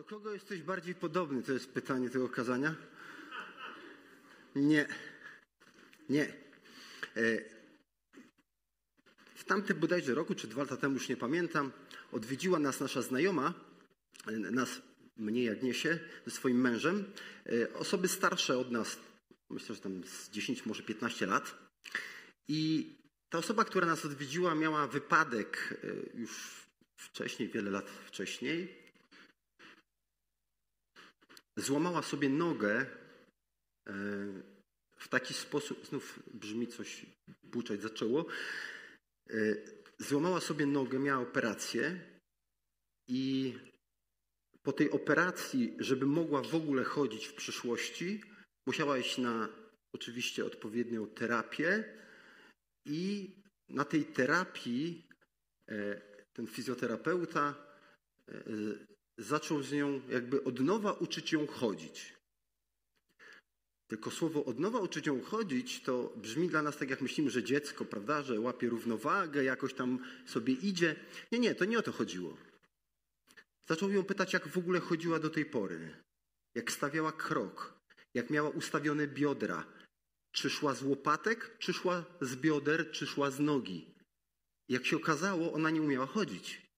Do 0.00 0.04
kogo 0.04 0.34
jesteś 0.34 0.62
bardziej 0.62 0.94
podobny? 0.94 1.42
To 1.42 1.52
jest 1.52 1.72
pytanie 1.72 2.10
tego 2.10 2.28
kazania. 2.28 2.74
Nie. 4.54 4.88
Nie. 6.08 6.32
E, 7.16 7.44
w 9.34 9.44
tamtym 9.44 9.78
bodajże 9.78 10.14
roku, 10.14 10.34
czy 10.34 10.48
dwa 10.48 10.62
lata 10.62 10.76
temu, 10.76 10.94
już 10.94 11.08
nie 11.08 11.16
pamiętam, 11.16 11.72
odwiedziła 12.12 12.58
nas 12.58 12.80
nasza 12.80 13.02
znajoma, 13.02 13.54
e, 14.26 14.32
nas, 14.32 14.82
mnie 15.16 15.44
jak 15.44 15.62
niesie, 15.62 15.98
ze 16.26 16.30
swoim 16.30 16.60
mężem, 16.60 17.04
e, 17.46 17.74
osoby 17.74 18.08
starsze 18.08 18.58
od 18.58 18.70
nas, 18.70 18.98
myślę, 19.50 19.74
że 19.74 19.80
tam 19.80 20.04
z 20.04 20.30
10, 20.30 20.66
może 20.66 20.82
15 20.82 21.26
lat. 21.26 21.54
I 22.48 22.92
ta 23.30 23.38
osoba, 23.38 23.64
która 23.64 23.86
nas 23.86 24.04
odwiedziła, 24.04 24.54
miała 24.54 24.86
wypadek 24.86 25.80
już 26.14 26.66
wcześniej, 26.96 27.48
wiele 27.48 27.70
lat 27.70 27.90
wcześniej. 27.90 28.80
Złamała 31.56 32.02
sobie 32.02 32.28
nogę 32.28 32.86
w 35.00 35.08
taki 35.08 35.34
sposób, 35.34 35.86
znów 35.86 36.22
brzmi 36.34 36.66
coś, 36.68 37.06
buczać 37.42 37.82
zaczęło, 37.82 38.26
e, 39.30 39.34
złamała 39.98 40.40
sobie 40.40 40.66
nogę, 40.66 40.98
miała 40.98 41.22
operację 41.22 42.00
i 43.08 43.54
po 44.62 44.72
tej 44.72 44.90
operacji, 44.90 45.76
żeby 45.78 46.06
mogła 46.06 46.42
w 46.42 46.54
ogóle 46.54 46.84
chodzić 46.84 47.26
w 47.26 47.34
przyszłości, 47.34 48.22
musiała 48.66 48.98
iść 48.98 49.18
na 49.18 49.48
oczywiście 49.92 50.44
odpowiednią 50.44 51.06
terapię 51.06 51.84
i 52.84 53.30
na 53.68 53.84
tej 53.84 54.04
terapii 54.04 55.08
e, 55.68 56.00
ten 56.32 56.46
fizjoterapeuta 56.46 57.54
e, 58.28 58.42
zaczął 59.20 59.62
z 59.62 59.72
nią 59.72 60.00
jakby 60.08 60.44
od 60.44 60.60
nowa 60.60 60.92
uczyć 60.92 61.32
ją 61.32 61.46
chodzić. 61.46 62.14
Tylko 63.88 64.10
słowo 64.10 64.44
od 64.44 64.58
nowa 64.58 64.78
uczyć 64.78 65.06
ją 65.06 65.22
chodzić, 65.22 65.82
to 65.82 66.12
brzmi 66.16 66.48
dla 66.48 66.62
nas 66.62 66.76
tak, 66.76 66.90
jak 66.90 67.00
myślimy, 67.00 67.30
że 67.30 67.42
dziecko, 67.42 67.84
prawda, 67.84 68.22
że 68.22 68.40
łapie 68.40 68.68
równowagę, 68.68 69.44
jakoś 69.44 69.74
tam 69.74 69.98
sobie 70.26 70.54
idzie. 70.54 70.96
Nie, 71.32 71.38
nie, 71.38 71.54
to 71.54 71.64
nie 71.64 71.78
o 71.78 71.82
to 71.82 71.92
chodziło. 71.92 72.36
Zaczął 73.68 73.90
ją 73.90 74.04
pytać, 74.04 74.32
jak 74.32 74.48
w 74.48 74.58
ogóle 74.58 74.80
chodziła 74.80 75.18
do 75.18 75.30
tej 75.30 75.44
pory, 75.44 75.96
jak 76.54 76.72
stawiała 76.72 77.12
krok, 77.12 77.80
jak 78.14 78.30
miała 78.30 78.48
ustawione 78.48 79.06
biodra. 79.06 79.66
Czy 80.32 80.50
szła 80.50 80.74
z 80.74 80.82
łopatek, 80.82 81.56
czy 81.58 81.72
szła 81.72 82.04
z 82.20 82.36
bioder, 82.36 82.90
czy 82.90 83.06
szła 83.06 83.30
z 83.30 83.40
nogi. 83.40 83.94
Jak 84.68 84.86
się 84.86 84.96
okazało, 84.96 85.52
ona 85.52 85.70
nie 85.70 85.82
umiała 85.82 86.06
chodzić 86.06 86.69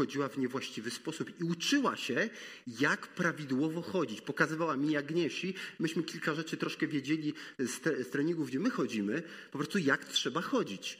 chodziła 0.00 0.28
w 0.28 0.38
niewłaściwy 0.38 0.90
sposób 0.90 1.40
i 1.40 1.44
uczyła 1.44 1.96
się, 1.96 2.30
jak 2.66 3.08
prawidłowo 3.08 3.82
chodzić. 3.82 4.20
Pokazywała 4.20 4.76
mi 4.76 4.96
Agniesi, 4.96 5.54
myśmy 5.78 6.02
kilka 6.02 6.34
rzeczy 6.34 6.56
troszkę 6.56 6.86
wiedzieli 6.86 7.34
z, 7.58 7.80
tre 7.80 8.04
z 8.04 8.10
treningów, 8.10 8.48
gdzie 8.48 8.60
my 8.60 8.70
chodzimy, 8.70 9.22
po 9.52 9.58
prostu 9.58 9.78
jak 9.78 10.04
trzeba 10.04 10.40
chodzić. 10.40 10.98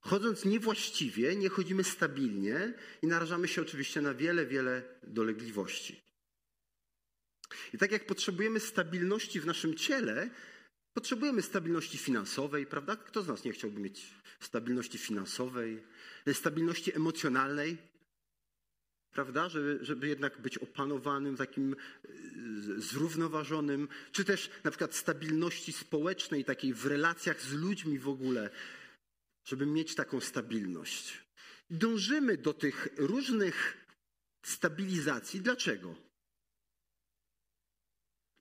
Chodząc 0.00 0.44
niewłaściwie, 0.44 1.36
nie 1.36 1.48
chodzimy 1.48 1.84
stabilnie 1.84 2.74
i 3.02 3.06
narażamy 3.06 3.48
się 3.48 3.62
oczywiście 3.62 4.00
na 4.00 4.14
wiele, 4.14 4.46
wiele 4.46 4.82
dolegliwości. 5.02 6.00
I 7.74 7.78
tak 7.78 7.92
jak 7.92 8.06
potrzebujemy 8.06 8.60
stabilności 8.60 9.40
w 9.40 9.46
naszym 9.46 9.74
ciele, 9.74 10.30
potrzebujemy 10.96 11.42
stabilności 11.42 11.98
finansowej, 11.98 12.66
prawda? 12.66 12.96
Kto 12.96 13.22
z 13.22 13.28
nas 13.28 13.44
nie 13.44 13.52
chciałby 13.52 13.80
mieć 13.80 14.14
stabilności 14.40 14.98
finansowej, 14.98 15.82
stabilności 16.32 16.96
emocjonalnej, 16.96 17.93
prawda? 19.14 19.48
Żeby, 19.48 19.78
żeby 19.82 20.08
jednak 20.08 20.40
być 20.40 20.58
opanowanym, 20.58 21.36
takim 21.36 21.74
e, 21.74 22.08
zrównoważonym, 22.76 23.88
czy 24.12 24.24
też 24.24 24.50
na 24.64 24.70
przykład 24.70 24.94
stabilności 24.94 25.72
społecznej, 25.72 26.44
takiej 26.44 26.74
w 26.74 26.86
relacjach 26.86 27.42
z 27.42 27.52
ludźmi 27.52 27.98
w 27.98 28.08
ogóle, 28.08 28.50
żeby 29.44 29.66
mieć 29.66 29.94
taką 29.94 30.20
stabilność. 30.20 31.24
Dążymy 31.70 32.36
do 32.36 32.52
tych 32.52 32.88
różnych 32.96 33.86
stabilizacji. 34.42 35.40
Dlaczego? 35.40 35.94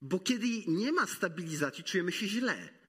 Bo 0.02 0.20
kiedy 0.20 0.48
nie 0.68 0.92
ma 0.92 1.08
stabilizacji, 1.08 1.84
czujemy 1.84 2.12
się 2.12 2.28
źle. 2.28 2.83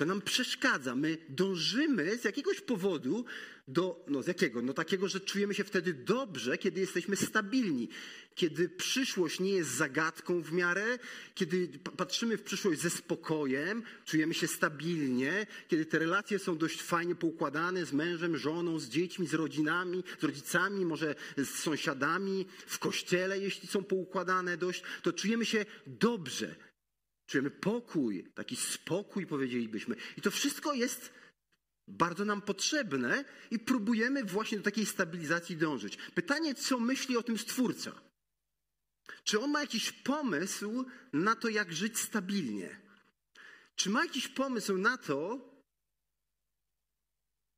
To 0.00 0.06
nam 0.06 0.22
przeszkadza. 0.22 0.94
My 0.94 1.18
dążymy 1.28 2.18
z 2.18 2.24
jakiegoś 2.24 2.60
powodu 2.60 3.24
do, 3.68 4.04
no 4.08 4.22
z 4.22 4.26
jakiego? 4.26 4.62
No 4.62 4.72
takiego, 4.72 5.08
że 5.08 5.20
czujemy 5.20 5.54
się 5.54 5.64
wtedy 5.64 5.94
dobrze, 5.94 6.58
kiedy 6.58 6.80
jesteśmy 6.80 7.16
stabilni. 7.16 7.88
Kiedy 8.34 8.68
przyszłość 8.68 9.40
nie 9.40 9.50
jest 9.50 9.70
zagadką 9.70 10.42
w 10.42 10.52
miarę, 10.52 10.98
kiedy 11.34 11.68
patrzymy 11.96 12.36
w 12.36 12.42
przyszłość 12.42 12.80
ze 12.80 12.90
spokojem, 12.90 13.82
czujemy 14.04 14.34
się 14.34 14.48
stabilnie, 14.48 15.46
kiedy 15.68 15.86
te 15.86 15.98
relacje 15.98 16.38
są 16.38 16.58
dość 16.58 16.82
fajnie 16.82 17.14
poukładane 17.14 17.86
z 17.86 17.92
mężem, 17.92 18.36
żoną, 18.36 18.78
z 18.78 18.88
dziećmi, 18.88 19.26
z 19.26 19.34
rodzinami, 19.34 20.04
z 20.20 20.24
rodzicami, 20.24 20.86
może 20.86 21.14
z 21.36 21.48
sąsiadami, 21.48 22.46
w 22.66 22.78
kościele, 22.78 23.38
jeśli 23.38 23.68
są 23.68 23.84
poukładane 23.84 24.56
dość, 24.56 24.82
to 25.02 25.12
czujemy 25.12 25.44
się 25.44 25.64
dobrze. 25.86 26.69
Czujemy 27.30 27.50
pokój, 27.50 28.32
taki 28.34 28.56
spokój, 28.56 29.26
powiedzielibyśmy. 29.26 29.96
I 30.16 30.20
to 30.20 30.30
wszystko 30.30 30.74
jest 30.74 31.12
bardzo 31.88 32.24
nam 32.24 32.42
potrzebne 32.42 33.24
i 33.50 33.58
próbujemy 33.58 34.24
właśnie 34.24 34.58
do 34.58 34.64
takiej 34.64 34.86
stabilizacji 34.86 35.56
dążyć. 35.56 35.96
Pytanie, 36.14 36.54
co 36.54 36.80
myśli 36.80 37.16
o 37.16 37.22
tym 37.22 37.38
Stwórca? 37.38 37.92
Czy 39.24 39.40
on 39.40 39.50
ma 39.50 39.60
jakiś 39.60 39.92
pomysł 39.92 40.84
na 41.12 41.36
to, 41.36 41.48
jak 41.48 41.72
żyć 41.72 41.98
stabilnie? 41.98 42.80
Czy 43.74 43.90
ma 43.90 44.04
jakiś 44.04 44.28
pomysł 44.28 44.78
na 44.78 44.98
to, 44.98 45.48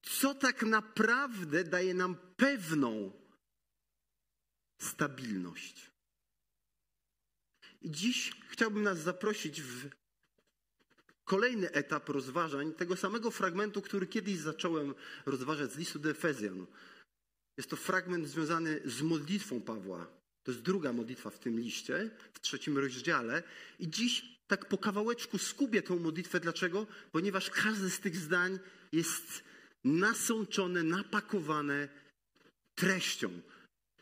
co 0.03 0.34
tak 0.34 0.62
naprawdę 0.62 1.65
daje 1.65 1.94
nam 1.94 2.16
pewną 2.37 3.12
stabilność? 4.81 5.91
Dziś 7.84 8.32
chciałbym 8.48 8.82
nas 8.82 8.98
zaprosić 8.98 9.62
w 9.62 9.88
kolejny 11.25 11.70
etap 11.70 12.09
rozważań 12.09 12.72
tego 12.72 12.97
samego 12.97 13.31
fragmentu, 13.31 13.82
który 13.82 14.06
kiedyś 14.06 14.38
zacząłem 14.38 14.94
rozważać 15.26 15.72
z 15.72 15.78
listu 15.78 15.98
do 15.98 16.10
Efezjan. 16.10 16.66
Jest 17.56 17.71
to 17.71 17.76
fragment 17.76 18.28
związany 18.28 18.81
z 18.84 19.03
modlitwą 19.03 19.60
Pawła. 19.60 20.06
To 20.44 20.50
jest 20.50 20.62
druga 20.62 20.92
modlitwa 20.92 21.31
w 21.31 21.38
tym 21.38 21.60
liście, 21.60 22.10
w 22.32 22.41
trzecim 22.41 22.78
rozdziale. 22.78 23.42
I 23.78 23.91
dziś 23.91 24.25
tak 24.47 24.69
po 24.69 24.78
kawałeczku 24.78 25.38
skubię 25.38 25.82
tą 25.82 25.98
modlitwę. 25.98 26.41
Dlaczego? 26.41 26.87
Ponieważ 27.12 27.50
każde 27.50 27.91
z 27.91 28.00
tych 28.00 28.16
zdań 28.16 28.59
jest 28.92 29.44
nasączone, 29.84 30.82
napakowane 30.82 31.88
treścią. 32.75 33.41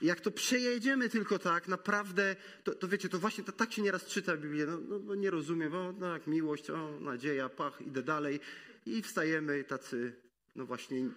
Jak 0.02 0.20
to 0.20 0.30
przejedziemy 0.30 1.08
tylko 1.08 1.38
tak, 1.38 1.68
naprawdę, 1.68 2.36
to, 2.64 2.74
to 2.74 2.88
wiecie, 2.88 3.08
to 3.08 3.18
właśnie 3.18 3.44
to, 3.44 3.52
tak 3.52 3.72
się 3.72 3.82
nieraz 3.82 4.06
czyta 4.06 4.36
Biblię. 4.36 4.66
No, 4.66 4.78
no, 4.80 4.98
no 4.98 5.14
nie 5.14 5.30
rozumiem, 5.30 5.72
no, 5.98 6.12
jak 6.12 6.26
miłość, 6.26 6.70
o, 6.70 7.00
nadzieja, 7.00 7.48
pach, 7.48 7.80
idę 7.80 8.02
dalej. 8.02 8.40
I 8.86 9.02
wstajemy 9.02 9.64
tacy, 9.64 10.12
no 10.56 10.66
właśnie, 10.66 11.08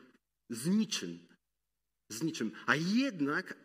z 0.50 0.68
niczym. 0.68 1.20
Z 2.10 2.24
niczym. 2.24 2.52
A 2.66 2.76
jednak 2.76 3.58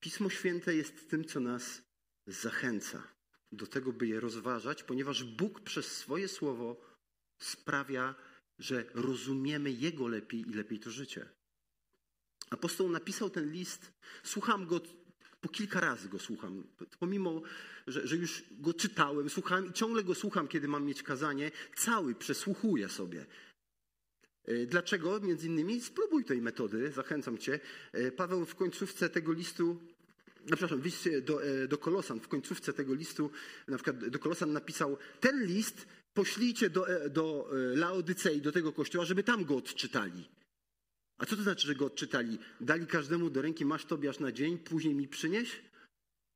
Pismo 0.00 0.30
Święte 0.30 0.74
jest 0.74 1.10
tym, 1.10 1.24
co 1.24 1.40
nas 1.40 1.82
zachęca 2.26 3.02
do 3.52 3.66
tego, 3.66 3.92
by 3.92 4.06
je 4.06 4.20
rozważać, 4.20 4.82
ponieważ 4.82 5.24
Bóg 5.24 5.60
przez 5.60 5.96
swoje 5.96 6.28
słowo 6.28 6.80
sprawia, 7.38 8.14
że 8.58 8.84
rozumiemy 8.94 9.70
Jego 9.70 10.08
lepiej 10.08 10.40
i 10.40 10.52
lepiej 10.54 10.78
to 10.78 10.90
życie. 10.90 11.37
Apostoł 12.50 12.88
napisał 12.88 13.30
ten 13.30 13.52
list, 13.52 13.92
słucham 14.22 14.66
go, 14.66 14.80
po 15.40 15.48
kilka 15.48 15.80
razy 15.80 16.08
go 16.08 16.18
słucham, 16.18 16.64
pomimo, 16.98 17.42
że, 17.86 18.06
że, 18.06 18.16
już 18.16 18.44
go 18.50 18.74
czytałem, 18.74 19.30
słuchałem 19.30 19.66
i 19.66 19.72
ciągle 19.72 20.04
go 20.04 20.14
słucham, 20.14 20.48
kiedy 20.48 20.68
mam 20.68 20.84
mieć 20.84 21.02
kazanie, 21.02 21.50
cały 21.76 22.14
przesłuchuję 22.14 22.88
sobie. 22.88 23.26
E, 24.44 24.66
dlaczego? 24.66 25.20
Między 25.20 25.46
innymi 25.46 25.80
spróbuj 25.80 26.24
tej 26.24 26.42
metody, 26.42 26.92
zachęcam 26.92 27.38
cię. 27.38 27.60
E, 27.92 28.12
Paweł 28.12 28.44
w 28.44 28.54
końcówce 28.54 29.10
tego 29.10 29.32
listu, 29.32 29.80
no, 30.26 30.56
przepraszam, 30.56 30.82
do, 31.22 31.44
e, 31.44 31.68
do 31.68 31.78
Kolosan, 31.78 32.20
w 32.20 32.28
końcówce 32.28 32.72
tego 32.72 32.94
listu, 32.94 33.30
na 33.68 33.76
przykład 33.76 34.08
do 34.08 34.18
Kolosan 34.18 34.52
napisał, 34.52 34.96
ten 35.20 35.44
list 35.44 35.86
poślijcie 36.14 36.70
do, 36.70 36.86
do 37.10 37.50
Laodycei, 37.74 38.40
do 38.40 38.52
tego 38.52 38.72
kościoła, 38.72 39.04
żeby 39.04 39.22
tam 39.22 39.44
go 39.44 39.56
odczytali. 39.56 40.28
A 41.18 41.26
co 41.26 41.36
to 41.36 41.42
znaczy, 41.42 41.66
że 41.66 41.74
go 41.74 41.86
odczytali? 41.86 42.38
Dali 42.60 42.86
każdemu 42.86 43.30
do 43.30 43.42
ręki, 43.42 43.64
masz 43.64 43.84
Tobiasz 43.84 44.18
na 44.18 44.32
dzień, 44.32 44.58
później 44.58 44.94
mi 44.94 45.08
przynieś? 45.08 45.62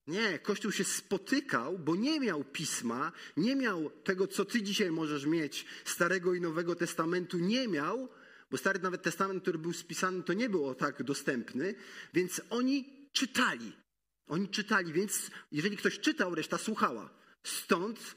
Nie, 0.06 0.38
Kościół 0.38 0.72
się 0.72 0.84
spotykał, 0.84 1.78
bo 1.78 1.96
nie 1.96 2.20
miał 2.20 2.44
pisma, 2.44 3.12
nie 3.36 3.56
miał 3.56 3.90
tego, 3.90 4.26
co 4.26 4.44
ty 4.44 4.62
dzisiaj 4.62 4.90
możesz 4.90 5.26
mieć, 5.26 5.66
Starego 5.84 6.34
i 6.34 6.40
Nowego 6.40 6.74
Testamentu 6.74 7.38
nie 7.38 7.68
miał, 7.68 8.08
bo 8.50 8.56
Stary 8.58 8.78
nawet 8.78 9.02
Testament, 9.02 9.42
który 9.42 9.58
był 9.58 9.72
spisany, 9.72 10.22
to 10.22 10.32
nie 10.32 10.48
był 10.48 10.74
tak 10.74 11.02
dostępny, 11.02 11.74
więc 12.14 12.40
oni 12.50 13.08
czytali. 13.12 13.72
Oni 14.26 14.48
czytali, 14.48 14.92
więc 14.92 15.30
jeżeli 15.52 15.76
ktoś 15.76 16.00
czytał, 16.00 16.34
reszta 16.34 16.58
słuchała. 16.58 17.10
Stąd 17.42 18.16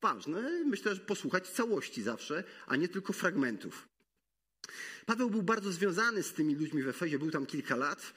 ważne, 0.00 0.64
myślę, 0.64 0.94
że 0.94 1.00
posłuchać 1.00 1.48
całości 1.48 2.02
zawsze, 2.02 2.44
a 2.66 2.76
nie 2.76 2.88
tylko 2.88 3.12
fragmentów. 3.12 3.91
Paweł 5.06 5.30
był 5.30 5.42
bardzo 5.42 5.72
związany 5.72 6.22
z 6.22 6.32
tymi 6.32 6.54
ludźmi 6.54 6.82
w 6.82 6.88
Efezie, 6.88 7.18
był 7.18 7.30
tam 7.30 7.46
kilka 7.46 7.76
lat. 7.76 8.14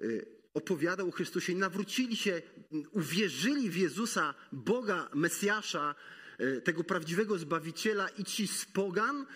Y, 0.00 0.26
opowiadał 0.54 1.08
o 1.08 1.10
Chrystusie 1.10 1.52
i 1.52 1.56
nawrócili 1.56 2.16
się, 2.16 2.42
uwierzyli 2.90 3.70
w 3.70 3.76
Jezusa, 3.76 4.34
Boga, 4.52 5.08
Mesjasza, 5.14 5.94
y, 6.40 6.60
tego 6.60 6.84
prawdziwego 6.84 7.38
Zbawiciela 7.38 8.08
i 8.08 8.24
ci 8.24 8.48
z 8.48 8.64
pogan, 8.64 9.26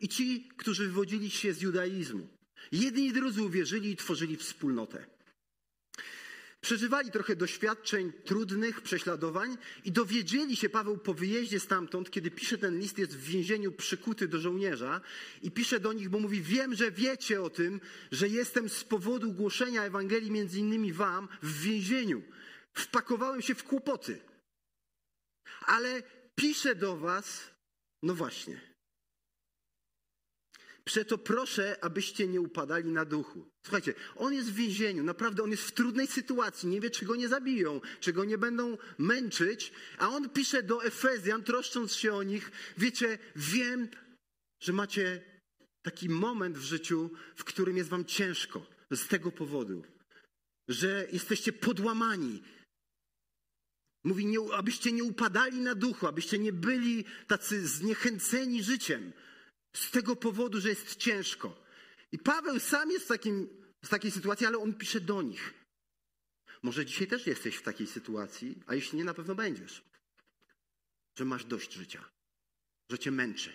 i 0.00 0.08
ci, 0.08 0.48
którzy 0.56 0.86
wywodzili 0.86 1.30
się 1.30 1.52
z 1.52 1.62
judaizmu. 1.62 2.28
Jedni 2.72 3.06
i 3.06 3.12
drudzy 3.12 3.42
uwierzyli 3.42 3.90
i 3.90 3.96
tworzyli 3.96 4.36
wspólnotę. 4.36 5.15
Przeżywali 6.60 7.10
trochę 7.10 7.36
doświadczeń 7.36 8.12
trudnych, 8.24 8.80
prześladowań 8.80 9.56
i 9.84 9.92
dowiedzieli 9.92 10.56
się 10.56 10.68
Paweł 10.68 10.98
po 10.98 11.14
wyjeździe 11.14 11.60
stamtąd, 11.60 12.10
kiedy 12.10 12.30
pisze 12.30 12.58
ten 12.58 12.78
list, 12.78 12.98
jest 12.98 13.16
w 13.16 13.24
więzieniu 13.24 13.72
przykuty 13.72 14.28
do 14.28 14.40
żołnierza 14.40 15.00
i 15.42 15.50
pisze 15.50 15.80
do 15.80 15.92
nich, 15.92 16.08
bo 16.08 16.18
mówi: 16.18 16.42
Wiem, 16.42 16.74
że 16.74 16.90
wiecie 16.90 17.42
o 17.42 17.50
tym, 17.50 17.80
że 18.12 18.28
jestem 18.28 18.68
z 18.68 18.84
powodu 18.84 19.32
głoszenia 19.32 19.84
Ewangelii 19.84 20.30
między 20.30 20.58
innymi 20.58 20.92
wam 20.92 21.28
w 21.42 21.60
więzieniu. 21.62 22.22
Wpakowałem 22.74 23.42
się 23.42 23.54
w 23.54 23.64
kłopoty. 23.64 24.20
Ale 25.60 26.02
piszę 26.34 26.74
do 26.74 26.96
was, 26.96 27.50
no 28.02 28.14
właśnie, 28.14 28.60
Przeto 30.86 31.18
proszę, 31.18 31.84
abyście 31.84 32.28
nie 32.28 32.40
upadali 32.40 32.90
na 32.90 33.04
duchu. 33.04 33.50
Słuchajcie, 33.62 33.94
on 34.16 34.34
jest 34.34 34.50
w 34.50 34.54
więzieniu, 34.54 35.02
naprawdę 35.02 35.42
on 35.42 35.50
jest 35.50 35.62
w 35.62 35.72
trudnej 35.72 36.06
sytuacji, 36.06 36.68
nie 36.68 36.80
wie, 36.80 36.90
czy 36.90 37.04
go 37.04 37.16
nie 37.16 37.28
zabiją, 37.28 37.80
czy 38.00 38.12
go 38.12 38.24
nie 38.24 38.38
będą 38.38 38.78
męczyć, 38.98 39.72
a 39.98 40.08
on 40.08 40.30
pisze 40.30 40.62
do 40.62 40.84
Efezjan, 40.84 41.42
troszcząc 41.42 41.94
się 41.94 42.14
o 42.14 42.22
nich, 42.22 42.52
wiecie, 42.78 43.18
wiem, 43.36 43.88
że 44.60 44.72
macie 44.72 45.22
taki 45.82 46.08
moment 46.08 46.58
w 46.58 46.64
życiu, 46.64 47.10
w 47.36 47.44
którym 47.44 47.76
jest 47.76 47.90
wam 47.90 48.04
ciężko 48.04 48.66
z 48.90 49.06
tego 49.08 49.32
powodu, 49.32 49.84
że 50.68 51.06
jesteście 51.12 51.52
podłamani. 51.52 52.42
Mówi, 54.04 54.26
nie, 54.26 54.38
abyście 54.54 54.92
nie 54.92 55.04
upadali 55.04 55.60
na 55.60 55.74
duchu, 55.74 56.06
abyście 56.06 56.38
nie 56.38 56.52
byli 56.52 57.04
tacy 57.26 57.68
zniechęceni 57.68 58.62
życiem 58.62 59.12
z 59.76 59.90
tego 59.90 60.16
powodu, 60.16 60.60
że 60.60 60.68
jest 60.68 60.96
ciężko. 60.96 61.62
I 62.12 62.18
Paweł 62.18 62.60
sam 62.60 62.90
jest 62.90 63.04
w, 63.04 63.08
takim, 63.08 63.48
w 63.84 63.88
takiej 63.88 64.10
sytuacji, 64.10 64.46
ale 64.46 64.58
on 64.58 64.74
pisze 64.74 65.00
do 65.00 65.22
nich. 65.22 65.54
Może 66.62 66.86
dzisiaj 66.86 67.06
też 67.06 67.26
jesteś 67.26 67.56
w 67.56 67.62
takiej 67.62 67.86
sytuacji, 67.86 68.62
a 68.66 68.74
jeśli 68.74 68.98
nie, 68.98 69.04
na 69.04 69.14
pewno 69.14 69.34
będziesz. 69.34 69.84
Że 71.18 71.24
masz 71.24 71.44
dość 71.44 71.72
życia, 71.72 72.04
że 72.90 72.98
cię 72.98 73.10
męczy, 73.10 73.52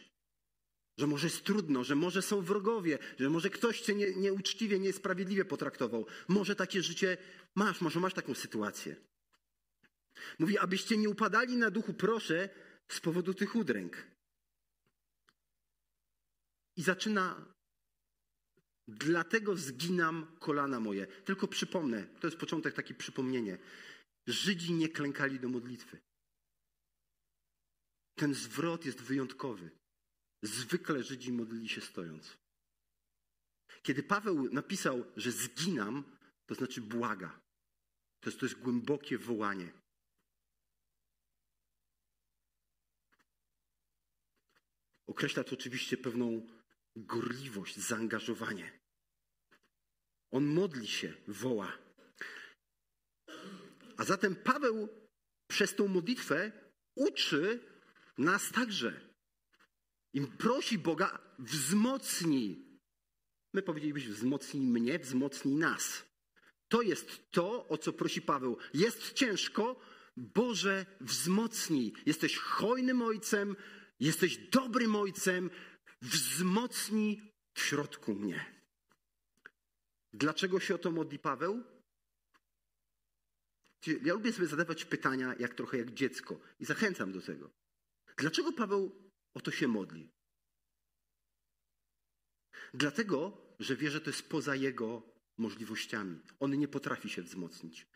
że 0.97 1.07
może 1.07 1.27
jest 1.27 1.43
trudno, 1.43 1.83
że 1.83 1.95
może 1.95 2.21
są 2.21 2.41
wrogowie, 2.41 2.99
że 3.19 3.29
może 3.29 3.49
ktoś 3.49 3.81
cię 3.81 3.95
nie, 3.95 4.15
nieuczciwie, 4.15 4.79
niesprawiedliwie 4.79 5.45
potraktował. 5.45 6.05
Może 6.27 6.55
takie 6.55 6.83
życie 6.83 7.17
masz, 7.55 7.81
może 7.81 7.99
masz 7.99 8.13
taką 8.13 8.33
sytuację. 8.33 8.95
Mówi, 10.39 10.57
abyście 10.57 10.97
nie 10.97 11.09
upadali 11.09 11.57
na 11.57 11.71
duchu, 11.71 11.93
proszę, 11.93 12.49
z 12.87 12.99
powodu 12.99 13.33
tych 13.33 13.55
udręk. 13.55 14.10
I 16.81 16.83
zaczyna. 16.83 17.45
Dlatego 18.87 19.57
zginam 19.57 20.37
kolana 20.39 20.79
moje. 20.79 21.07
Tylko 21.07 21.47
przypomnę, 21.47 22.07
to 22.19 22.27
jest 22.27 22.37
początek, 22.37 22.73
takie 22.73 22.93
przypomnienie. 22.93 23.57
Żydzi 24.27 24.73
nie 24.73 24.89
klękali 24.89 25.39
do 25.39 25.49
modlitwy. 25.49 25.99
Ten 28.15 28.33
zwrot 28.33 28.85
jest 28.85 29.01
wyjątkowy. 29.01 29.69
Zwykle 30.41 31.03
Żydzi 31.03 31.31
modlili 31.31 31.69
się 31.69 31.81
stojąc. 31.81 32.37
Kiedy 33.83 34.03
Paweł 34.03 34.53
napisał, 34.53 35.05
że 35.17 35.31
zginam, 35.31 36.17
to 36.45 36.55
znaczy 36.55 36.81
błaga. 36.81 37.41
To 38.19 38.29
jest, 38.29 38.39
to 38.39 38.45
jest 38.45 38.59
głębokie 38.59 39.17
wołanie. 39.17 39.73
Określa 45.07 45.43
to 45.43 45.55
oczywiście 45.55 45.97
pewną 45.97 46.47
gorliwość, 46.95 47.77
zaangażowanie. 47.77 48.79
On 50.31 50.45
modli 50.45 50.87
się, 50.87 51.13
woła. 51.27 51.77
A 53.97 54.03
zatem 54.03 54.35
Paweł 54.35 54.89
przez 55.47 55.75
tą 55.75 55.87
modlitwę 55.87 56.51
uczy 56.95 57.59
nas 58.17 58.51
także. 58.51 59.11
I 60.13 60.21
prosi 60.21 60.77
Boga, 60.77 61.19
wzmocnij. 61.39 62.79
My 63.53 63.61
powiedzielibyśmy, 63.61 64.13
wzmocnij 64.13 64.63
mnie, 64.63 64.99
wzmocnij 64.99 65.55
nas. 65.55 66.05
To 66.67 66.81
jest 66.81 67.31
to, 67.31 67.67
o 67.67 67.77
co 67.77 67.93
prosi 67.93 68.21
Paweł. 68.21 68.57
Jest 68.73 69.13
ciężko, 69.13 69.79
Boże, 70.17 70.85
wzmocnij. 71.01 71.93
Jesteś 72.05 72.37
hojnym 72.37 73.01
ojcem, 73.01 73.55
jesteś 73.99 74.37
dobrym 74.37 74.95
ojcem, 74.95 75.49
wzmocni 76.01 77.31
w 77.53 77.61
środku 77.61 78.15
mnie. 78.15 78.63
Dlaczego 80.13 80.59
się 80.59 80.75
o 80.75 80.77
to 80.77 80.91
modli 80.91 81.19
Paweł? 81.19 81.63
Ja 84.03 84.13
lubię 84.13 84.33
sobie 84.33 84.47
zadawać 84.47 84.85
pytania, 84.85 85.35
jak 85.39 85.53
trochę 85.53 85.77
jak 85.77 85.91
dziecko, 85.91 86.39
i 86.59 86.65
zachęcam 86.65 87.11
do 87.11 87.21
tego. 87.21 87.51
Dlaczego 88.17 88.53
Paweł 88.53 89.11
o 89.33 89.41
to 89.41 89.51
się 89.51 89.67
modli? 89.67 90.11
Dlatego, 92.73 93.37
że 93.59 93.75
wie, 93.75 93.91
że 93.91 94.01
to 94.01 94.09
jest 94.09 94.29
poza 94.29 94.55
jego 94.55 95.03
możliwościami. 95.37 96.19
On 96.39 96.59
nie 96.59 96.67
potrafi 96.67 97.09
się 97.09 97.21
wzmocnić. 97.21 97.87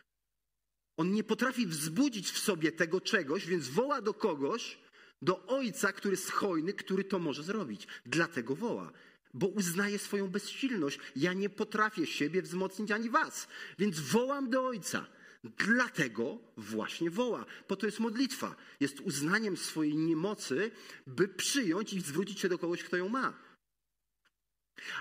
On 0.98 1.12
nie 1.12 1.24
potrafi 1.24 1.68
wzbudzić 1.68 2.32
w 2.32 2.40
sobie 2.40 2.72
tego 2.72 3.02
czegoś, 3.02 3.46
więc 3.46 3.68
woła 3.68 4.02
do 4.02 4.14
kogoś, 4.14 4.78
do 5.26 5.46
Ojca, 5.48 5.94
który 5.94 6.14
jest 6.14 6.32
hojny, 6.32 6.74
który 6.74 7.04
to 7.04 7.20
może 7.20 7.44
zrobić. 7.44 7.88
Dlatego 8.06 8.56
woła, 8.56 8.92
bo 9.34 9.48
uznaje 9.48 10.00
swoją 10.00 10.28
bezsilność. 10.28 11.00
Ja 11.16 11.34
nie 11.34 11.50
potrafię 11.50 12.08
siebie 12.08 12.42
wzmocnić 12.42 12.92
ani 12.92 13.10
was, 13.10 13.48
więc 13.80 14.00
wołam 14.00 14.50
do 14.50 14.66
Ojca. 14.66 15.08
Dlatego 15.44 16.38
właśnie 16.58 17.10
woła. 17.12 17.46
Po 17.68 17.76
to 17.76 17.86
jest 17.86 18.00
modlitwa. 18.00 18.56
Jest 18.80 19.00
uznaniem 19.00 19.58
swojej 19.58 19.96
niemocy, 19.96 20.72
by 21.08 21.28
przyjąć 21.28 21.94
i 21.94 22.02
zwrócić 22.02 22.40
się 22.40 22.50
do 22.50 22.58
kogoś, 22.58 22.84
kto 22.84 22.98
ją 22.98 23.10
ma. 23.10 23.34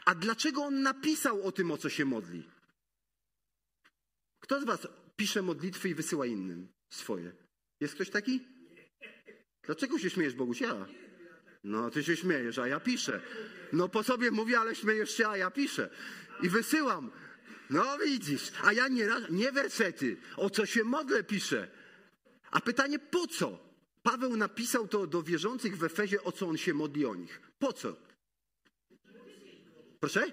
A 0.05 0.15
dlaczego 0.15 0.63
on 0.63 0.83
napisał 0.83 1.43
o 1.43 1.53
tym, 1.53 1.71
o 1.71 1.77
co 1.77 1.89
się 1.89 2.05
modli? 2.05 2.49
Kto 4.41 4.61
z 4.61 4.65
was 4.65 4.89
pisze 5.17 5.43
modlitwy 5.43 5.89
i 5.89 5.95
wysyła 5.95 6.27
innym 6.27 6.69
swoje? 6.91 7.33
Jest 7.81 7.95
ktoś 7.95 8.11
taki? 8.11 8.54
Dlaczego 9.67 9.99
się 9.99 10.11
śmiejesz, 10.11 10.35
Boguś? 10.35 10.61
Ja. 10.61 10.87
No, 11.65 11.91
ty 11.91 12.05
się 12.05 12.17
śmiejesz, 12.17 12.59
a 12.59 12.67
ja 12.69 12.81
piszę. 12.81 13.21
No, 13.73 13.89
po 13.89 14.03
sobie 14.03 14.31
mówię, 14.31 14.61
ale 14.61 14.75
śmiejesz 14.75 15.17
się, 15.17 15.29
a 15.29 15.37
ja 15.37 15.51
piszę. 15.51 15.91
I 16.43 16.49
wysyłam. 16.49 17.11
No, 17.71 17.99
widzisz. 17.99 18.53
A 18.63 18.73
ja 18.73 18.89
nie, 18.89 19.09
nie 19.31 19.53
wersety. 19.53 20.17
O 20.37 20.51
co 20.51 20.67
się 20.67 20.85
modlę, 20.85 21.25
piszę. 21.25 21.69
A 22.51 22.61
pytanie, 22.61 22.99
po 22.99 23.27
co? 23.27 23.59
Paweł 24.03 24.37
napisał 24.37 24.89
to 24.89 25.07
do 25.07 25.23
wierzących 25.23 25.77
w 25.77 25.85
Efezie, 25.85 26.23
o 26.23 26.33
co 26.33 26.49
on 26.49 26.57
się 26.57 26.75
modli 26.75 27.07
o 27.07 27.15
nich. 27.15 27.41
Po 27.59 27.73
co? 27.73 27.97
Proszę? 30.01 30.33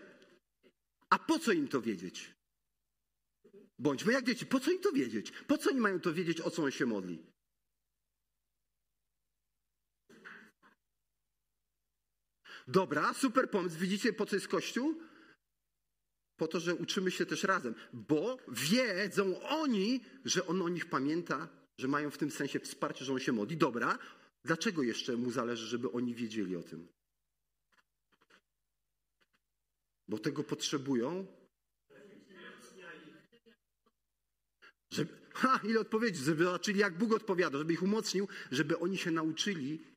A 1.09 1.19
po 1.19 1.39
co 1.39 1.51
im 1.51 1.67
to 1.67 1.81
wiedzieć? 1.81 2.35
Bądźmy 3.79 4.13
jak 4.13 4.25
dzieci. 4.25 4.45
Po 4.45 4.59
co 4.59 4.71
im 4.71 4.79
to 4.79 4.91
wiedzieć? 4.91 5.31
Po 5.31 5.57
co 5.57 5.69
oni 5.69 5.79
mają 5.79 5.99
to 5.99 6.13
wiedzieć, 6.13 6.41
o 6.41 6.49
co 6.49 6.63
on 6.63 6.71
się 6.71 6.85
modli? 6.85 7.30
Dobra, 12.67 13.13
super 13.13 13.49
pomysł. 13.49 13.77
Widzicie, 13.79 14.13
po 14.13 14.25
co 14.25 14.35
jest 14.35 14.47
Kościół? 14.47 14.95
Po 16.37 16.47
to, 16.47 16.59
że 16.59 16.75
uczymy 16.75 17.11
się 17.11 17.25
też 17.25 17.43
razem, 17.43 17.75
bo 17.93 18.37
wiedzą 18.47 19.41
oni, 19.41 20.01
że 20.25 20.47
on 20.47 20.61
o 20.61 20.69
nich 20.69 20.85
pamięta, 20.85 21.49
że 21.77 21.87
mają 21.87 22.11
w 22.11 22.17
tym 22.17 22.31
sensie 22.31 22.59
wsparcie, 22.59 23.05
że 23.05 23.13
on 23.13 23.19
się 23.19 23.31
modli. 23.31 23.57
Dobra, 23.57 23.99
dlaczego 24.43 24.83
jeszcze 24.83 25.17
mu 25.17 25.31
zależy, 25.31 25.67
żeby 25.67 25.91
oni 25.91 26.15
wiedzieli 26.15 26.55
o 26.55 26.63
tym? 26.63 26.87
Bo 30.07 30.17
tego 30.17 30.43
potrzebują. 30.43 31.27
Żeby, 34.91 35.17
ha, 35.33 35.59
ile 35.63 35.79
odpowiedzi, 35.79 36.23
żeby 36.23 36.43
zobaczyli, 36.43 36.79
jak 36.79 36.97
Bóg 36.97 37.13
odpowiada, 37.13 37.57
żeby 37.57 37.73
ich 37.73 37.83
umocnił, 37.83 38.27
żeby 38.51 38.79
oni 38.79 38.97
się 38.97 39.11
nauczyli 39.11 39.90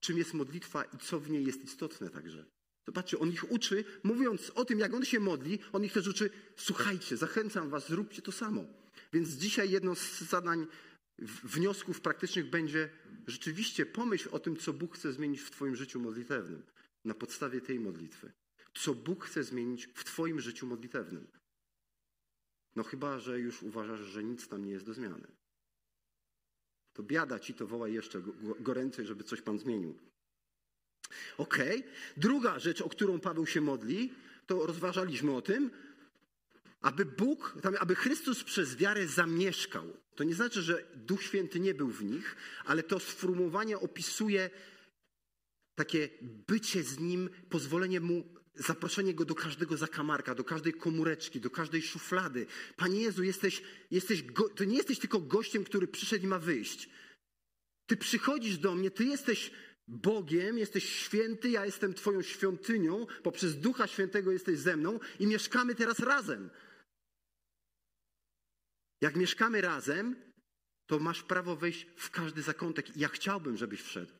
czym 0.00 0.18
jest 0.18 0.34
modlitwa 0.34 0.84
i 0.84 0.98
co 0.98 1.20
w 1.20 1.30
niej 1.30 1.46
jest 1.46 1.64
istotne 1.64 2.10
także. 2.10 2.44
Zobaczcie, 2.86 3.18
on 3.18 3.30
ich 3.30 3.50
uczy, 3.50 3.84
mówiąc 4.02 4.50
o 4.54 4.64
tym, 4.64 4.78
jak 4.78 4.94
on 4.94 5.04
się 5.04 5.20
modli, 5.20 5.58
on 5.72 5.84
ich 5.84 5.92
też 5.92 6.06
uczy, 6.08 6.30
słuchajcie, 6.56 7.16
zachęcam 7.16 7.70
was, 7.70 7.88
zróbcie 7.88 8.22
to 8.22 8.32
samo. 8.32 8.64
Więc 9.12 9.28
dzisiaj 9.28 9.70
jedno 9.70 9.94
z 9.94 10.20
zadań, 10.20 10.66
wniosków 11.44 12.00
praktycznych 12.00 12.50
będzie 12.50 12.90
rzeczywiście 13.26 13.86
pomyśl 13.86 14.28
o 14.32 14.38
tym, 14.38 14.56
co 14.56 14.72
Bóg 14.72 14.96
chce 14.96 15.12
zmienić 15.12 15.40
w 15.40 15.50
twoim 15.50 15.76
życiu 15.76 16.00
modlitewnym 16.00 16.62
na 17.04 17.14
podstawie 17.14 17.60
tej 17.60 17.80
modlitwy. 17.80 18.32
Co 18.74 18.94
Bóg 18.94 19.24
chce 19.24 19.44
zmienić 19.44 19.86
w 19.94 20.04
twoim 20.04 20.40
życiu 20.40 20.66
modlitewnym. 20.66 21.26
No 22.76 22.82
chyba, 22.82 23.18
że 23.18 23.40
już 23.40 23.62
uważasz, 23.62 24.00
że 24.00 24.24
nic 24.24 24.48
tam 24.48 24.64
nie 24.64 24.72
jest 24.72 24.86
do 24.86 24.94
zmiany. 24.94 25.28
To 26.96 27.02
biada 27.02 27.38
ci 27.38 27.54
to 27.54 27.66
woła 27.66 27.88
jeszcze 27.88 28.22
goręcej, 28.60 29.06
żeby 29.06 29.24
coś 29.24 29.42
Pan 29.42 29.58
zmienił. 29.58 29.98
Okej. 31.38 31.78
Okay. 31.78 31.90
Druga 32.16 32.58
rzecz, 32.58 32.80
o 32.80 32.88
którą 32.88 33.20
Paweł 33.20 33.46
się 33.46 33.60
modli, 33.60 34.12
to 34.46 34.66
rozważaliśmy 34.66 35.32
o 35.32 35.42
tym, 35.42 35.70
aby 36.80 37.04
Bóg, 37.04 37.58
aby 37.78 37.94
Chrystus 37.94 38.44
przez 38.44 38.76
wiarę 38.76 39.06
zamieszkał. 39.06 39.96
To 40.14 40.24
nie 40.24 40.34
znaczy, 40.34 40.62
że 40.62 40.84
Duch 40.94 41.22
Święty 41.22 41.60
nie 41.60 41.74
był 41.74 41.88
w 41.88 42.04
nich, 42.04 42.36
ale 42.64 42.82
to 42.82 43.00
sformułowanie 43.00 43.78
opisuje 43.78 44.50
takie 45.74 46.08
bycie 46.48 46.82
z 46.82 46.98
Nim, 46.98 47.30
pozwolenie 47.50 48.00
Mu, 48.00 48.24
zaproszenie 48.56 49.14
Go 49.14 49.24
do 49.24 49.34
każdego 49.34 49.76
zakamarka, 49.76 50.34
do 50.34 50.44
każdej 50.44 50.74
komóreczki, 50.74 51.40
do 51.40 51.50
każdej 51.50 51.82
szuflady. 51.82 52.46
Panie 52.76 53.00
Jezu, 53.00 53.22
jesteś, 53.22 53.62
jesteś 53.90 54.22
go, 54.22 54.48
to 54.48 54.64
nie 54.64 54.76
jesteś 54.76 54.98
tylko 54.98 55.20
gościem, 55.20 55.64
który 55.64 55.88
przyszedł 55.88 56.24
i 56.24 56.26
ma 56.26 56.38
wyjść. 56.38 56.88
Ty 57.86 57.96
przychodzisz 57.96 58.58
do 58.58 58.74
mnie, 58.74 58.90
Ty 58.90 59.04
jesteś 59.04 59.50
Bogiem, 59.88 60.58
jesteś 60.58 60.88
święty, 60.88 61.50
ja 61.50 61.66
jestem 61.66 61.94
Twoją 61.94 62.22
świątynią, 62.22 63.06
poprzez 63.22 63.60
Ducha 63.60 63.86
Świętego 63.86 64.32
jesteś 64.32 64.58
ze 64.58 64.76
mną 64.76 65.00
i 65.20 65.26
mieszkamy 65.26 65.74
teraz 65.74 65.98
razem. 65.98 66.50
Jak 69.00 69.16
mieszkamy 69.16 69.60
razem, 69.60 70.16
to 70.86 70.98
masz 70.98 71.22
prawo 71.22 71.56
wejść 71.56 71.86
w 71.96 72.10
każdy 72.10 72.42
zakątek. 72.42 72.96
Ja 72.96 73.08
chciałbym, 73.08 73.56
żebyś 73.56 73.82
wszedł. 73.82 74.12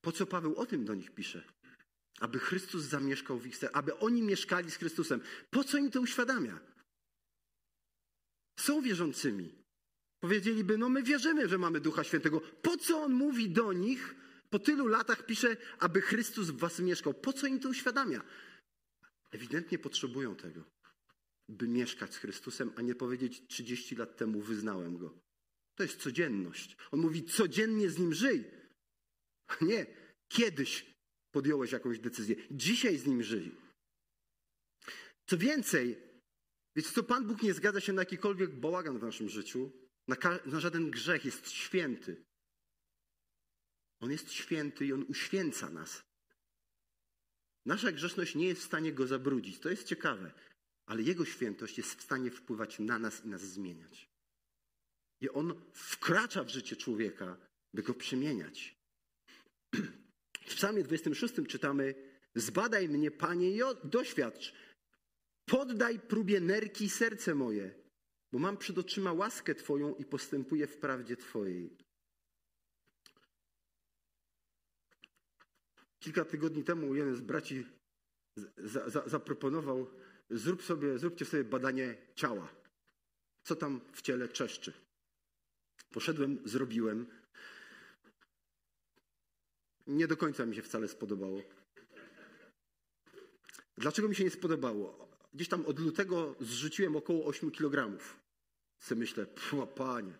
Po 0.00 0.12
co 0.12 0.26
Paweł 0.26 0.56
o 0.56 0.66
tym 0.66 0.84
do 0.84 0.94
nich 0.94 1.10
pisze? 1.10 1.42
Aby 2.20 2.38
Chrystus 2.38 2.84
zamieszkał 2.84 3.38
w 3.38 3.46
ich 3.46 3.56
sercu, 3.56 3.78
aby 3.78 3.98
oni 3.98 4.22
mieszkali 4.22 4.70
z 4.70 4.76
Chrystusem. 4.76 5.20
Po 5.50 5.64
co 5.64 5.78
im 5.78 5.90
to 5.90 6.00
uświadamia? 6.00 6.60
Są 8.58 8.82
wierzącymi. 8.82 9.60
Powiedzieliby, 10.20 10.78
no 10.78 10.88
my 10.88 11.02
wierzymy, 11.02 11.48
że 11.48 11.58
mamy 11.58 11.80
Ducha 11.80 12.04
Świętego. 12.04 12.40
Po 12.40 12.76
co 12.76 13.02
on 13.02 13.12
mówi 13.12 13.50
do 13.50 13.72
nich, 13.72 14.14
po 14.50 14.58
tylu 14.58 14.86
latach 14.86 15.26
pisze, 15.26 15.56
aby 15.78 16.00
Chrystus 16.00 16.50
w 16.50 16.58
was 16.58 16.78
mieszkał? 16.78 17.14
Po 17.14 17.32
co 17.32 17.46
im 17.46 17.60
to 17.60 17.68
uświadamia? 17.68 18.22
Ewidentnie 19.30 19.78
potrzebują 19.78 20.36
tego, 20.36 20.64
by 21.48 21.68
mieszkać 21.68 22.14
z 22.14 22.16
Chrystusem, 22.16 22.72
a 22.76 22.82
nie 22.82 22.94
powiedzieć 22.94 23.42
30 23.48 23.96
lat 23.96 24.16
temu 24.16 24.40
wyznałem 24.40 24.98
Go. 24.98 25.14
To 25.74 25.82
jest 25.82 26.00
codzienność. 26.00 26.76
On 26.90 27.00
mówi, 27.00 27.24
codziennie 27.24 27.90
z 27.90 27.98
Nim 27.98 28.14
żyj. 28.14 28.44
Nie, 29.60 29.86
kiedyś 30.28 30.86
podjąłeś 31.30 31.72
jakąś 31.72 31.98
decyzję. 31.98 32.36
Dzisiaj 32.50 32.98
z 32.98 33.06
Nim 33.06 33.22
żyj. 33.22 33.54
Co 35.26 35.38
więcej, 35.38 35.98
wiecie 36.76 36.90
co, 36.90 37.02
Pan 37.02 37.26
Bóg 37.26 37.42
nie 37.42 37.54
zgadza 37.54 37.80
się 37.80 37.92
na 37.92 38.02
jakikolwiek 38.02 38.60
bałagan 38.60 38.98
w 38.98 39.02
naszym 39.02 39.28
życiu, 39.28 39.72
na, 40.08 40.16
na 40.46 40.60
żaden 40.60 40.90
grzech, 40.90 41.24
jest 41.24 41.50
święty. 41.50 42.24
On 44.00 44.10
jest 44.10 44.32
święty 44.32 44.86
i 44.86 44.92
On 44.92 45.04
uświęca 45.08 45.70
nas. 45.70 46.02
Nasza 47.66 47.92
grzeszność 47.92 48.34
nie 48.34 48.46
jest 48.46 48.60
w 48.60 48.64
stanie 48.64 48.92
Go 48.92 49.06
zabrudzić. 49.06 49.58
To 49.58 49.70
jest 49.70 49.84
ciekawe. 49.84 50.32
Ale 50.86 51.02
Jego 51.02 51.24
świętość 51.24 51.78
jest 51.78 51.94
w 51.94 52.02
stanie 52.02 52.30
wpływać 52.30 52.78
na 52.78 52.98
nas 52.98 53.24
i 53.24 53.28
nas 53.28 53.42
zmieniać. 53.42 54.10
I 55.20 55.30
On 55.30 55.64
wkracza 55.72 56.44
w 56.44 56.48
życie 56.48 56.76
człowieka, 56.76 57.36
by 57.74 57.82
go 57.82 57.94
przemieniać. 57.94 58.76
W 60.50 60.54
psalmie 60.54 60.82
26 60.82 61.34
czytamy 61.48 61.94
Zbadaj 62.34 62.88
mnie, 62.88 63.10
Panie, 63.10 63.50
i 63.50 63.60
doświadcz. 63.84 64.54
Poddaj 65.46 65.98
próbie 65.98 66.40
nerki 66.40 66.90
serce 66.90 67.34
moje, 67.34 67.74
bo 68.32 68.38
mam 68.38 68.56
przed 68.56 68.78
oczyma 68.78 69.12
łaskę 69.12 69.54
Twoją 69.54 69.94
i 69.94 70.04
postępuję 70.04 70.66
w 70.66 70.76
prawdzie 70.76 71.16
Twojej. 71.16 71.76
Kilka 75.98 76.24
tygodni 76.24 76.64
temu 76.64 76.94
jeden 76.94 77.16
z 77.16 77.20
braci 77.20 77.66
za, 78.56 78.88
za, 78.88 79.08
zaproponował, 79.08 79.90
zrób 80.30 80.62
sobie, 80.62 80.98
zróbcie 80.98 81.24
sobie 81.24 81.44
badanie 81.44 81.96
ciała. 82.14 82.48
Co 83.42 83.56
tam 83.56 83.80
w 83.92 84.02
ciele 84.02 84.28
czeszczy. 84.28 84.72
Poszedłem, 85.90 86.38
zrobiłem. 86.44 87.19
Nie 89.90 90.06
do 90.06 90.16
końca 90.16 90.46
mi 90.46 90.56
się 90.56 90.62
wcale 90.62 90.88
spodobało. 90.88 91.42
Dlaczego 93.78 94.08
mi 94.08 94.14
się 94.14 94.24
nie 94.24 94.30
spodobało? 94.30 95.10
Gdzieś 95.34 95.48
tam 95.48 95.66
od 95.66 95.78
lutego 95.78 96.36
zrzuciłem 96.40 96.96
około 96.96 97.26
8 97.26 97.50
kg. 97.50 97.98
Se 98.78 98.94
myślę, 98.94 99.26
panie. 99.76 100.18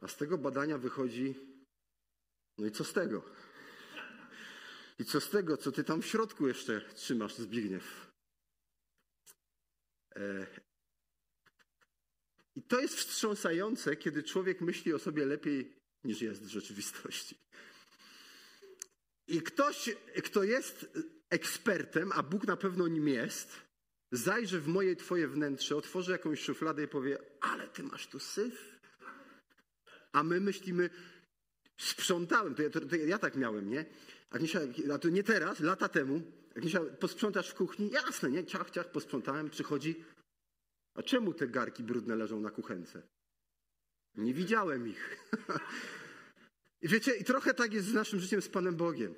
A 0.00 0.08
z 0.08 0.16
tego 0.16 0.38
badania 0.38 0.78
wychodzi, 0.78 1.34
no 2.58 2.66
i 2.66 2.70
co 2.70 2.84
z 2.84 2.92
tego? 2.92 3.24
I 4.98 5.04
co 5.04 5.20
z 5.20 5.30
tego, 5.30 5.56
co 5.56 5.72
ty 5.72 5.84
tam 5.84 6.02
w 6.02 6.06
środku 6.06 6.48
jeszcze 6.48 6.80
trzymasz, 6.94 7.34
Zbigniew? 7.34 8.12
E... 10.16 10.46
I 12.56 12.62
to 12.62 12.80
jest 12.80 12.94
wstrząsające, 12.94 13.96
kiedy 13.96 14.22
człowiek 14.22 14.60
myśli 14.60 14.92
o 14.92 14.98
sobie 14.98 15.26
lepiej 15.26 15.76
niż 16.04 16.22
jest 16.22 16.42
w 16.42 16.48
rzeczywistości. 16.48 17.38
I 19.32 19.42
ktoś, 19.42 19.90
kto 20.24 20.42
jest 20.42 20.98
ekspertem, 21.30 22.12
a 22.14 22.22
Bóg 22.22 22.46
na 22.46 22.56
pewno 22.56 22.88
nim 22.88 23.08
jest, 23.08 23.60
zajrzy 24.12 24.60
w 24.60 24.68
moje 24.68 24.96
twoje 24.96 25.28
wnętrze, 25.28 25.76
otworzy 25.76 26.12
jakąś 26.12 26.40
szufladę 26.40 26.82
i 26.82 26.88
powie, 26.88 27.18
ale 27.40 27.68
ty 27.68 27.82
masz 27.82 28.06
tu 28.06 28.18
syf. 28.18 28.80
A 30.12 30.22
my 30.22 30.40
myślimy, 30.40 30.90
sprzątałem, 31.80 32.54
to 32.54 32.62
ja, 32.62 32.70
to, 32.70 32.80
to 32.80 32.96
ja 32.96 33.18
tak 33.18 33.36
miałem, 33.36 33.70
nie? 33.70 33.84
Agniesia, 34.30 34.60
a 34.94 34.98
to 34.98 35.08
nie 35.08 35.22
teraz, 35.22 35.60
lata 35.60 35.88
temu, 35.88 36.22
Agniesia, 36.56 36.80
posprzątasz 36.80 37.50
w 37.50 37.54
kuchni? 37.54 37.90
Jasne, 37.90 38.30
nie? 38.30 38.44
Ciach, 38.44 38.70
ciach, 38.70 38.90
posprzątałem, 38.90 39.50
przychodzi. 39.50 40.04
A 40.94 41.02
czemu 41.02 41.34
te 41.34 41.48
garki 41.48 41.82
brudne 41.82 42.16
leżą 42.16 42.40
na 42.40 42.50
kuchence? 42.50 43.02
Nie 44.14 44.34
widziałem 44.34 44.88
ich. 44.88 45.16
I 46.82 46.88
wiecie, 46.88 47.14
i 47.14 47.24
trochę 47.24 47.54
tak 47.54 47.72
jest 47.72 47.88
z 47.88 47.94
naszym 47.94 48.20
życiem 48.20 48.42
z 48.42 48.48
Panem 48.48 48.76
Bogiem. 48.76 49.14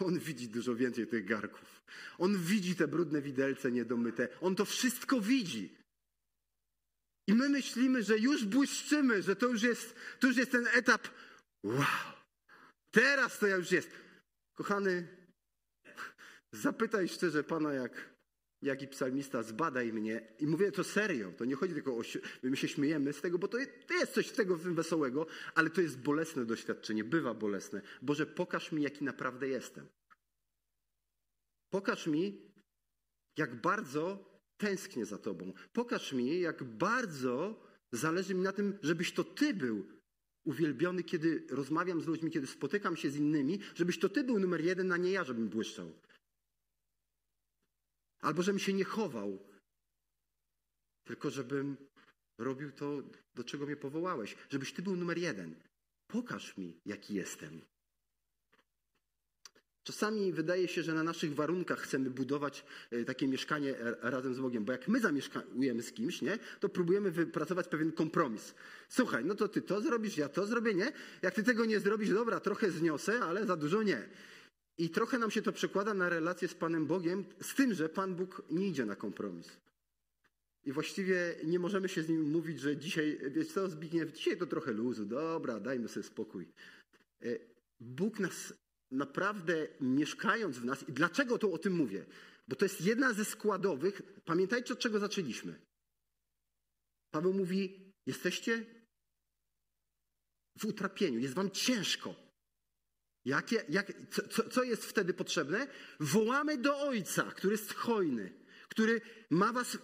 On 0.00 0.18
widzi 0.18 0.48
dużo 0.48 0.74
więcej 0.76 1.06
tych 1.06 1.24
garków. 1.24 1.82
On 2.18 2.38
widzi 2.38 2.76
te 2.76 2.88
brudne 2.88 3.22
widelce 3.22 3.72
niedomyte. 3.72 4.28
On 4.40 4.56
to 4.56 4.64
wszystko 4.64 5.20
widzi. 5.20 5.74
I 7.28 7.34
my 7.34 7.48
myślimy, 7.48 8.02
że 8.02 8.18
już 8.18 8.44
błyszczymy, 8.44 9.22
że 9.22 9.36
to 9.36 9.46
już 9.46 9.62
jest, 9.62 9.94
to 10.20 10.26
już 10.26 10.36
jest 10.36 10.50
ten 10.50 10.66
etap. 10.72 11.08
Wow! 11.64 12.12
Teraz 12.90 13.38
to 13.38 13.46
ja 13.46 13.56
już 13.56 13.70
jest. 13.70 13.90
Kochany, 14.54 15.08
zapytaj 16.52 17.08
szczerze 17.08 17.44
Pana, 17.44 17.72
jak, 17.72 18.11
jaki 18.62 18.88
psalmista, 18.88 19.42
zbadaj 19.42 19.92
mnie. 19.92 20.28
I 20.38 20.46
mówię 20.46 20.72
to 20.72 20.84
serio. 20.84 21.32
To 21.32 21.44
nie 21.44 21.54
chodzi 21.54 21.74
tylko 21.74 21.96
o... 21.96 22.02
My 22.42 22.56
się 22.56 22.68
śmiejemy 22.68 23.12
z 23.12 23.20
tego, 23.20 23.38
bo 23.38 23.48
to 23.48 23.58
jest 23.90 24.12
coś 24.12 24.28
z 24.28 24.32
tego 24.32 24.56
wesołego, 24.56 25.26
ale 25.54 25.70
to 25.70 25.80
jest 25.80 25.98
bolesne 25.98 26.44
doświadczenie. 26.44 27.04
Bywa 27.04 27.34
bolesne. 27.34 27.82
Boże, 28.02 28.26
pokaż 28.26 28.72
mi, 28.72 28.82
jaki 28.82 29.04
naprawdę 29.04 29.48
jestem. 29.48 29.86
Pokaż 31.70 32.06
mi, 32.06 32.52
jak 33.36 33.60
bardzo 33.60 34.32
tęsknię 34.56 35.06
za 35.06 35.18
Tobą. 35.18 35.52
Pokaż 35.72 36.12
mi, 36.12 36.40
jak 36.40 36.64
bardzo 36.64 37.62
zależy 37.92 38.34
mi 38.34 38.42
na 38.42 38.52
tym, 38.52 38.78
żebyś 38.82 39.12
to 39.12 39.24
Ty 39.24 39.54
był 39.54 39.86
uwielbiony, 40.44 41.02
kiedy 41.02 41.46
rozmawiam 41.50 42.00
z 42.00 42.06
ludźmi, 42.06 42.30
kiedy 42.30 42.46
spotykam 42.46 42.96
się 42.96 43.10
z 43.10 43.16
innymi, 43.16 43.60
żebyś 43.74 43.98
to 43.98 44.08
Ty 44.08 44.24
był 44.24 44.38
numer 44.38 44.64
jeden, 44.64 44.92
a 44.92 44.96
nie 44.96 45.10
ja, 45.10 45.24
żebym 45.24 45.48
błyszczał. 45.48 45.92
Albo 48.22 48.42
żebym 48.42 48.58
się 48.58 48.72
nie 48.72 48.84
chował, 48.84 49.38
tylko 51.04 51.30
żebym 51.30 51.76
robił 52.38 52.72
to, 52.72 53.02
do 53.34 53.44
czego 53.44 53.66
mnie 53.66 53.76
powołałeś. 53.76 54.36
Żebyś 54.50 54.72
Ty 54.72 54.82
był 54.82 54.96
numer 54.96 55.18
jeden. 55.18 55.54
Pokaż 56.06 56.56
mi, 56.56 56.80
jaki 56.86 57.14
jestem. 57.14 57.60
Czasami 59.84 60.32
wydaje 60.32 60.68
się, 60.68 60.82
że 60.82 60.94
na 60.94 61.02
naszych 61.02 61.34
warunkach 61.34 61.80
chcemy 61.80 62.10
budować 62.10 62.64
e, 62.90 63.04
takie 63.04 63.28
mieszkanie 63.28 63.78
e, 63.78 64.10
razem 64.10 64.34
z 64.34 64.40
Bogiem, 64.40 64.64
bo 64.64 64.72
jak 64.72 64.88
my 64.88 65.00
zamieszkujemy 65.00 65.82
z 65.82 65.92
kimś, 65.92 66.22
nie, 66.22 66.38
to 66.60 66.68
próbujemy 66.68 67.10
wypracować 67.10 67.68
pewien 67.68 67.92
kompromis. 67.92 68.54
Słuchaj, 68.88 69.24
no 69.24 69.34
to 69.34 69.48
ty 69.48 69.62
to 69.62 69.80
zrobisz, 69.80 70.16
ja 70.16 70.28
to 70.28 70.46
zrobię, 70.46 70.74
nie? 70.74 70.92
Jak 71.22 71.34
ty 71.34 71.42
tego 71.42 71.64
nie 71.64 71.80
zrobisz, 71.80 72.10
dobra, 72.10 72.40
trochę 72.40 72.70
zniosę, 72.70 73.20
ale 73.20 73.46
za 73.46 73.56
dużo 73.56 73.82
nie. 73.82 74.08
I 74.78 74.90
trochę 74.90 75.18
nam 75.18 75.30
się 75.30 75.42
to 75.42 75.52
przekłada 75.52 75.94
na 75.94 76.08
relację 76.08 76.48
z 76.48 76.54
Panem 76.54 76.86
Bogiem, 76.86 77.24
z 77.40 77.54
tym, 77.54 77.74
że 77.74 77.88
Pan 77.88 78.14
Bóg 78.14 78.42
nie 78.50 78.68
idzie 78.68 78.84
na 78.86 78.96
kompromis. 78.96 79.60
I 80.64 80.72
właściwie 80.72 81.36
nie 81.44 81.58
możemy 81.58 81.88
się 81.88 82.02
z 82.02 82.08
nim 82.08 82.30
mówić, 82.30 82.60
że 82.60 82.76
dzisiaj, 82.76 83.18
wiesz 83.30 83.52
co, 83.52 83.68
Zbigniew, 83.68 84.12
dzisiaj 84.12 84.36
to 84.36 84.46
trochę 84.46 84.72
luzu, 84.72 85.04
dobra, 85.04 85.60
dajmy 85.60 85.88
sobie 85.88 86.04
spokój. 86.04 86.48
E, 87.22 87.38
Bóg 87.80 88.20
nas 88.20 88.54
naprawdę 88.90 89.68
mieszkając 89.80 90.58
w 90.58 90.64
nas, 90.64 90.88
i 90.88 90.92
dlaczego 90.92 91.38
to 91.38 91.52
o 91.52 91.58
tym 91.58 91.72
mówię? 91.72 92.06
Bo 92.48 92.56
to 92.56 92.64
jest 92.64 92.80
jedna 92.80 93.12
ze 93.12 93.24
składowych, 93.24 94.02
pamiętajcie 94.24 94.72
od 94.72 94.78
czego 94.78 94.98
zaczęliśmy. 94.98 95.60
Paweł 97.10 97.32
mówi, 97.32 97.92
jesteście 98.06 98.66
w 100.58 100.64
utrapieniu, 100.64 101.18
jest 101.18 101.34
wam 101.34 101.50
ciężko. 101.50 102.21
Jak, 103.24 103.46
co, 104.30 104.48
co 104.48 104.62
jest 104.62 104.84
wtedy 104.84 105.14
potrzebne? 105.14 105.66
Wołamy 106.00 106.58
do 106.58 106.80
Ojca, 106.80 107.22
który 107.22 107.52
jest 107.52 107.74
hojny, 107.74 108.32
który 108.68 109.00
ma 109.30 109.52
was 109.52 109.78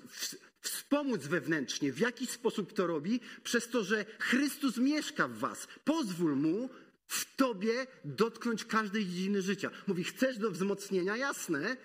wspomóc 0.60 1.26
wewnętrznie. 1.26 1.92
W 1.92 1.98
jaki 1.98 2.26
sposób 2.26 2.72
to 2.72 2.86
robi? 2.86 3.20
Przez 3.42 3.68
to, 3.68 3.84
że 3.84 4.04
Chrystus 4.18 4.76
mieszka 4.76 5.28
w 5.28 5.38
was. 5.38 5.68
Pozwól 5.84 6.36
mu 6.36 6.70
w 7.06 7.36
tobie 7.36 7.86
dotknąć 8.04 8.64
każdej 8.64 9.06
dziedziny 9.06 9.42
życia. 9.42 9.70
Mówi, 9.86 10.04
chcesz 10.04 10.38
do 10.38 10.50
wzmocnienia? 10.50 11.16
Jasne. 11.16 11.76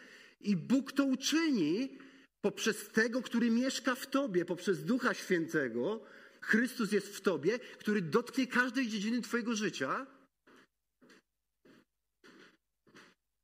I 0.41 0.55
Bóg 0.55 0.91
to 0.91 1.05
uczyni 1.05 1.97
poprzez 2.41 2.89
tego, 2.89 3.21
który 3.21 3.51
mieszka 3.51 3.95
w 3.95 4.07
tobie, 4.07 4.45
poprzez 4.45 4.85
Ducha 4.85 5.13
Świętego. 5.13 6.03
Chrystus 6.41 6.91
jest 6.91 7.07
w 7.07 7.21
tobie, 7.21 7.59
który 7.59 8.01
dotknie 8.01 8.47
każdej 8.47 8.87
dziedziny 8.87 9.21
twojego 9.21 9.55
życia. 9.55 10.07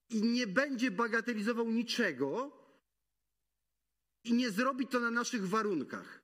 I 0.09 0.21
nie 0.21 0.47
będzie 0.47 0.91
bagatelizował 0.91 1.71
niczego, 1.71 2.59
i 4.23 4.33
nie 4.33 4.51
zrobi 4.51 4.87
to 4.87 4.99
na 4.99 5.11
naszych 5.11 5.47
warunkach. 5.47 6.21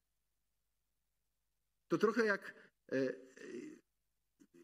To 1.87 1.97
trochę 1.97 2.25
jak, 2.25 2.53
e, 2.91 2.95
e, 2.95 3.15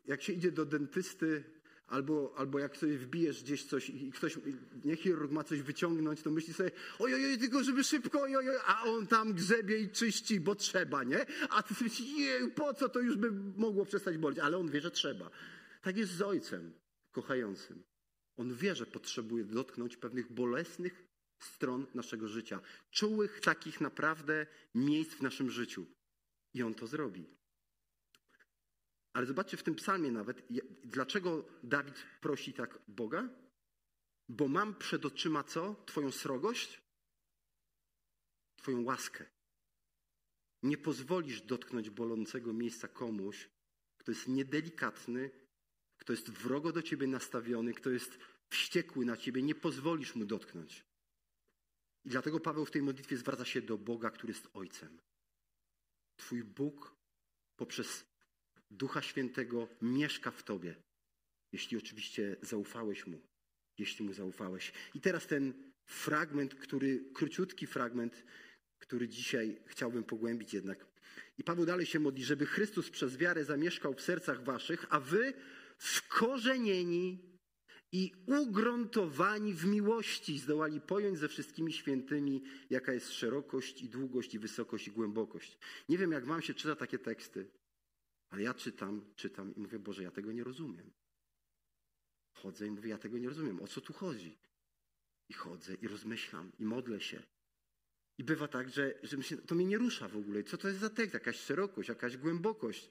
jak 0.05 0.21
się 0.21 0.33
idzie 0.33 0.51
do 0.51 0.65
dentysty, 0.65 1.43
albo, 1.87 2.33
albo 2.37 2.59
jak 2.59 2.77
sobie 2.77 2.97
wbijesz 2.97 3.43
gdzieś 3.43 3.65
coś 3.65 3.89
i 3.89 4.11
ktoś, 4.11 4.39
nie 4.85 4.95
chirurg 4.95 5.31
ma 5.31 5.43
coś 5.43 5.61
wyciągnąć, 5.61 6.21
to 6.21 6.31
myśli 6.31 6.53
sobie, 6.53 6.71
oj, 6.99 7.13
oj, 7.13 7.37
tylko 7.37 7.63
żeby 7.63 7.83
szybko, 7.83 8.21
oj, 8.21 8.35
oj, 8.35 8.45
a 8.65 8.83
on 8.83 9.07
tam 9.07 9.33
grzebie 9.33 9.79
i 9.79 9.89
czyści, 9.89 10.39
bo 10.39 10.55
trzeba, 10.55 11.03
nie? 11.03 11.25
A 11.49 11.63
ty 11.63 11.73
myślisz, 11.81 12.13
nie, 12.17 12.49
po 12.55 12.73
co 12.73 12.89
to 12.89 12.99
już 12.99 13.17
by 13.17 13.31
mogło 13.57 13.85
przestać 13.85 14.17
boleć? 14.17 14.39
Ale 14.39 14.57
on 14.57 14.71
wie, 14.71 14.81
że 14.81 14.91
trzeba. 14.91 15.31
Tak 15.81 15.97
jest 15.97 16.11
z 16.11 16.21
ojcem 16.21 16.73
kochającym. 17.11 17.83
On 18.41 18.55
wie, 18.55 18.75
że 18.75 18.85
potrzebuje 18.85 19.43
dotknąć 19.43 19.97
pewnych 19.97 20.31
bolesnych 20.31 21.07
stron 21.39 21.87
naszego 21.93 22.27
życia, 22.27 22.59
czułych 22.91 23.41
takich 23.41 23.81
naprawdę 23.81 24.47
miejsc 24.75 25.11
w 25.11 25.21
naszym 25.21 25.49
życiu. 25.49 25.85
I 26.53 26.63
On 26.63 26.73
to 26.73 26.87
zrobi. 26.87 27.25
Ale 29.13 29.25
zobaczcie 29.25 29.57
w 29.57 29.63
tym 29.63 29.75
psalmie 29.75 30.11
nawet, 30.11 30.47
dlaczego 30.83 31.45
Dawid 31.63 31.95
prosi 32.21 32.53
tak 32.53 32.79
Boga? 32.87 33.29
Bo 34.29 34.47
mam 34.47 34.75
przed 34.75 35.05
oczyma 35.05 35.43
co? 35.43 35.83
Twoją 35.85 36.11
srogość? 36.11 36.81
Twoją 38.55 38.83
łaskę. 38.83 39.25
Nie 40.63 40.77
pozwolisz 40.77 41.41
dotknąć 41.41 41.89
bolącego 41.89 42.53
miejsca 42.53 42.87
komuś, 42.87 43.49
kto 43.97 44.11
jest 44.11 44.27
niedelikatny, 44.27 45.31
kto 45.97 46.13
jest 46.13 46.29
wrogo 46.29 46.71
do 46.71 46.81
ciebie 46.81 47.07
nastawiony, 47.07 47.73
kto 47.73 47.89
jest 47.89 48.19
wściekły 48.51 49.05
na 49.05 49.17
ciebie. 49.17 49.41
Nie 49.41 49.55
pozwolisz 49.55 50.15
mu 50.15 50.25
dotknąć. 50.25 50.85
I 52.05 52.09
dlatego 52.09 52.39
Paweł 52.39 52.65
w 52.65 52.71
tej 52.71 52.81
modlitwie 52.81 53.17
zwraca 53.17 53.45
się 53.45 53.61
do 53.61 53.77
Boga, 53.77 54.09
który 54.09 54.33
jest 54.33 54.47
Ojcem. 54.53 54.97
Twój 56.15 56.43
Bóg 56.43 56.95
poprzez 57.55 58.05
Ducha 58.71 59.01
Świętego 59.01 59.67
mieszka 59.81 60.31
w 60.31 60.43
Tobie, 60.43 60.75
jeśli 61.51 61.77
oczywiście 61.77 62.35
zaufałeś 62.41 63.07
Mu, 63.07 63.21
jeśli 63.77 64.05
Mu 64.05 64.13
zaufałeś. 64.13 64.71
I 64.95 65.01
teraz 65.01 65.27
ten 65.27 65.73
fragment, 65.85 66.55
który, 66.55 67.05
króciutki 67.13 67.67
fragment, 67.67 68.23
który 68.79 69.07
dzisiaj 69.07 69.61
chciałbym 69.65 70.03
pogłębić 70.03 70.53
jednak. 70.53 70.85
I 71.37 71.43
Paweł 71.43 71.65
dalej 71.65 71.85
się 71.85 71.99
modli, 71.99 72.23
żeby 72.23 72.45
Chrystus 72.45 72.89
przez 72.89 73.17
wiarę 73.17 73.45
zamieszkał 73.45 73.93
w 73.93 74.01
sercach 74.01 74.43
waszych, 74.43 74.85
a 74.89 74.99
wy 74.99 75.33
wkorzenieni 75.77 77.30
i 77.91 78.11
ugruntowani 78.25 79.53
w 79.53 79.65
miłości 79.65 80.39
zdołali 80.39 80.81
pojąć 80.81 81.17
ze 81.17 81.27
wszystkimi 81.27 81.73
świętymi, 81.73 82.43
jaka 82.69 82.93
jest 82.93 83.11
szerokość 83.11 83.81
i 83.81 83.89
długość 83.89 84.33
i 84.33 84.39
wysokość 84.39 84.87
i 84.87 84.91
głębokość. 84.91 85.57
Nie 85.89 85.97
wiem, 85.97 86.11
jak 86.11 86.25
wam 86.25 86.41
się 86.41 86.53
czyta 86.53 86.75
takie 86.75 86.99
teksty, 86.99 87.51
ale 88.29 88.43
ja 88.43 88.53
czytam, 88.53 89.13
czytam 89.15 89.55
i 89.55 89.59
mówię, 89.59 89.79
Boże, 89.79 90.03
ja 90.03 90.11
tego 90.11 90.31
nie 90.31 90.43
rozumiem. 90.43 90.91
Chodzę 92.33 92.67
i 92.67 92.71
mówię, 92.71 92.89
ja 92.89 92.97
tego 92.97 93.17
nie 93.17 93.29
rozumiem. 93.29 93.61
O 93.61 93.67
co 93.67 93.81
tu 93.81 93.93
chodzi? 93.93 94.37
I 95.29 95.33
chodzę 95.33 95.75
i 95.75 95.87
rozmyślam 95.87 96.51
i 96.59 96.65
modlę 96.65 97.01
się. 97.01 97.23
I 98.17 98.23
bywa 98.23 98.47
tak, 98.47 98.69
że, 98.69 98.99
że 99.03 99.17
myślę, 99.17 99.37
to 99.37 99.55
mnie 99.55 99.65
nie 99.65 99.77
rusza 99.77 100.07
w 100.07 100.17
ogóle. 100.17 100.43
Co 100.43 100.57
to 100.57 100.67
jest 100.67 100.79
za 100.79 100.89
tekst? 100.89 101.13
Jakaś 101.13 101.35
szerokość, 101.35 101.89
jakaś 101.89 102.17
głębokość. 102.17 102.89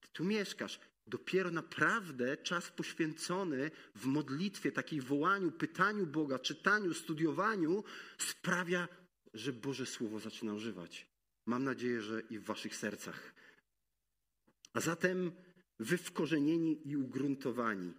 Ty 0.00 0.08
tu 0.12 0.24
mieszkasz. 0.24 0.80
Dopiero 1.06 1.50
naprawdę 1.50 2.36
czas 2.36 2.70
poświęcony 2.70 3.70
w 3.94 4.06
modlitwie, 4.06 4.72
takiej 4.72 5.00
wołaniu, 5.00 5.52
pytaniu 5.52 6.06
Boga, 6.06 6.38
czytaniu, 6.38 6.94
studiowaniu 6.94 7.84
sprawia, 8.18 8.88
że 9.34 9.52
Boże 9.52 9.86
Słowo 9.86 10.18
zaczyna 10.20 10.54
używać. 10.54 11.06
Mam 11.46 11.64
nadzieję, 11.64 12.02
że 12.02 12.20
i 12.20 12.38
w 12.38 12.44
waszych 12.44 12.76
sercach. 12.76 13.34
A 14.72 14.80
zatem 14.80 15.32
wy 15.78 15.98
wkorzenieni 15.98 16.88
i 16.88 16.96
ugruntowani. 16.96 17.92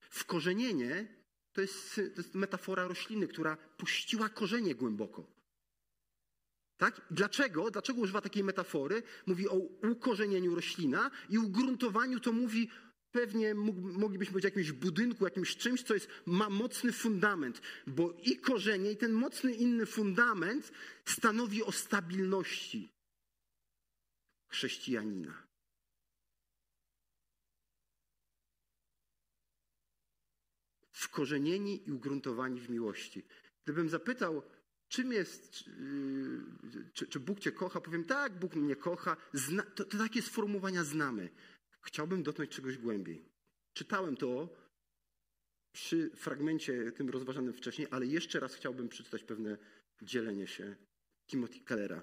Wkorzenienie 0.00 1.18
to 1.52 1.60
jest, 1.60 1.94
to 1.94 2.20
jest 2.20 2.34
metafora 2.34 2.88
rośliny, 2.88 3.28
która 3.28 3.56
puściła 3.56 4.28
korzenie 4.28 4.74
głęboko. 4.74 5.37
Tak? 6.78 7.00
Dlaczego? 7.10 7.70
Dlaczego 7.70 8.00
używa 8.00 8.20
takiej 8.20 8.44
metafory? 8.44 9.02
Mówi 9.26 9.48
o 9.48 9.54
ukorzenieniu 9.92 10.54
roślina 10.54 11.10
i 11.28 11.38
ugruntowaniu 11.38 12.20
to 12.20 12.32
mówi 12.32 12.70
pewnie 13.12 13.54
moglibyśmy 13.54 14.32
powiedzieć 14.32 14.54
o 14.54 14.58
jakimś 14.58 14.72
budynku, 14.72 15.24
jakimś 15.24 15.56
czymś, 15.56 15.82
co 15.82 15.94
jest, 15.94 16.08
ma 16.26 16.50
mocny 16.50 16.92
fundament, 16.92 17.62
bo 17.86 18.16
i 18.22 18.36
korzenie, 18.36 18.92
i 18.92 18.96
ten 18.96 19.12
mocny 19.12 19.54
inny 19.54 19.86
fundament 19.86 20.72
stanowi 21.04 21.62
o 21.62 21.72
stabilności 21.72 22.92
chrześcijanina. 24.48 25.48
Wkorzenieni 30.92 31.88
i 31.88 31.92
ugruntowani 31.92 32.60
w 32.60 32.70
miłości. 32.70 33.22
Gdybym 33.64 33.88
zapytał, 33.88 34.42
czym 34.88 35.12
jest, 35.12 35.68
y, 35.68 36.90
czy, 36.92 37.06
czy, 37.06 37.20
Bóg 37.20 37.40
Cię 37.40 37.52
kocha? 37.52 37.80
Powiem, 37.80 38.04
tak, 38.04 38.38
Bóg 38.38 38.54
mnie 38.54 38.76
kocha. 38.76 39.16
Zna, 39.32 39.62
to, 39.62 39.84
to 39.84 39.98
takie 39.98 40.22
sformułowania 40.22 40.84
znamy. 40.84 41.28
Chciałbym 41.80 42.22
dotknąć 42.22 42.50
czegoś 42.50 42.78
głębiej. 42.78 43.24
Czytałem 43.72 44.16
to 44.16 44.48
przy 45.72 46.10
fragmencie 46.10 46.92
tym 46.92 47.10
rozważanym 47.10 47.52
wcześniej, 47.52 47.88
ale 47.90 48.06
jeszcze 48.06 48.40
raz 48.40 48.54
chciałbym 48.54 48.88
przeczytać 48.88 49.24
pewne 49.24 49.58
dzielenie 50.02 50.46
się 50.46 50.76
Timothy 51.26 51.60
Kellera. 51.60 52.02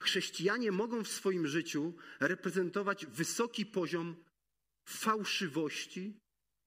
Chrześcijanie 0.00 0.72
mogą 0.72 1.04
w 1.04 1.08
swoim 1.08 1.46
życiu 1.46 1.94
reprezentować 2.20 3.06
wysoki 3.06 3.66
poziom 3.66 4.16
fałszywości, 4.88 6.20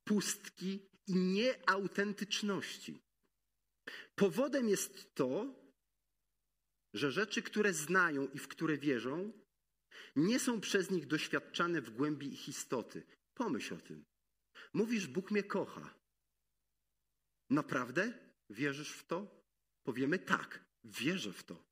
pustki 0.03 0.79
i 1.07 1.15
nieautentyczności. 1.15 2.99
Powodem 4.15 4.69
jest 4.69 5.15
to, 5.15 5.55
że 6.93 7.11
rzeczy, 7.11 7.41
które 7.41 7.73
znają 7.73 8.27
i 8.27 8.39
w 8.39 8.47
które 8.47 8.77
wierzą, 8.77 9.33
nie 10.15 10.39
są 10.39 10.61
przez 10.61 10.91
nich 10.91 11.07
doświadczane 11.07 11.81
w 11.81 11.89
głębi 11.89 12.33
ich 12.33 12.47
istoty. 12.47 13.03
Pomyśl 13.33 13.73
o 13.73 13.77
tym. 13.77 14.05
Mówisz, 14.73 15.07
Bóg 15.07 15.31
mnie 15.31 15.43
kocha. 15.43 15.93
Naprawdę 17.49 18.13
wierzysz 18.49 18.91
w 18.91 19.07
to? 19.07 19.45
Powiemy 19.83 20.19
tak, 20.19 20.65
wierzę 20.83 21.33
w 21.33 21.43
to. 21.43 21.63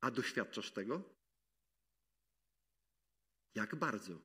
A 0.00 0.10
doświadczasz 0.10 0.72
tego? 0.72 1.16
Jak 3.54 3.74
bardzo? 3.74 4.22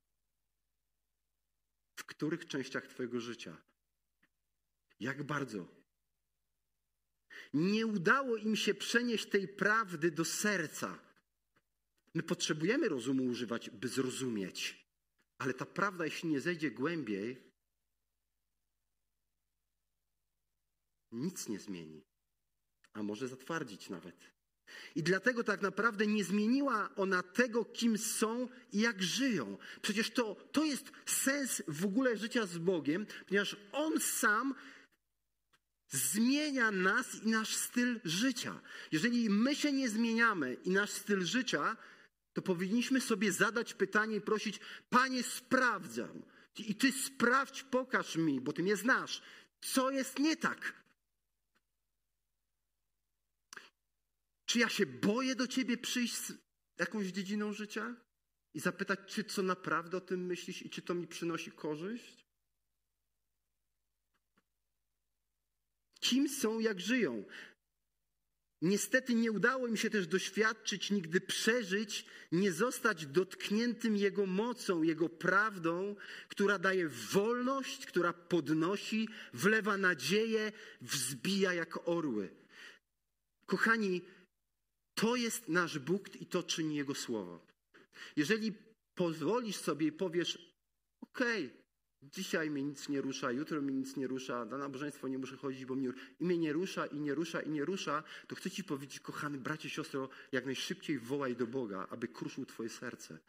W 1.96 2.06
których 2.06 2.48
częściach 2.48 2.88
Twojego 2.88 3.20
życia? 3.20 3.58
Jak 5.00 5.24
bardzo? 5.24 5.81
Nie 7.54 7.88
udało 7.88 8.38
im 8.38 8.56
się 8.56 8.74
przenieść 8.74 9.26
tej 9.26 9.48
prawdy 9.48 10.12
do 10.12 10.26
serca. 10.26 11.00
My 12.14 12.24
potrzebujemy 12.24 12.90
rozumu 12.90 13.24
używać, 13.24 13.70
by 13.70 13.88
zrozumieć, 13.88 14.88
ale 15.38 15.54
ta 15.54 15.66
prawda, 15.66 16.06
jeśli 16.06 16.30
nie 16.30 16.42
zejdzie 16.42 16.72
głębiej, 16.72 17.52
nic 21.12 21.48
nie 21.48 21.60
zmieni, 21.60 22.02
a 22.94 23.04
może 23.04 23.28
zatwardzić 23.28 23.90
nawet. 23.90 24.16
I 24.96 25.04
dlatego 25.04 25.44
tak 25.44 25.62
naprawdę 25.62 26.08
nie 26.08 26.24
zmieniła 26.24 26.90
ona 26.96 27.24
tego, 27.24 27.66
kim 27.66 27.98
są 27.98 28.48
i 28.72 28.80
jak 28.80 29.04
żyją. 29.04 29.58
Przecież 29.82 30.12
to, 30.12 30.36
to 30.52 30.64
jest 30.64 30.92
sens 31.06 31.62
w 31.68 31.86
ogóle 31.86 32.18
życia 32.18 32.46
z 32.46 32.58
Bogiem, 32.58 33.06
ponieważ 33.28 33.56
On 33.72 34.00
sam 34.00 34.56
zmienia 35.92 36.72
nas 36.72 37.16
i 37.24 37.28
nasz 37.28 37.56
styl 37.56 38.00
życia. 38.04 38.62
Jeżeli 38.92 39.30
my 39.30 39.56
się 39.56 39.72
nie 39.72 39.90
zmieniamy 39.90 40.54
i 40.54 40.70
nasz 40.70 40.90
styl 40.90 41.26
życia, 41.26 41.78
to 42.34 42.42
powinniśmy 42.42 43.02
sobie 43.02 43.32
zadać 43.32 43.74
pytanie 43.74 44.16
i 44.16 44.22
prosić: 44.22 44.60
Panie, 44.90 45.24
sprawdzam. 45.24 46.22
I 46.58 46.76
Ty 46.76 46.92
sprawdź, 46.92 47.64
pokaż 47.64 48.16
mi, 48.16 48.42
bo 48.42 48.54
Ty 48.54 48.64
mnie 48.64 48.76
znasz, 48.76 49.22
co 49.62 49.92
jest 49.92 50.20
nie 50.20 50.38
tak. 50.38 50.82
Czy 54.46 54.60
ja 54.60 54.70
się 54.70 54.86
boję 54.86 55.36
do 55.36 55.48
Ciebie 55.48 55.78
przyjść 55.78 56.16
z 56.16 56.34
jakąś 56.80 57.08
dziedziną 57.08 57.54
życia 57.54 57.96
i 58.54 58.60
zapytać, 58.60 59.00
czy 59.08 59.24
co 59.24 59.42
naprawdę 59.42 59.98
o 59.98 60.02
tym 60.02 60.26
myślisz 60.26 60.62
i 60.62 60.70
czy 60.70 60.82
to 60.82 60.94
mi 60.94 61.08
przynosi 61.08 61.52
korzyść? 61.52 62.21
Kim 66.02 66.30
są, 66.30 66.60
jak 66.60 66.80
żyją? 66.80 67.24
Niestety 68.62 69.16
nie 69.16 69.32
udało 69.32 69.68
im 69.68 69.78
się 69.78 69.90
też 69.90 70.08
doświadczyć, 70.08 70.92
nigdy 70.92 71.22
przeżyć, 71.22 72.06
nie 72.32 72.52
zostać 72.52 73.06
dotkniętym 73.06 73.98
Jego 73.98 74.26
mocą, 74.26 74.84
Jego 74.84 75.10
prawdą, 75.10 75.96
która 76.28 76.60
daje 76.60 76.88
wolność, 76.90 77.86
która 77.86 78.14
podnosi, 78.14 79.08
wlewa 79.34 79.78
nadzieję, 79.78 80.52
wzbija 80.82 81.54
jak 81.54 81.88
orły. 81.90 82.30
Kochani, 83.46 84.02
to 84.96 85.16
jest 85.16 85.48
nasz 85.48 85.80
Bóg 85.80 86.22
i 86.22 86.26
to 86.26 86.44
czyni 86.44 86.76
Jego 86.76 86.96
słowo. 86.96 87.48
Jeżeli 88.16 88.54
pozwolisz 88.96 89.56
sobie 89.56 89.88
i 89.88 89.92
powiesz, 89.92 90.56
okej, 91.02 91.46
okay, 91.46 91.61
dzisiaj 92.02 92.50
mnie 92.50 92.64
nic 92.64 92.90
nie 92.90 93.02
rusza, 93.02 93.32
jutro 93.32 93.62
mnie 93.62 93.74
nic 93.74 93.96
nie 93.96 94.08
rusza, 94.08 94.46
na 94.46 94.58
nabożeństwo 94.58 95.08
nie 95.08 95.18
muszę 95.18 95.38
chodzić, 95.38 95.66
bo 95.66 95.76
mnie, 95.76 95.90
i 96.20 96.26
mnie 96.26 96.38
nie 96.38 96.54
rusza, 96.54 96.86
i 96.86 97.00
nie 97.00 97.16
rusza, 97.16 97.42
i 97.42 97.50
nie 97.50 97.66
rusza, 97.66 98.04
to 98.28 98.36
chcę 98.36 98.52
Ci 98.52 98.64
powiedzieć, 98.64 99.00
kochany 99.00 99.38
bracie, 99.38 99.70
siostro, 99.70 100.10
jak 100.32 100.46
najszybciej 100.46 101.00
wołaj 101.00 101.36
do 101.36 101.48
Boga, 101.48 101.88
aby 101.90 102.08
kruszył 102.08 102.46
Twoje 102.46 102.70
serce. 102.70 103.20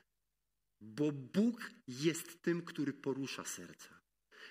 Bo 0.80 1.12
Bóg 1.12 1.70
jest 1.88 2.42
tym, 2.42 2.62
który 2.62 2.92
porusza 2.92 3.44
serca, 3.44 4.00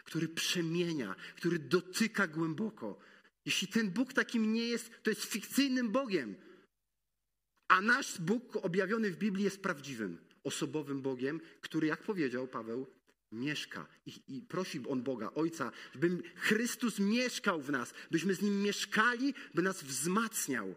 który 0.03 0.27
przemienia, 0.27 1.15
który 1.35 1.59
dotyka 1.59 2.27
głęboko. 2.27 2.99
Jeśli 3.45 3.67
ten 3.67 3.89
Bóg 3.89 4.13
takim 4.13 4.53
nie 4.53 4.67
jest, 4.67 5.03
to 5.03 5.09
jest 5.09 5.23
fikcyjnym 5.23 5.91
Bogiem. 5.91 6.35
A 7.67 7.81
nasz 7.81 8.21
Bóg 8.21 8.55
objawiony 8.55 9.11
w 9.11 9.17
Biblii 9.17 9.43
jest 9.43 9.61
prawdziwym, 9.61 10.17
osobowym 10.43 11.01
Bogiem, 11.01 11.41
który, 11.61 11.87
jak 11.87 12.03
powiedział 12.03 12.47
Paweł, 12.47 12.87
mieszka. 13.31 13.87
I, 14.05 14.21
I, 14.27 14.41
prosi 14.41 14.81
on 14.87 15.03
Boga, 15.03 15.33
Ojca, 15.33 15.71
żeby 15.93 16.23
Chrystus 16.35 16.99
mieszkał 16.99 17.61
w 17.61 17.69
nas, 17.69 17.93
byśmy 18.11 18.33
z 18.33 18.41
Nim 18.41 18.61
mieszkali, 18.61 19.33
by 19.53 19.61
nas 19.61 19.83
wzmacniał. 19.83 20.75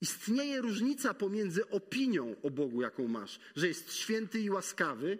Istnieje 0.00 0.60
różnica 0.60 1.14
pomiędzy 1.14 1.68
opinią 1.68 2.36
o 2.42 2.50
Bogu, 2.50 2.82
jaką 2.82 3.08
masz, 3.08 3.40
że 3.56 3.68
jest 3.68 3.92
święty 3.92 4.40
i 4.40 4.50
łaskawy, 4.50 5.18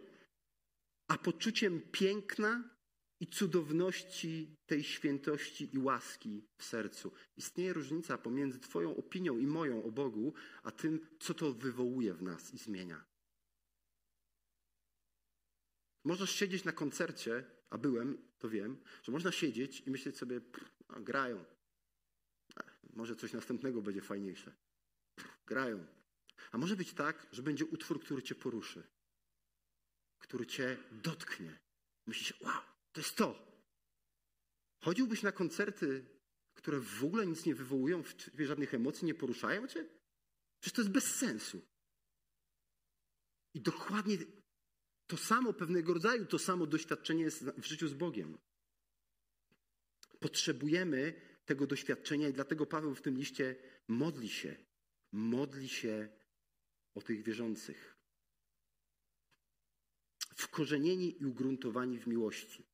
a 1.08 1.18
poczuciem 1.18 1.80
piękna 1.92 2.79
i 3.20 3.26
cudowności 3.26 4.56
tej 4.66 4.84
świętości 4.84 5.74
i 5.74 5.78
łaski 5.78 6.44
w 6.58 6.64
sercu. 6.64 7.12
Istnieje 7.36 7.72
różnica 7.72 8.18
pomiędzy 8.18 8.60
Twoją 8.60 8.96
opinią 8.96 9.38
i 9.38 9.46
moją 9.46 9.84
o 9.84 9.92
Bogu, 9.92 10.34
a 10.62 10.70
tym, 10.70 11.06
co 11.20 11.34
to 11.34 11.52
wywołuje 11.52 12.14
w 12.14 12.22
nas 12.22 12.54
i 12.54 12.58
zmienia. 12.58 13.04
Możesz 16.04 16.30
siedzieć 16.30 16.64
na 16.64 16.72
koncercie, 16.72 17.44
a 17.70 17.78
byłem, 17.78 18.18
to 18.38 18.48
wiem, 18.48 18.76
że 19.02 19.12
można 19.12 19.32
siedzieć 19.32 19.80
i 19.86 19.90
myśleć 19.90 20.16
sobie, 20.18 20.40
a, 20.88 21.00
grają. 21.00 21.44
Może 22.92 23.16
coś 23.16 23.32
następnego 23.32 23.82
będzie 23.82 24.00
fajniejsze. 24.00 24.54
grają. 25.46 25.86
A 26.52 26.58
może 26.58 26.76
być 26.76 26.92
tak, 26.92 27.26
że 27.32 27.42
będzie 27.42 27.64
utwór, 27.64 28.00
który 28.00 28.22
cię 28.22 28.34
poruszy, 28.34 28.82
który 30.18 30.46
cię 30.46 30.76
dotknie. 30.92 31.58
Myślisz, 32.06 32.40
wow, 32.40 32.62
to 32.92 33.00
jest 33.00 33.16
to. 33.16 33.50
Chodziłbyś 34.80 35.22
na 35.22 35.32
koncerty, 35.32 36.06
które 36.54 36.80
w 36.80 37.04
ogóle 37.04 37.26
nic 37.26 37.46
nie 37.46 37.54
wywołują 37.54 38.02
w 38.02 38.14
ciebie 38.14 38.46
żadnych 38.46 38.74
emocji, 38.74 39.06
nie 39.06 39.14
poruszają 39.14 39.66
cię? 39.66 39.88
Przecież 40.60 40.76
to 40.76 40.82
jest 40.82 40.92
bez 40.92 41.04
sensu. 41.04 41.62
I 43.54 43.60
dokładnie 43.60 44.18
to 45.06 45.16
samo, 45.16 45.52
pewnego 45.52 45.94
rodzaju 45.94 46.26
to 46.26 46.38
samo 46.38 46.66
doświadczenie 46.66 47.22
jest 47.22 47.44
w 47.44 47.64
życiu 47.64 47.88
z 47.88 47.94
Bogiem. 47.94 48.38
Potrzebujemy 50.20 51.20
tego 51.44 51.66
doświadczenia 51.66 52.28
i 52.28 52.32
dlatego 52.32 52.66
Paweł 52.66 52.94
w 52.94 53.02
tym 53.02 53.18
liście 53.18 53.56
modli 53.88 54.28
się. 54.28 54.56
Modli 55.12 55.68
się 55.68 56.08
o 56.94 57.02
tych 57.02 57.22
wierzących. 57.22 57.96
Wkorzenieni 60.36 61.22
i 61.22 61.26
ugruntowani 61.26 61.98
w 61.98 62.06
miłości. 62.06 62.69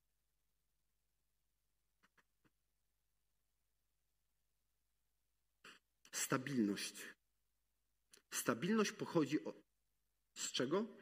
Stabilność. 6.16 6.94
Stabilność 8.30 8.92
pochodzi 8.92 9.44
od, 9.44 9.56
z 10.34 10.52
czego? 10.52 10.96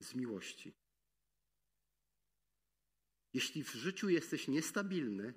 Z 0.00 0.14
miłości. 0.14 0.74
Jeśli 3.32 3.64
w 3.64 3.74
życiu 3.74 4.08
jesteś 4.08 4.48
niestabilny, 4.48 5.34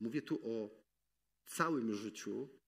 mówię 0.00 0.22
tu 0.22 0.40
o 0.42 0.84
całym 1.46 1.94
życiu, 1.94 2.60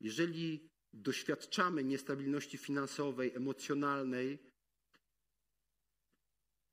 jeżeli 0.00 0.70
doświadczamy 0.92 1.84
niestabilności 1.84 2.58
finansowej, 2.58 3.34
emocjonalnej, 3.34 4.52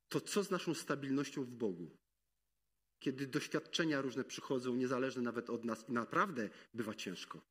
to 0.10 0.22
co 0.22 0.44
z 0.44 0.50
naszą 0.50 0.74
stabilnością 0.74 1.44
w 1.44 1.52
Bogu? 1.52 2.03
Kiedy 3.04 3.28
doświadczenia 3.28 4.02
różne 4.02 4.24
przychodzą, 4.24 4.76
niezależne 4.76 5.22
nawet 5.22 5.50
od 5.50 5.66
nas, 5.66 5.90
i 5.90 5.92
naprawdę 5.92 6.50
bywa 6.74 6.94
ciężko. 6.96 7.42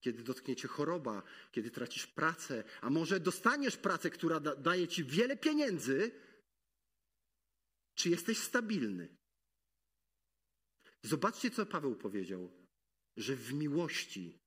Kiedy 0.00 0.22
dotkniecie 0.22 0.68
choroba, 0.68 1.22
kiedy 1.52 1.70
tracisz 1.70 2.06
pracę, 2.06 2.64
a 2.80 2.90
może 2.90 3.20
dostaniesz 3.20 3.76
pracę, 3.76 4.10
która 4.10 4.40
da, 4.40 4.56
daje 4.56 4.88
ci 4.88 5.04
wiele 5.04 5.36
pieniędzy, 5.36 6.10
czy 7.94 8.08
jesteś 8.10 8.38
stabilny? 8.38 9.16
Zobaczcie, 11.02 11.50
co 11.50 11.66
Paweł 11.66 11.96
powiedział, 11.96 12.52
że 13.16 13.36
w 13.36 13.52
miłości, 13.52 14.38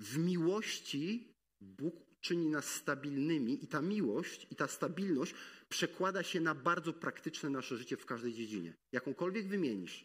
w 0.00 0.18
miłości 0.18 1.34
Bóg 1.60 2.13
czyni 2.24 2.46
nas 2.48 2.66
stabilnymi 2.66 3.64
i 3.64 3.66
ta 3.66 3.82
miłość 3.82 4.46
i 4.50 4.56
ta 4.56 4.68
stabilność 4.68 5.34
przekłada 5.68 6.22
się 6.22 6.40
na 6.40 6.54
bardzo 6.54 6.92
praktyczne 6.92 7.50
nasze 7.50 7.76
życie 7.76 7.96
w 7.96 8.06
każdej 8.06 8.32
dziedzinie. 8.32 8.74
Jakąkolwiek 8.92 9.48
wymienisz. 9.48 10.04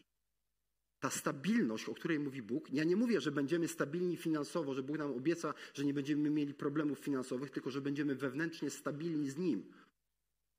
Ta 0.99 1.09
stabilność, 1.09 1.89
o 1.89 1.93
której 1.93 2.19
mówi 2.19 2.41
Bóg, 2.41 2.71
ja 2.71 2.83
nie 2.83 2.95
mówię, 2.95 3.21
że 3.21 3.31
będziemy 3.31 3.67
stabilni 3.67 4.17
finansowo, 4.17 4.73
że 4.73 4.83
Bóg 4.83 4.97
nam 4.97 5.11
obieca, 5.11 5.53
że 5.73 5.85
nie 5.85 5.93
będziemy 5.93 6.29
mieli 6.29 6.53
problemów 6.53 6.99
finansowych, 6.99 7.51
tylko 7.51 7.71
że 7.71 7.81
będziemy 7.81 8.15
wewnętrznie 8.15 8.69
stabilni 8.69 9.29
z 9.29 9.37
Nim. 9.37 9.73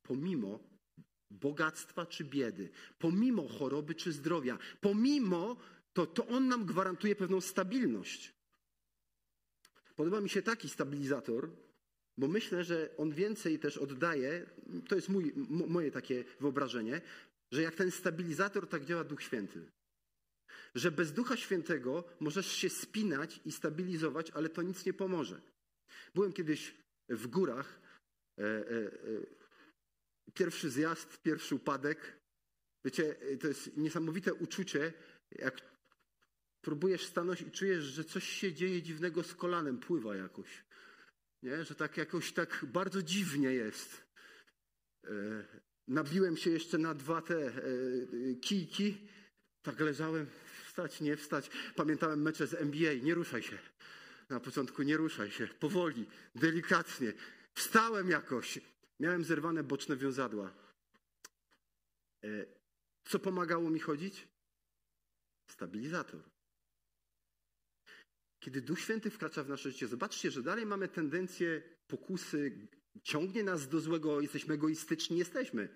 Pomimo 0.03 0.61
bogactwa 1.31 2.07
czy 2.07 2.25
biedy, 2.25 2.71
pomimo 2.99 3.49
choroby 3.49 3.95
czy 3.95 4.13
zdrowia, 4.13 4.59
pomimo 4.81 5.57
to, 5.93 6.07
to 6.07 6.27
On 6.27 6.49
nam 6.49 6.65
gwarantuje 6.65 7.17
pewną 7.17 7.41
stabilność. 7.41 8.40
Podoba 10.01 10.21
mi 10.21 10.29
się 10.29 10.43
taki 10.43 10.69
stabilizator, 10.69 11.51
bo 12.19 12.29
myślę, 12.29 12.65
że 12.65 12.97
on 12.97 13.13
więcej 13.13 13.59
też 13.59 13.79
oddaje, 13.79 14.47
to 14.89 14.95
jest 14.95 15.09
mój, 15.09 15.33
moje 15.49 15.91
takie 15.91 16.25
wyobrażenie, 16.41 17.01
że 17.53 17.63
jak 17.63 17.75
ten 17.75 17.91
stabilizator, 17.91 18.69
tak 18.69 18.85
działa 18.85 19.05
Duch 19.05 19.23
Święty. 19.23 19.71
Że 20.75 20.91
bez 20.91 21.13
Ducha 21.13 21.37
Świętego 21.37 22.05
możesz 22.21 22.53
się 22.53 22.71
spinać 22.71 23.41
i 23.45 23.53
stabilizować, 23.53 24.31
ale 24.31 24.49
to 24.49 24.63
nic 24.63 24.87
nie 24.87 24.93
pomoże. 24.93 25.41
Byłem 26.15 26.33
kiedyś 26.33 26.75
w 27.09 27.27
górach, 27.27 27.81
e, 28.39 28.43
e, 28.43 28.67
e, 28.67 28.93
pierwszy 30.35 30.71
zjazd, 30.71 31.23
pierwszy 31.23 31.55
upadek. 31.55 32.19
Wiecie, 32.85 33.17
to 33.41 33.49
jest 33.49 33.77
niesamowite 33.77 34.35
uczucie, 34.35 34.93
jak 35.31 35.61
próbujesz 36.61 37.07
stanąć 37.07 37.41
i 37.41 37.51
czujesz, 37.51 37.85
że 37.85 38.05
coś 38.05 38.25
się 38.25 38.53
dzieje 38.53 38.83
dziwnego 38.83 39.23
z 39.23 39.35
kolanem, 39.35 39.79
pływa 39.79 40.17
jakoś. 40.17 40.65
Nie? 41.43 41.65
Że 41.65 41.75
tak 41.75 41.97
jakoś 41.97 42.33
tak 42.33 42.65
bardzo 42.65 43.03
dziwnie 43.03 43.53
jest. 43.53 44.07
E, 45.05 45.11
nabiłem 45.89 46.37
się 46.37 46.51
jeszcze 46.51 46.79
na 46.79 46.95
dwa 46.95 47.23
te 47.23 47.47
e, 47.47 47.53
kijki. 48.41 49.09
Tak 49.63 49.81
leżałem, 49.81 50.27
wstać, 50.67 51.01
nie 51.01 51.17
wstać. 51.17 51.51
Pamiętałem 51.77 52.23
mecze 52.23 52.47
z 52.47 52.55
NBA, 52.55 52.95
nie 52.95 53.15
ruszaj 53.15 53.43
się. 53.43 53.59
Na 54.29 54.41
początku 54.41 54.83
nie 54.83 54.97
ruszaj 54.97 55.31
się, 55.31 55.47
powoli, 55.47 56.07
delikatnie. 56.35 57.13
Wstałem 57.55 58.11
jakoś. 58.11 58.59
Miałem 59.01 59.25
zerwane 59.25 59.65
boczne 59.65 59.97
wiązadła. 59.97 60.53
E, 62.25 62.47
co 63.05 63.19
pomagało 63.19 63.71
mi 63.71 63.81
chodzić? 63.81 64.29
Stabilizator. 65.47 66.21
Kiedy 68.41 68.63
Duch 68.63 68.81
Święty 68.81 69.11
wkracza 69.11 69.45
w 69.45 69.49
nasze 69.49 69.71
życie, 69.71 69.89
zobaczcie, 69.89 70.31
że 70.31 70.43
dalej 70.43 70.67
mamy 70.67 70.89
tendencję, 70.89 71.63
pokusy, 71.87 72.69
ciągnie 73.03 73.45
nas 73.45 73.69
do 73.69 73.81
złego, 73.81 74.21
jesteśmy 74.21 74.55
egoistyczni, 74.55 75.19
jesteśmy. 75.19 75.69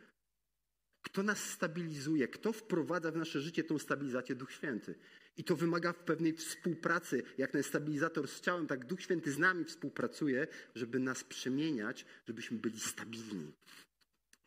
Kto 1.02 1.22
nas 1.22 1.50
stabilizuje, 1.50 2.28
kto 2.28 2.52
wprowadza 2.52 3.10
w 3.10 3.16
nasze 3.16 3.40
życie 3.40 3.64
tą 3.64 3.78
stabilizację? 3.78 4.34
Duch 4.34 4.52
Święty. 4.52 4.94
I 5.36 5.44
to 5.44 5.56
wymaga 5.56 5.92
pewnej 5.92 6.32
współpracy. 6.32 7.22
Jak 7.38 7.50
ten 7.50 7.62
stabilizator 7.62 8.28
z 8.28 8.40
ciałem, 8.40 8.66
tak 8.66 8.84
Duch 8.84 9.02
Święty 9.02 9.32
z 9.32 9.38
nami 9.38 9.64
współpracuje, 9.64 10.46
żeby 10.74 10.98
nas 10.98 11.24
przemieniać, 11.24 12.06
żebyśmy 12.26 12.58
byli 12.58 12.80
stabilni. 12.80 13.52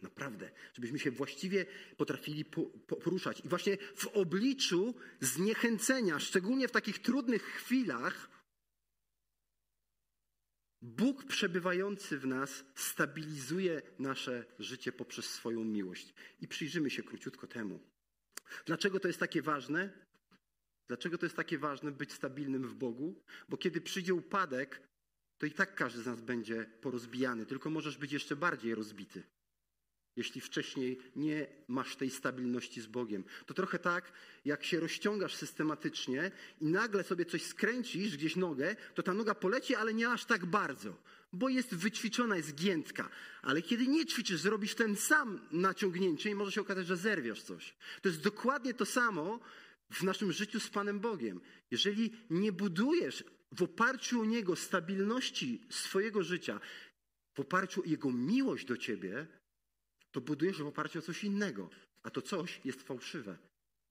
Naprawdę, 0.01 0.51
żebyśmy 0.73 0.99
się 0.99 1.11
właściwie 1.11 1.65
potrafili 1.97 2.45
poruszać. 3.03 3.39
I 3.45 3.49
właśnie 3.49 3.77
w 3.95 4.07
obliczu 4.07 4.95
zniechęcenia, 5.19 6.19
szczególnie 6.19 6.67
w 6.67 6.71
takich 6.71 6.99
trudnych 6.99 7.43
chwilach, 7.43 8.29
Bóg 10.81 11.23
przebywający 11.23 12.19
w 12.19 12.25
nas 12.25 12.65
stabilizuje 12.75 13.81
nasze 13.99 14.45
życie 14.59 14.91
poprzez 14.91 15.25
swoją 15.25 15.63
miłość. 15.63 16.13
I 16.39 16.47
przyjrzymy 16.47 16.89
się 16.89 17.03
króciutko 17.03 17.47
temu. 17.47 17.79
Dlaczego 18.65 18.99
to 18.99 19.07
jest 19.07 19.19
takie 19.19 19.41
ważne? 19.41 20.07
Dlaczego 20.87 21.17
to 21.17 21.25
jest 21.25 21.35
takie 21.35 21.57
ważne 21.57 21.91
być 21.91 22.13
stabilnym 22.13 22.67
w 22.67 22.75
Bogu? 22.75 23.23
Bo 23.49 23.57
kiedy 23.57 23.81
przyjdzie 23.81 24.13
upadek, 24.13 24.81
to 25.37 25.45
i 25.45 25.51
tak 25.51 25.75
każdy 25.75 26.01
z 26.01 26.05
nas 26.05 26.21
będzie 26.21 26.65
porozbijany, 26.81 27.45
tylko 27.45 27.69
możesz 27.69 27.97
być 27.97 28.11
jeszcze 28.11 28.35
bardziej 28.35 28.75
rozbity 28.75 29.23
jeśli 30.17 30.41
wcześniej 30.41 30.97
nie 31.15 31.47
masz 31.67 31.95
tej 31.95 32.09
stabilności 32.09 32.81
z 32.81 32.87
Bogiem. 32.87 33.23
To 33.45 33.53
trochę 33.53 33.79
tak, 33.79 34.11
jak 34.45 34.63
się 34.63 34.79
rozciągasz 34.79 35.35
systematycznie 35.35 36.31
i 36.61 36.65
nagle 36.65 37.03
sobie 37.03 37.25
coś 37.25 37.43
skręcisz, 37.43 38.17
gdzieś 38.17 38.35
nogę, 38.35 38.75
to 38.95 39.03
ta 39.03 39.13
noga 39.13 39.35
poleci, 39.35 39.75
ale 39.75 39.93
nie 39.93 40.09
aż 40.09 40.25
tak 40.25 40.45
bardzo, 40.45 40.97
bo 41.33 41.49
jest 41.49 41.75
wyćwiczona, 41.75 42.37
jest 42.37 42.55
giętka. 42.55 43.09
Ale 43.41 43.61
kiedy 43.61 43.87
nie 43.87 44.05
ćwiczysz, 44.05 44.39
zrobisz 44.39 44.75
ten 44.75 44.95
sam 44.95 45.39
naciągnięcie 45.51 46.29
i 46.29 46.35
może 46.35 46.51
się 46.51 46.61
okazać, 46.61 46.87
że 46.87 46.97
zerwiesz 46.97 47.41
coś. 47.41 47.75
To 48.01 48.09
jest 48.09 48.23
dokładnie 48.23 48.73
to 48.73 48.85
samo 48.85 49.39
w 49.91 50.03
naszym 50.03 50.31
życiu 50.31 50.59
z 50.59 50.69
Panem 50.69 50.99
Bogiem. 50.99 51.41
Jeżeli 51.71 52.13
nie 52.29 52.51
budujesz 52.51 53.23
w 53.51 53.63
oparciu 53.63 54.21
o 54.21 54.25
Niego 54.25 54.55
stabilności 54.55 55.61
swojego 55.69 56.23
życia, 56.23 56.59
w 57.33 57.39
oparciu 57.39 57.81
o 57.81 57.85
Jego 57.85 58.11
miłość 58.11 58.65
do 58.65 58.77
Ciebie, 58.77 59.27
to 60.17 60.21
budujesz 60.21 60.61
w 60.61 60.67
oparciu 60.67 60.99
o 60.99 61.01
coś 61.01 61.23
innego, 61.23 61.69
a 62.03 62.09
to 62.09 62.21
coś 62.21 62.61
jest 62.65 62.81
fałszywe, 62.81 63.37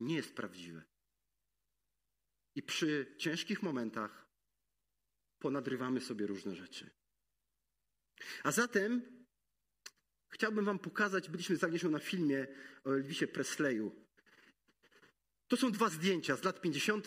nie 0.00 0.16
jest 0.16 0.34
prawdziwe. 0.34 0.82
I 2.54 2.62
przy 2.62 3.14
ciężkich 3.18 3.62
momentach 3.62 4.26
ponadrywamy 5.38 6.00
sobie 6.00 6.26
różne 6.26 6.54
rzeczy. 6.54 6.90
A 8.42 8.52
zatem 8.52 9.02
chciałbym 10.28 10.64
Wam 10.64 10.78
pokazać, 10.78 11.28
byliśmy 11.28 11.56
z 11.56 11.64
Agnieszką 11.64 11.90
na 11.90 11.98
filmie 11.98 12.46
o 12.84 12.90
Elvisie 12.94 13.26
Presleyu. 13.26 14.05
To 15.48 15.56
są 15.56 15.72
dwa 15.72 15.88
zdjęcia 15.88 16.36
z 16.36 16.44
lat 16.44 16.60
50. 16.60 17.06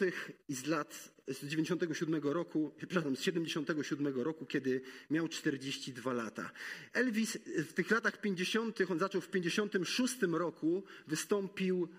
i 0.49 0.55
z 0.55 0.65
lat 0.65 1.11
z 1.27 1.45
97 1.45 2.23
roku, 2.23 2.71
przepraszam, 2.77 3.15
z 3.15 3.21
77 3.21 4.21
roku, 4.21 4.45
kiedy 4.45 4.81
miał 5.09 5.27
42 5.27 6.13
lata. 6.13 6.51
Elvis 6.93 7.37
w 7.45 7.73
tych 7.73 7.91
latach 7.91 8.21
50. 8.21 8.79
on 8.89 8.99
zaczął 8.99 9.21
w 9.21 9.29
56 9.29 10.15
roku, 10.21 10.83
wystąpił 11.07 11.89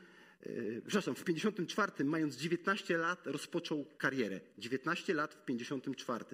e, 0.42 0.80
przepraszam, 0.82 1.14
w 1.14 1.24
54, 1.24 2.04
mając 2.04 2.36
19 2.36 2.98
lat, 2.98 3.26
rozpoczął 3.26 3.86
karierę. 3.98 4.40
19 4.58 5.14
lat 5.14 5.34
w 5.34 5.44
54. 5.44 6.24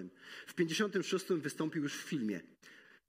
W 0.47 0.53
56 0.53 1.25
wystąpił 1.29 1.83
już 1.83 1.93
w 1.93 2.01
filmie. 2.01 2.41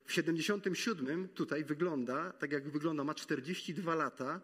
W 0.04 0.12
77 0.12 1.28
tutaj 1.28 1.64
wygląda, 1.64 2.32
tak 2.32 2.52
jak 2.52 2.68
wygląda, 2.68 3.04
ma 3.04 3.14
42 3.14 3.94
lata, 3.94 4.40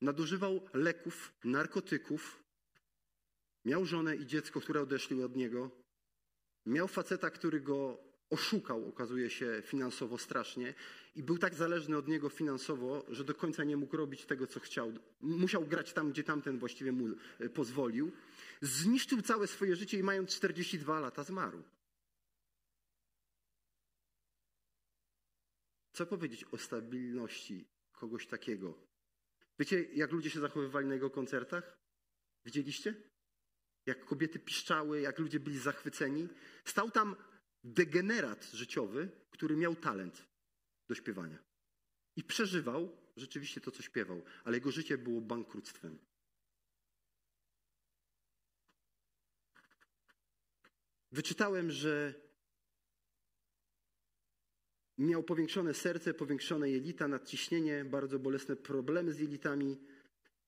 nadużywał 0.00 0.60
leków, 0.74 1.32
narkotyków, 1.44 2.44
miał 3.64 3.84
żonę 3.84 4.16
i 4.16 4.26
dziecko, 4.26 4.60
które 4.60 4.82
odeszli 4.82 5.22
od 5.22 5.36
niego, 5.36 5.70
miał 6.66 6.88
faceta, 6.88 7.30
który 7.30 7.60
go 7.60 8.10
oszukał, 8.30 8.88
okazuje 8.88 9.30
się, 9.30 9.62
finansowo 9.66 10.18
strasznie 10.18 10.74
i 11.14 11.22
był 11.22 11.38
tak 11.38 11.54
zależny 11.54 11.96
od 11.96 12.08
niego 12.08 12.28
finansowo, 12.28 13.04
że 13.08 13.24
do 13.24 13.34
końca 13.34 13.64
nie 13.64 13.76
mógł 13.76 13.96
robić 13.96 14.26
tego, 14.26 14.46
co 14.46 14.60
chciał. 14.60 14.92
Musiał 15.20 15.66
grać 15.66 15.92
tam, 15.92 16.10
gdzie 16.10 16.24
tamten 16.24 16.58
właściwie 16.58 16.92
mu 16.92 17.08
e, 17.38 17.48
pozwolił. 17.48 18.12
Zniszczył 18.60 19.22
całe 19.22 19.46
swoje 19.46 19.76
życie 19.76 19.98
i 19.98 20.02
mając 20.02 20.36
42 20.36 21.00
lata 21.00 21.24
zmarł. 21.24 21.62
Co 25.92 26.06
powiedzieć 26.06 26.44
o 26.44 26.58
stabilności 26.58 27.68
kogoś 27.92 28.26
takiego? 28.26 28.89
Wiecie, 29.60 29.82
jak 29.94 30.12
ludzie 30.12 30.30
się 30.30 30.40
zachowywali 30.40 30.86
na 30.86 30.94
jego 30.94 31.10
koncertach? 31.10 31.78
Widzieliście? 32.44 32.94
Jak 33.86 34.04
kobiety 34.04 34.38
piszczały, 34.38 35.00
jak 35.00 35.18
ludzie 35.18 35.40
byli 35.40 35.58
zachwyceni. 35.58 36.28
Stał 36.64 36.90
tam 36.90 37.16
degenerat 37.64 38.44
życiowy, 38.44 39.10
który 39.30 39.56
miał 39.56 39.76
talent 39.76 40.26
do 40.88 40.94
śpiewania. 40.94 41.38
I 42.16 42.24
przeżywał 42.24 42.96
rzeczywiście 43.16 43.60
to, 43.60 43.70
co 43.70 43.82
śpiewał, 43.82 44.22
ale 44.44 44.56
jego 44.56 44.70
życie 44.70 44.98
było 44.98 45.20
bankructwem. 45.20 45.98
Wyczytałem, 51.12 51.70
że 51.70 52.14
Miał 55.00 55.22
powiększone 55.22 55.74
serce, 55.74 56.14
powiększone 56.14 56.70
jelita, 56.70 57.08
nadciśnienie, 57.08 57.84
bardzo 57.84 58.18
bolesne 58.18 58.56
problemy 58.56 59.12
z 59.12 59.18
jelitami, 59.18 59.78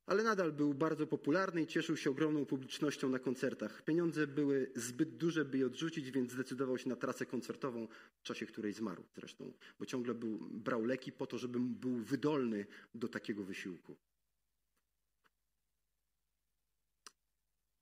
ale 0.07 0.23
nadal 0.23 0.53
był 0.53 0.75
bardzo 0.75 1.07
popularny 1.07 1.63
i 1.63 1.67
cieszył 1.67 1.97
się 1.97 2.11
ogromną 2.11 2.47
publicznością 2.47 3.09
na 3.09 3.19
koncertach. 3.19 3.83
Pieniądze 3.83 4.27
były 4.27 4.71
zbyt 4.75 5.17
duże, 5.17 5.45
by 5.45 5.59
je 5.59 5.67
odrzucić, 5.67 6.11
więc 6.11 6.33
zdecydował 6.33 6.79
się 6.79 6.89
na 6.89 6.97
trasę 6.97 7.27
koncertową, 7.27 7.89
w 8.19 8.23
czasie 8.23 8.47
której 8.47 8.73
zmarł 8.73 9.05
zresztą, 9.17 9.53
bo 9.79 9.87
ciągle 9.87 10.15
był, 10.15 10.39
brał 10.51 10.85
leki 10.85 11.13
po 11.13 11.27
to, 11.27 11.39
żeby 11.39 11.61
był 11.61 11.97
wydolny 11.97 12.67
do 12.95 13.09
takiego 13.09 13.45
wysiłku. 13.45 13.97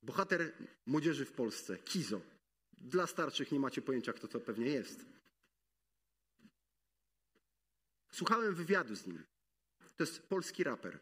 Bohater 0.02 0.52
młodzieży 0.86 1.24
w 1.24 1.32
Polsce, 1.32 1.78
Kizo. 1.78 2.20
Dla 2.72 3.06
starszych 3.06 3.52
nie 3.52 3.60
macie 3.60 3.82
pojęcia, 3.82 4.12
kto 4.12 4.28
to 4.28 4.40
pewnie 4.40 4.66
jest. 4.66 5.19
Słuchałem 8.10 8.54
wywiadu 8.54 8.96
z 8.96 9.06
nim. 9.06 9.24
To 9.96 10.02
jest 10.02 10.28
polski 10.28 10.64
raper. 10.64 10.98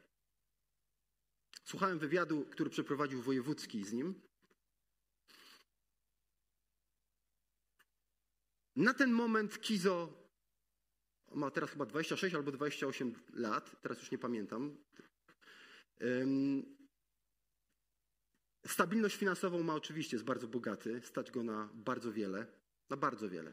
Słuchałem 1.64 1.98
wywiadu, 1.98 2.44
który 2.44 2.70
przeprowadził 2.70 3.22
Wojewódzki 3.22 3.84
z 3.84 3.92
nim. 3.92 4.20
Na 8.76 8.94
ten 8.94 9.12
moment 9.12 9.60
Kizo 9.60 10.28
ma 11.34 11.50
teraz 11.50 11.70
chyba 11.70 11.86
26 11.86 12.34
albo 12.34 12.52
28 12.52 13.14
lat, 13.32 13.82
teraz 13.82 13.98
już 13.98 14.10
nie 14.10 14.18
pamiętam. 14.18 14.76
Stabilność 18.66 19.16
finansową 19.16 19.62
ma 19.62 19.74
oczywiście, 19.74 20.16
jest 20.16 20.26
bardzo 20.26 20.48
bogaty, 20.48 21.00
stać 21.04 21.30
go 21.30 21.42
na 21.42 21.70
bardzo 21.74 22.12
wiele, 22.12 22.46
na 22.90 22.96
bardzo 22.96 23.28
wiele. 23.28 23.52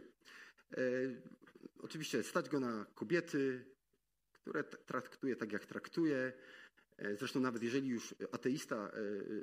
Oczywiście 1.85 2.23
stać 2.23 2.49
go 2.49 2.59
na 2.59 2.85
kobiety, 2.95 3.65
które 4.33 4.63
traktuje 4.63 5.35
tak, 5.35 5.51
jak 5.51 5.65
traktuje. 5.65 6.33
E, 6.97 7.15
zresztą 7.15 7.39
nawet 7.39 7.63
jeżeli 7.63 7.87
już 7.87 8.15
ateista, 8.31 8.91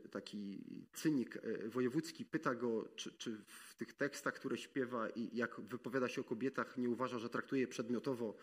e, 0.05 0.09
taki 0.09 0.65
cynik 0.93 1.37
e, 1.37 1.69
wojewódzki 1.69 2.25
pyta 2.25 2.55
go, 2.55 2.89
czy, 2.97 3.13
czy, 3.13 3.39
w 3.47 3.75
tych 3.75 3.93
tekstach, 3.93 4.35
które 4.35 4.59
śpiewa 4.59 5.09
i 5.09 5.37
jak 5.37 5.61
wypowiada 5.61 6.09
się 6.09 6.21
o 6.21 6.25
kobietach, 6.25 6.77
nie 6.77 6.89
uważa, 6.91 7.19
że 7.19 7.29
traktuje 7.29 7.61
je 7.61 7.69
przedmiotowo, 7.69 8.37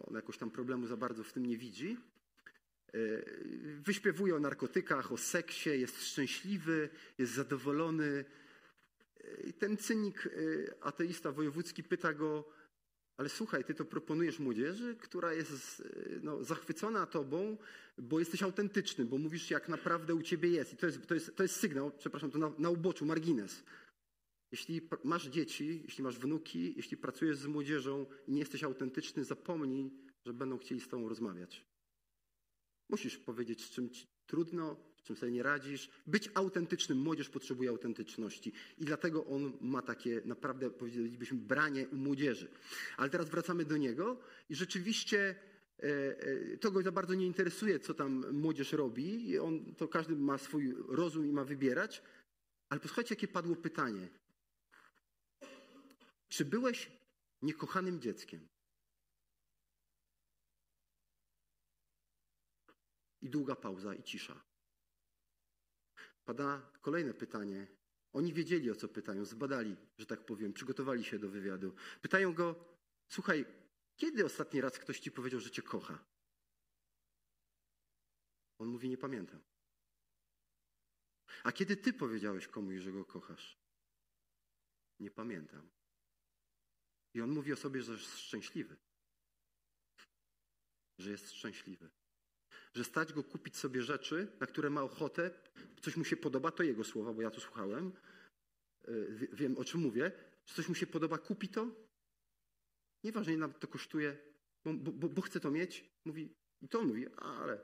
on 0.00 0.14
jakoś 0.14 0.38
tam 0.38 0.50
problemu 0.50 0.86
za 0.86 0.96
bardzo 0.96 1.24
w 1.24 1.32
tym 1.32 1.46
nie 1.46 1.56
widzi. 1.56 1.96
wyśpiewuje 3.80 4.36
o 4.36 4.40
narkotykach, 4.40 5.12
o 5.12 5.16
seksie, 5.16 5.70
jest 5.70 6.04
szczęśliwy, 6.04 6.88
jest 7.18 7.32
zadowolony. 7.32 8.24
I 9.44 9.52
ten 9.52 9.76
cynik, 9.76 10.28
ateista 10.80 11.32
wojewódzki 11.32 11.82
pyta 11.82 12.12
go, 12.12 12.57
ale 13.18 13.28
słuchaj, 13.28 13.64
ty 13.64 13.74
to 13.74 13.84
proponujesz 13.84 14.38
młodzieży, 14.38 14.96
która 14.96 15.32
jest 15.32 15.82
no, 16.22 16.44
zachwycona 16.44 17.06
tobą, 17.06 17.56
bo 17.98 18.18
jesteś 18.18 18.42
autentyczny, 18.42 19.04
bo 19.04 19.18
mówisz, 19.18 19.50
jak 19.50 19.68
naprawdę 19.68 20.14
u 20.14 20.22
ciebie 20.22 20.48
jest. 20.48 20.72
I 20.72 20.76
to 20.76 20.86
jest, 20.86 21.06
to 21.06 21.14
jest, 21.14 21.36
to 21.36 21.42
jest 21.42 21.56
sygnał, 21.56 21.90
przepraszam, 21.98 22.30
to 22.30 22.38
na, 22.38 22.52
na 22.58 22.70
uboczu, 22.70 23.06
margines. 23.06 23.64
Jeśli 24.52 24.88
masz 25.04 25.26
dzieci, 25.26 25.82
jeśli 25.84 26.04
masz 26.04 26.18
wnuki, 26.18 26.74
jeśli 26.76 26.96
pracujesz 26.96 27.36
z 27.36 27.46
młodzieżą 27.46 28.06
i 28.26 28.32
nie 28.32 28.38
jesteś 28.38 28.64
autentyczny, 28.64 29.24
zapomnij, 29.24 29.90
że 30.26 30.32
będą 30.32 30.58
chcieli 30.58 30.80
z 30.80 30.88
tobą 30.88 31.08
rozmawiać. 31.08 31.64
Musisz 32.88 33.18
powiedzieć, 33.18 33.64
z 33.64 33.70
czym 33.70 33.90
ci 33.90 34.06
trudno, 34.26 34.76
czym 35.08 35.16
sobie 35.16 35.32
nie 35.32 35.42
radzisz. 35.42 35.90
Być 36.06 36.30
autentycznym. 36.34 36.98
Młodzież 36.98 37.28
potrzebuje 37.28 37.70
autentyczności. 37.70 38.52
I 38.78 38.84
dlatego 38.84 39.26
on 39.26 39.52
ma 39.60 39.82
takie, 39.82 40.22
naprawdę 40.24 40.70
powiedzielibyśmy, 40.70 41.38
branie 41.38 41.88
u 41.88 41.96
młodzieży. 41.96 42.48
Ale 42.96 43.10
teraz 43.10 43.28
wracamy 43.28 43.64
do 43.64 43.76
niego 43.76 44.20
i 44.48 44.54
rzeczywiście 44.54 45.34
e, 45.78 45.84
e, 45.84 46.56
to 46.56 46.70
go 46.70 46.82
za 46.82 46.92
bardzo 46.92 47.14
nie 47.14 47.26
interesuje, 47.26 47.80
co 47.80 47.94
tam 47.94 48.32
młodzież 48.32 48.72
robi. 48.72 49.30
I 49.30 49.38
on, 49.38 49.74
to 49.74 49.88
każdy 49.88 50.16
ma 50.16 50.38
swój 50.38 50.74
rozum 50.88 51.26
i 51.26 51.32
ma 51.32 51.44
wybierać. 51.44 52.02
Ale 52.68 52.80
posłuchajcie, 52.80 53.14
jakie 53.14 53.28
padło 53.28 53.56
pytanie. 53.56 54.08
Czy 56.28 56.44
byłeś 56.44 56.90
niekochanym 57.42 58.00
dzieckiem? 58.00 58.48
I 63.22 63.30
długa 63.30 63.56
pauza 63.56 63.94
i 63.94 64.02
cisza. 64.02 64.47
Pada 66.28 66.60
kolejne 66.82 67.14
pytanie. 67.14 67.66
Oni 68.12 68.32
wiedzieli, 68.32 68.70
o 68.70 68.74
co 68.74 68.88
pytają, 68.88 69.24
zbadali, 69.24 69.76
że 69.98 70.06
tak 70.06 70.26
powiem, 70.26 70.52
przygotowali 70.52 71.04
się 71.04 71.18
do 71.18 71.28
wywiadu. 71.28 71.74
Pytają 72.02 72.34
go, 72.34 72.64
słuchaj, 73.08 73.46
kiedy 73.96 74.24
ostatni 74.24 74.60
raz 74.60 74.78
ktoś 74.78 75.00
ci 75.00 75.10
powiedział, 75.10 75.40
że 75.40 75.50
cię 75.50 75.62
kocha? 75.62 76.04
On 78.58 78.68
mówi, 78.68 78.88
nie 78.88 78.98
pamiętam. 78.98 79.40
A 81.44 81.52
kiedy 81.52 81.76
ty 81.76 81.92
powiedziałeś 81.92 82.48
komuś, 82.48 82.80
że 82.80 82.92
go 82.92 83.04
kochasz? 83.04 83.58
Nie 85.00 85.10
pamiętam. 85.10 85.70
I 87.14 87.20
on 87.20 87.30
mówi 87.30 87.52
o 87.52 87.56
sobie, 87.56 87.82
że 87.82 87.92
jest 87.92 88.18
szczęśliwy. 88.18 88.76
Że 90.98 91.10
jest 91.10 91.32
szczęśliwy. 91.32 91.90
Że 92.74 92.84
stać 92.84 93.12
go 93.12 93.24
kupić 93.24 93.56
sobie 93.56 93.82
rzeczy, 93.82 94.32
na 94.40 94.46
które 94.46 94.70
ma 94.70 94.82
ochotę, 94.82 95.30
coś 95.80 95.96
mu 95.96 96.04
się 96.04 96.16
podoba, 96.16 96.50
to 96.50 96.62
jego 96.62 96.84
słowa, 96.84 97.12
bo 97.12 97.22
ja 97.22 97.30
tu 97.30 97.40
słuchałem. 97.40 97.92
E, 98.84 98.92
wiem, 99.32 99.58
o 99.58 99.64
czym 99.64 99.80
mówię. 99.80 100.12
Że 100.46 100.54
coś 100.54 100.68
mu 100.68 100.74
się 100.74 100.86
podoba, 100.86 101.18
kupi 101.18 101.48
to. 101.48 101.66
Nieważne, 103.04 103.36
nawet 103.36 103.60
to 103.60 103.68
kosztuje, 103.68 104.18
bo, 104.64 104.74
bo, 104.74 105.08
bo 105.08 105.22
chce 105.22 105.40
to 105.40 105.50
mieć. 105.50 105.84
Mówi, 106.04 106.34
I 106.60 106.68
to 106.68 106.78
on 106.80 106.86
mówi, 106.86 107.06
ale 107.16 107.60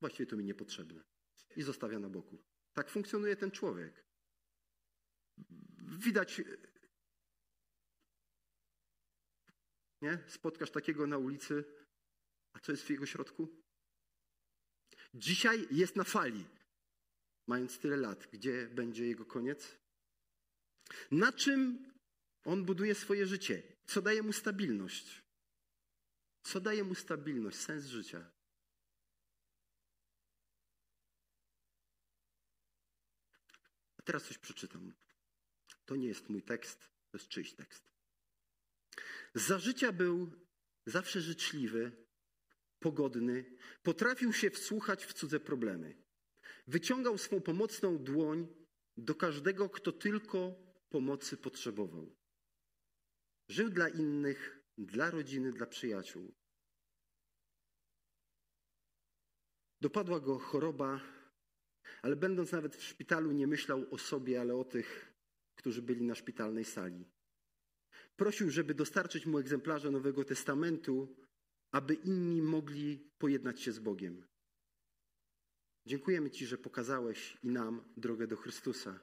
właściwie 0.00 0.26
to 0.26 0.36
mi 0.36 0.44
niepotrzebne. 0.44 1.04
I 1.56 1.62
zostawia 1.62 1.98
na 1.98 2.08
boku. 2.08 2.44
Tak 2.72 2.90
funkcjonuje 2.90 3.36
ten 3.36 3.50
człowiek. 3.50 4.04
Widać 5.78 6.42
Nie? 10.02 10.18
Spotkasz 10.26 10.70
takiego 10.70 11.06
na 11.06 11.18
ulicy, 11.18 11.64
a 12.52 12.60
co 12.60 12.72
jest 12.72 12.84
w 12.84 12.90
jego 12.90 13.06
środku? 13.06 13.62
Dzisiaj 15.14 15.68
jest 15.70 15.96
na 15.96 16.04
fali, 16.04 16.44
mając 17.46 17.78
tyle 17.78 17.96
lat. 17.96 18.26
Gdzie 18.32 18.68
będzie 18.68 19.06
jego 19.06 19.24
koniec? 19.24 19.78
Na 21.10 21.32
czym 21.32 21.92
on 22.44 22.64
buduje 22.64 22.94
swoje 22.94 23.26
życie? 23.26 23.62
Co 23.86 24.02
daje 24.02 24.22
mu 24.22 24.32
stabilność? 24.32 25.22
Co 26.42 26.60
daje 26.60 26.84
mu 26.84 26.94
stabilność, 26.94 27.56
sens 27.56 27.84
życia? 27.84 28.30
A 33.98 34.02
teraz 34.02 34.24
coś 34.24 34.38
przeczytam. 34.38 34.92
To 35.84 35.96
nie 35.96 36.08
jest 36.08 36.28
mój 36.28 36.42
tekst, 36.42 36.78
to 37.10 37.18
jest 37.18 37.28
czyjś 37.28 37.52
tekst. 37.54 37.92
Za 39.34 39.58
życia 39.58 39.92
był 39.92 40.32
zawsze 40.86 41.20
życzliwy, 41.20 42.06
pogodny, 42.86 43.36
potrafił 43.82 44.32
się 44.32 44.50
wsłuchać 44.50 45.06
w 45.06 45.12
cudze 45.12 45.40
problemy. 45.40 45.88
Wyciągał 46.66 47.18
swą 47.18 47.40
pomocną 47.40 47.98
dłoń 47.98 48.48
do 48.96 49.14
każdego, 49.14 49.70
kto 49.70 49.92
tylko 49.92 50.36
pomocy 50.90 51.36
potrzebował. 51.36 52.16
Żył 53.48 53.70
dla 53.70 53.88
innych, 53.88 54.40
dla 54.78 55.10
rodziny, 55.10 55.52
dla 55.52 55.66
przyjaciół. 55.66 56.34
Dopadła 59.80 60.20
go 60.20 60.38
choroba, 60.38 61.00
ale 62.02 62.16
będąc 62.16 62.52
nawet 62.52 62.76
w 62.76 62.82
szpitalu, 62.82 63.32
nie 63.32 63.46
myślał 63.46 63.86
o 63.90 63.98
sobie, 63.98 64.40
ale 64.40 64.54
o 64.54 64.64
tych, 64.64 65.14
którzy 65.54 65.82
byli 65.82 66.02
na 66.02 66.14
szpitalnej 66.14 66.64
sali. 66.64 67.04
Prosił, 68.16 68.50
żeby 68.50 68.74
dostarczyć 68.74 69.26
mu 69.26 69.38
egzemplarze 69.38 69.90
Nowego 69.90 70.24
Testamentu, 70.24 71.16
aby 71.72 71.94
inni 71.94 72.42
mogli 72.42 73.10
pojednać 73.18 73.60
się 73.60 73.72
z 73.72 73.78
Bogiem. 73.78 74.26
Dziękujemy 75.86 76.30
Ci, 76.30 76.46
że 76.46 76.58
pokazałeś 76.58 77.38
i 77.42 77.48
nam 77.48 77.84
drogę 77.96 78.26
do 78.26 78.36
Chrystusa. 78.36 79.00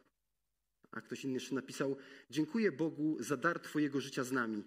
A 0.91 1.01
ktoś 1.01 1.23
inny 1.23 1.34
jeszcze 1.34 1.55
napisał: 1.55 1.97
Dziękuję 2.29 2.71
Bogu 2.71 3.17
za 3.19 3.38
dar 3.38 3.60
Twojego 3.60 4.01
życia 4.01 4.23
z 4.23 4.32
nami. 4.32 4.63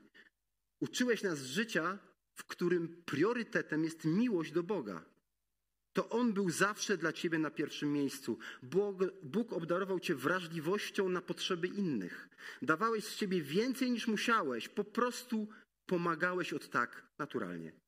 Uczyłeś 0.81 1.23
nas 1.23 1.43
życia, 1.43 1.99
w 2.35 2.45
którym 2.45 3.03
priorytetem 3.05 3.85
jest 3.85 4.05
miłość 4.05 4.53
do 4.53 4.63
Boga. 4.63 5.05
To 5.93 6.09
On 6.09 6.33
był 6.33 6.51
zawsze 6.51 6.97
dla 6.97 7.13
Ciebie 7.13 7.39
na 7.39 7.51
pierwszym 7.51 7.93
miejscu. 7.93 8.39
Bóg, 8.63 8.97
Bóg 9.23 9.53
obdarował 9.53 10.01
Cię 10.01 10.15
wrażliwością 10.15 11.09
na 11.09 11.23
potrzeby 11.23 11.69
innych. 11.69 12.29
Dawałeś 12.63 13.05
z 13.05 13.17
siebie 13.17 13.43
więcej 13.43 13.91
niż 13.91 14.07
musiałeś. 14.07 14.69
Po 14.69 14.85
prostu 14.85 15.49
pomagałeś 15.87 16.53
od 16.53 16.71
tak 16.71 17.07
naturalnie. 17.19 17.82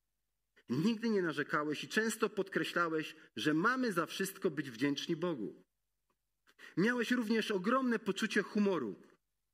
Nigdy 0.69 1.09
nie 1.09 1.21
narzekałeś 1.21 1.83
i 1.83 1.87
często 1.87 2.29
podkreślałeś, 2.29 3.15
że 3.35 3.53
mamy 3.53 3.91
za 3.91 4.05
wszystko 4.05 4.51
być 4.51 4.71
wdzięczni 4.71 5.15
Bogu. 5.15 5.63
Miałeś 6.77 7.11
również 7.11 7.51
ogromne 7.51 7.99
poczucie 7.99 8.41
humoru. 8.41 8.95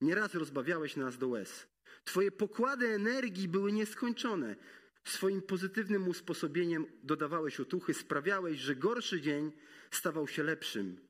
Nieraz 0.01 0.35
rozbawiałeś 0.35 0.95
nas 0.95 1.17
do 1.17 1.27
łez. 1.27 1.67
Twoje 2.03 2.31
pokłady 2.31 2.87
energii 2.87 3.47
były 3.47 3.71
nieskończone. 3.71 4.55
Swoim 5.03 5.41
pozytywnym 5.41 6.07
usposobieniem 6.07 6.85
dodawałeś 7.03 7.59
otuchy, 7.59 7.93
sprawiałeś, 7.93 8.59
że 8.59 8.75
gorszy 8.75 9.21
dzień 9.21 9.51
stawał 9.91 10.27
się 10.27 10.43
lepszym. 10.43 11.07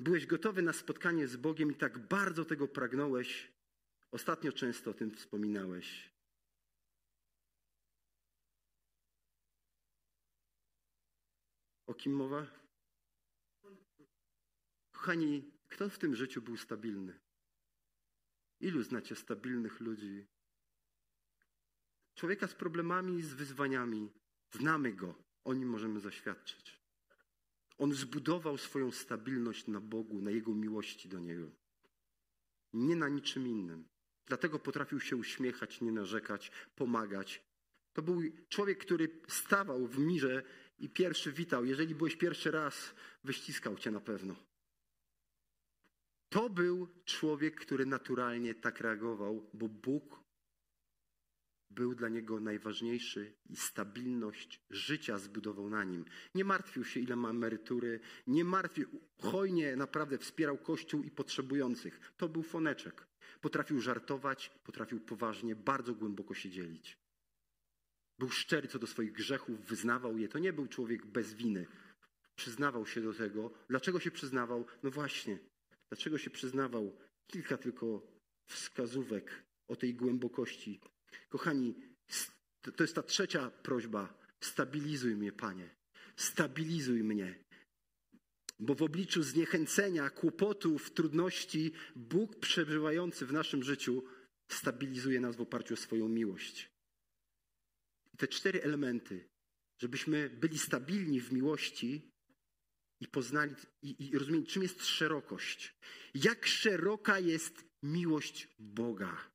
Byłeś 0.00 0.26
gotowy 0.26 0.62
na 0.62 0.72
spotkanie 0.72 1.28
z 1.28 1.36
Bogiem 1.36 1.72
i 1.72 1.74
tak 1.74 1.98
bardzo 1.98 2.44
tego 2.44 2.68
pragnąłeś. 2.68 3.52
Ostatnio 4.10 4.52
często 4.52 4.90
o 4.90 4.94
tym 4.94 5.10
wspominałeś. 5.10 6.15
O 11.86 11.94
kim 11.94 12.12
mowa? 12.12 12.46
Kochani, 14.92 15.52
kto 15.68 15.88
w 15.88 15.98
tym 15.98 16.14
życiu 16.14 16.42
był 16.42 16.56
stabilny? 16.56 17.20
Ilu 18.60 18.82
znacie 18.82 19.16
stabilnych 19.16 19.80
ludzi, 19.80 20.26
Człowieka 22.16 22.46
z 22.46 22.54
problemami, 22.54 23.22
z 23.22 23.34
wyzwaniami. 23.34 24.12
Znamy 24.52 24.92
go, 24.92 25.14
o 25.44 25.54
nim 25.54 25.68
możemy 25.68 26.00
zaświadczyć. 26.00 26.80
On 27.78 27.94
zbudował 27.94 28.58
swoją 28.58 28.90
stabilność 28.92 29.66
na 29.66 29.80
Bogu, 29.80 30.22
na 30.22 30.30
Jego 30.30 30.54
miłości 30.54 31.08
do 31.08 31.18
Niego. 31.18 31.50
Nie 32.72 32.96
na 32.96 33.08
niczym 33.08 33.46
innym. 33.46 33.88
Dlatego 34.26 34.58
potrafił 34.58 35.00
się 35.00 35.16
uśmiechać, 35.16 35.80
nie 35.80 35.92
narzekać, 35.92 36.52
pomagać. 36.74 37.42
To 37.92 38.02
był 38.02 38.22
człowiek, 38.48 38.78
który 38.78 39.20
stawał 39.28 39.86
w 39.86 39.98
mirze 39.98 40.42
i 40.78 40.88
pierwszy 40.88 41.32
witał. 41.32 41.64
Jeżeli 41.64 41.94
byłeś 41.94 42.16
pierwszy 42.16 42.50
raz, 42.50 42.94
wyściskał 43.24 43.76
cię 43.76 43.90
na 43.90 44.00
pewno. 44.00 44.36
To 46.28 46.50
był 46.50 46.88
człowiek, 47.04 47.60
który 47.60 47.86
naturalnie 47.86 48.54
tak 48.54 48.80
reagował, 48.80 49.50
bo 49.54 49.68
Bóg 49.68 50.26
był 51.70 51.94
dla 51.94 52.08
niego 52.08 52.40
najważniejszy 52.40 53.34
i 53.48 53.56
stabilność 53.56 54.60
życia 54.70 55.18
zbudował 55.18 55.70
na 55.70 55.84
nim. 55.84 56.04
Nie 56.34 56.44
martwił 56.44 56.84
się, 56.84 57.00
ile 57.00 57.16
ma 57.16 57.30
emerytury, 57.30 58.00
nie 58.26 58.44
martwił, 58.44 59.00
hojnie 59.22 59.76
naprawdę 59.76 60.18
wspierał 60.18 60.58
Kościół 60.58 61.02
i 61.02 61.10
potrzebujących. 61.10 62.12
To 62.16 62.28
był 62.28 62.42
foneczek. 62.42 63.06
Potrafił 63.40 63.80
żartować, 63.80 64.50
potrafił 64.64 65.00
poważnie, 65.00 65.56
bardzo 65.56 65.94
głęboko 65.94 66.34
się 66.34 66.50
dzielić. 66.50 67.05
Był 68.18 68.30
szczery 68.30 68.68
co 68.68 68.78
do 68.78 68.86
swoich 68.86 69.12
grzechów, 69.12 69.66
wyznawał 69.66 70.18
je. 70.18 70.28
To 70.28 70.38
nie 70.38 70.52
był 70.52 70.66
człowiek 70.66 71.06
bez 71.06 71.34
winy. 71.34 71.66
Przyznawał 72.36 72.86
się 72.86 73.00
do 73.00 73.14
tego. 73.14 73.52
Dlaczego 73.68 74.00
się 74.00 74.10
przyznawał? 74.10 74.66
No 74.82 74.90
właśnie. 74.90 75.38
Dlaczego 75.88 76.18
się 76.18 76.30
przyznawał? 76.30 76.96
Kilka 77.26 77.56
tylko 77.56 78.02
wskazówek 78.46 79.42
o 79.68 79.76
tej 79.76 79.94
głębokości. 79.94 80.80
Kochani, 81.28 81.74
to 82.76 82.84
jest 82.84 82.94
ta 82.94 83.02
trzecia 83.02 83.50
prośba. 83.50 84.18
Stabilizuj 84.40 85.16
mnie, 85.16 85.32
Panie. 85.32 85.70
Stabilizuj 86.16 87.02
mnie. 87.02 87.44
Bo 88.60 88.74
w 88.74 88.82
obliczu 88.82 89.22
zniechęcenia, 89.22 90.10
kłopotów, 90.10 90.90
trudności, 90.90 91.72
Bóg 91.96 92.36
przebywający 92.36 93.26
w 93.26 93.32
naszym 93.32 93.62
życiu 93.62 94.04
stabilizuje 94.48 95.20
nas 95.20 95.36
w 95.36 95.40
oparciu 95.40 95.74
o 95.74 95.76
swoją 95.76 96.08
miłość. 96.08 96.75
I 98.16 98.18
te 98.18 98.28
cztery 98.28 98.62
elementy, 98.62 99.28
żebyśmy 99.78 100.30
byli 100.30 100.58
stabilni 100.58 101.20
w 101.20 101.32
miłości 101.32 102.12
i 103.00 103.08
poznali 103.08 103.54
i, 103.82 104.08
i 104.08 104.18
rozumieli, 104.18 104.46
czym 104.46 104.62
jest 104.62 104.86
szerokość. 104.86 105.76
Jak 106.14 106.46
szeroka 106.46 107.18
jest 107.18 107.64
miłość 107.82 108.48
Boga. 108.58 109.30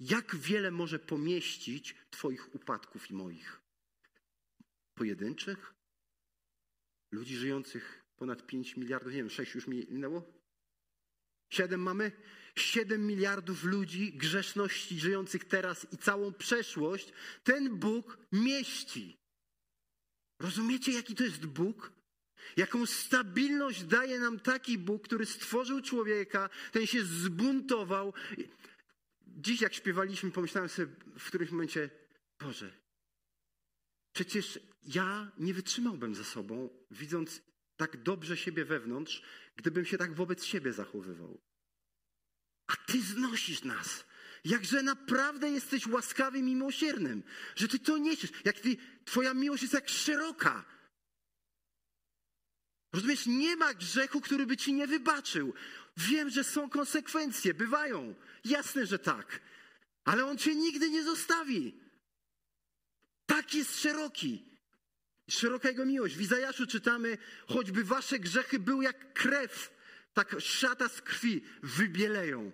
Jak 0.00 0.36
wiele 0.36 0.70
może 0.70 0.98
pomieścić 0.98 1.94
Twoich 2.10 2.54
upadków 2.54 3.10
i 3.10 3.14
moich? 3.14 3.60
Pojedynczych? 4.94 5.74
Ludzi 7.12 7.36
żyjących 7.36 8.04
ponad 8.16 8.46
5 8.46 8.76
miliardów, 8.76 9.12
nie 9.12 9.18
wiem, 9.18 9.30
6 9.30 9.54
już 9.54 9.66
minęło? 9.66 10.32
7 11.50 11.80
mamy? 11.80 12.12
7 12.58 13.06
miliardów 13.06 13.64
ludzi, 13.64 14.12
grzeszności 14.12 15.00
żyjących 15.00 15.44
teraz 15.44 15.86
i 15.92 15.96
całą 15.96 16.32
przeszłość, 16.32 17.12
ten 17.44 17.76
Bóg 17.76 18.18
mieści. 18.32 19.18
Rozumiecie, 20.40 20.92
jaki 20.92 21.14
to 21.14 21.24
jest 21.24 21.46
Bóg? 21.46 21.92
Jaką 22.56 22.86
stabilność 22.86 23.84
daje 23.84 24.20
nam 24.20 24.40
taki 24.40 24.78
Bóg, 24.78 25.02
który 25.04 25.26
stworzył 25.26 25.80
człowieka, 25.80 26.50
ten 26.72 26.86
się 26.86 27.04
zbuntował. 27.04 28.14
Dziś, 29.26 29.60
jak 29.60 29.74
śpiewaliśmy, 29.74 30.30
pomyślałem 30.30 30.68
sobie 30.68 30.92
w 31.18 31.26
którymś 31.26 31.50
momencie, 31.50 31.90
Boże, 32.40 32.72
przecież 34.12 34.60
ja 34.82 35.32
nie 35.38 35.54
wytrzymałbym 35.54 36.14
za 36.14 36.24
sobą, 36.24 36.68
widząc 36.90 37.42
tak 37.76 38.02
dobrze 38.02 38.36
siebie 38.36 38.64
wewnątrz, 38.64 39.22
gdybym 39.56 39.84
się 39.84 39.98
tak 39.98 40.14
wobec 40.14 40.44
siebie 40.44 40.72
zachowywał. 40.72 41.40
A 42.68 42.76
Ty 42.76 43.02
znosisz 43.02 43.62
nas. 43.62 44.04
Jakże 44.44 44.82
naprawdę 44.82 45.50
jesteś 45.50 45.86
łaskawym 45.86 46.48
i 46.48 46.54
miłosiernym, 46.54 47.22
że 47.56 47.68
Ty 47.68 47.78
to 47.78 47.98
niesiesz. 47.98 48.30
Jak 48.44 48.60
ty, 48.60 48.76
Twoja 49.04 49.34
miłość 49.34 49.62
jest 49.62 49.74
jak 49.74 49.88
szeroka. 49.88 50.64
Rozumiesz, 52.92 53.26
nie 53.26 53.56
ma 53.56 53.74
grzechu, 53.74 54.20
który 54.20 54.46
by 54.46 54.56
Ci 54.56 54.72
nie 54.72 54.86
wybaczył. 54.86 55.54
Wiem, 55.96 56.30
że 56.30 56.44
są 56.44 56.70
konsekwencje, 56.70 57.54
bywają. 57.54 58.14
Jasne, 58.44 58.86
że 58.86 58.98
tak. 58.98 59.40
Ale 60.04 60.26
On 60.26 60.38
Cię 60.38 60.54
nigdy 60.54 60.90
nie 60.90 61.04
zostawi. 61.04 61.80
Tak 63.26 63.54
jest 63.54 63.80
szeroki. 63.80 64.44
Szeroka 65.30 65.68
Jego 65.68 65.86
miłość. 65.86 66.16
W 66.16 66.20
Izajaszu 66.20 66.66
czytamy, 66.66 67.18
choćby 67.46 67.84
Wasze 67.84 68.18
grzechy 68.18 68.58
były 68.58 68.84
jak 68.84 69.12
krew, 69.12 69.77
tak 70.18 70.40
szata 70.40 70.88
z 70.88 71.02
krwi 71.02 71.42
wybieleją. 71.62 72.52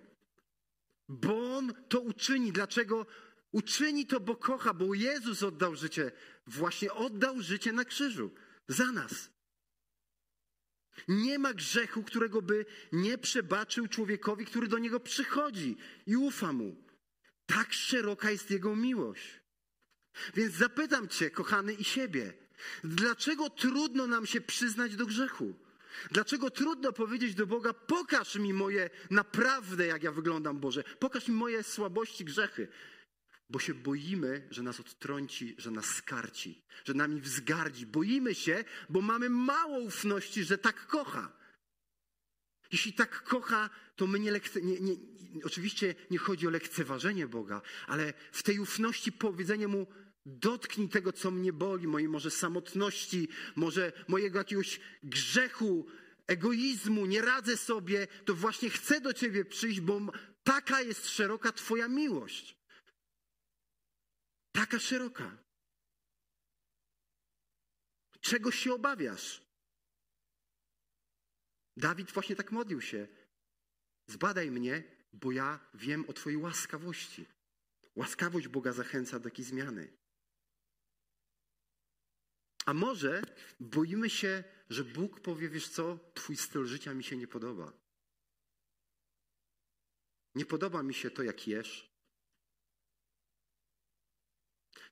Bo 1.09 1.57
On 1.57 1.73
to 1.89 1.99
uczyni. 1.99 2.51
Dlaczego? 2.51 3.05
Uczyni 3.51 4.05
to, 4.07 4.19
bo 4.19 4.35
kocha, 4.35 4.73
bo 4.73 4.93
Jezus 4.93 5.43
oddał 5.43 5.75
życie. 5.75 6.11
Właśnie 6.47 6.93
oddał 6.93 7.41
życie 7.41 7.71
na 7.71 7.85
krzyżu. 7.85 8.31
Za 8.67 8.91
nas. 8.91 9.29
Nie 11.07 11.39
ma 11.39 11.53
grzechu, 11.53 12.03
którego 12.03 12.41
by 12.41 12.65
nie 12.91 13.17
przebaczył 13.17 13.87
człowiekowi, 13.87 14.45
który 14.45 14.67
do 14.67 14.77
niego 14.77 14.99
przychodzi 14.99 15.77
i 16.05 16.15
ufa 16.15 16.53
mu. 16.53 16.75
Tak 17.45 17.73
szeroka 17.73 18.31
jest 18.31 18.51
jego 18.51 18.75
miłość. 18.75 19.41
Więc 20.33 20.53
zapytam 20.53 21.07
Cię, 21.07 21.31
kochany, 21.31 21.73
i 21.73 21.83
siebie, 21.83 22.33
dlaczego 22.83 23.49
trudno 23.49 24.07
nam 24.07 24.25
się 24.25 24.41
przyznać 24.41 24.95
do 24.95 25.05
grzechu? 25.05 25.64
Dlaczego 26.11 26.49
trudno 26.49 26.91
powiedzieć 26.91 27.35
do 27.35 27.47
Boga, 27.47 27.73
pokaż 27.73 28.35
mi 28.35 28.53
moje 28.53 28.89
naprawdę, 29.09 29.87
jak 29.87 30.03
ja 30.03 30.11
wyglądam, 30.11 30.59
Boże, 30.59 30.83
pokaż 30.99 31.27
mi 31.27 31.35
moje 31.35 31.63
słabości, 31.63 32.25
grzechy. 32.25 32.67
Bo 33.49 33.59
się 33.59 33.73
boimy, 33.73 34.47
że 34.51 34.63
nas 34.63 34.79
odtrąci, 34.79 35.55
że 35.57 35.71
nas 35.71 35.85
skarci, 35.85 36.63
że 36.85 36.93
nami 36.93 37.21
wzgardzi. 37.21 37.85
Boimy 37.85 38.35
się, 38.35 38.63
bo 38.89 39.01
mamy 39.01 39.29
mało 39.29 39.79
ufności, 39.79 40.43
że 40.43 40.57
tak 40.57 40.87
kocha. 40.87 41.31
Jeśli 42.71 42.93
tak 42.93 43.23
kocha, 43.23 43.69
to 43.95 44.07
my 44.07 44.19
nie, 44.19 44.31
lekce, 44.31 44.61
nie, 44.61 44.79
nie, 44.79 44.95
oczywiście 45.43 45.95
nie 46.11 46.17
chodzi 46.17 46.47
o 46.47 46.49
lekceważenie 46.49 47.27
Boga, 47.27 47.61
ale 47.87 48.13
w 48.31 48.43
tej 48.43 48.59
ufności 48.59 49.11
powiedzenie 49.11 49.67
Mu, 49.67 49.87
dotknij 50.25 50.89
tego, 50.89 51.13
co 51.13 51.31
mnie 51.31 51.53
boli, 51.53 51.87
mojej 51.87 52.09
może 52.09 52.31
samotności, 52.31 53.27
może 53.55 53.91
mojego 54.07 54.37
jakiegoś 54.37 54.79
grzechu, 55.03 55.87
egoizmu, 56.27 57.05
nie 57.05 57.21
radzę 57.21 57.57
sobie, 57.57 58.07
to 58.25 58.35
właśnie 58.35 58.69
chcę 58.69 59.01
do 59.01 59.13
Ciebie 59.13 59.45
przyjść, 59.45 59.79
bo 59.79 60.01
taka 60.43 60.81
jest 60.81 61.09
szeroka 61.09 61.51
Twoja 61.51 61.87
miłość. 61.87 62.57
Taka 64.51 64.79
szeroka. 64.79 65.37
Czego 68.21 68.51
się 68.51 68.73
obawiasz? 68.73 69.41
Dawid 71.77 72.11
właśnie 72.11 72.35
tak 72.35 72.51
modlił 72.51 72.81
się. 72.81 73.07
Zbadaj 74.07 74.51
mnie, 74.51 74.83
bo 75.13 75.31
ja 75.31 75.59
wiem 75.73 76.05
o 76.09 76.13
Twojej 76.13 76.37
łaskawości. 76.37 77.25
Łaskawość 77.95 78.47
Boga 78.47 78.73
zachęca 78.73 79.19
do 79.19 79.29
takiej 79.29 79.45
zmiany. 79.45 80.04
A 82.65 82.73
może 82.73 83.21
boimy 83.59 84.09
się, 84.09 84.43
że 84.69 84.83
Bóg 84.83 85.19
powie, 85.19 85.49
wiesz 85.49 85.69
co, 85.69 85.99
Twój 86.13 86.37
styl 86.37 86.65
życia 86.65 86.93
mi 86.93 87.03
się 87.03 87.17
nie 87.17 87.27
podoba. 87.27 87.73
Nie 90.35 90.45
podoba 90.45 90.83
mi 90.83 90.93
się 90.93 91.11
to, 91.11 91.23
jak 91.23 91.47
jesz. 91.47 91.95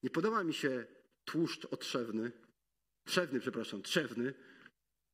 Nie 0.03 0.09
podoba 0.09 0.43
mi 0.43 0.53
się 0.53 0.85
tłuszcz 1.25 1.65
otrzewny, 1.65 2.31
trzewny, 3.05 3.39
przepraszam, 3.39 3.81
trzewny. 3.81 4.33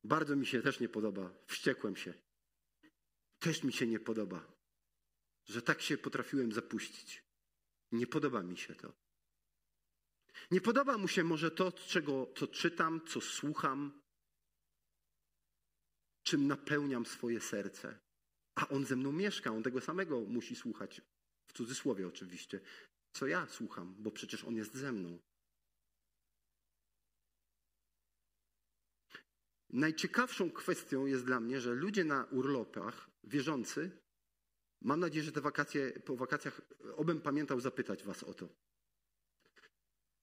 Bardzo 0.04 0.36
mi 0.36 0.46
się 0.46 0.62
też 0.62 0.80
nie 0.80 0.88
podoba. 0.88 1.34
Wściekłem 1.46 1.96
się. 1.96 2.14
Też 3.38 3.62
mi 3.62 3.72
się 3.72 3.86
nie 3.86 4.00
podoba, 4.00 4.52
że 5.44 5.62
tak 5.62 5.82
się 5.82 5.98
potrafiłem 5.98 6.52
zapuścić. 6.52 7.24
Nie 7.92 8.06
podoba 8.06 8.42
mi 8.42 8.58
się 8.58 8.74
to. 8.74 8.99
Nie 10.50 10.60
podoba 10.60 10.98
mu 10.98 11.08
się 11.08 11.24
może 11.24 11.50
to, 11.50 11.72
czego, 11.72 12.32
co 12.36 12.46
czytam, 12.46 13.00
co 13.06 13.20
słucham, 13.20 14.02
czym 16.22 16.46
napełniam 16.46 17.06
swoje 17.06 17.40
serce. 17.40 17.98
A 18.54 18.68
on 18.68 18.84
ze 18.84 18.96
mną 18.96 19.12
mieszka, 19.12 19.50
on 19.50 19.62
tego 19.62 19.80
samego 19.80 20.20
musi 20.20 20.56
słuchać, 20.56 21.02
w 21.46 21.52
cudzysłowie 21.52 22.08
oczywiście, 22.08 22.60
co 23.12 23.26
ja 23.26 23.46
słucham, 23.46 23.94
bo 23.98 24.10
przecież 24.10 24.44
on 24.44 24.56
jest 24.56 24.74
ze 24.74 24.92
mną. 24.92 25.18
Najciekawszą 29.72 30.50
kwestią 30.50 31.06
jest 31.06 31.24
dla 31.24 31.40
mnie, 31.40 31.60
że 31.60 31.74
ludzie 31.74 32.04
na 32.04 32.24
urlopach, 32.24 33.10
wierzący, 33.24 33.90
mam 34.82 35.00
nadzieję, 35.00 35.24
że 35.24 35.32
te 35.32 35.40
wakacje, 35.40 35.92
po 35.92 36.16
wakacjach 36.16 36.60
obym 36.96 37.20
pamiętał 37.20 37.60
zapytać 37.60 38.04
was 38.04 38.22
o 38.22 38.34
to. 38.34 38.48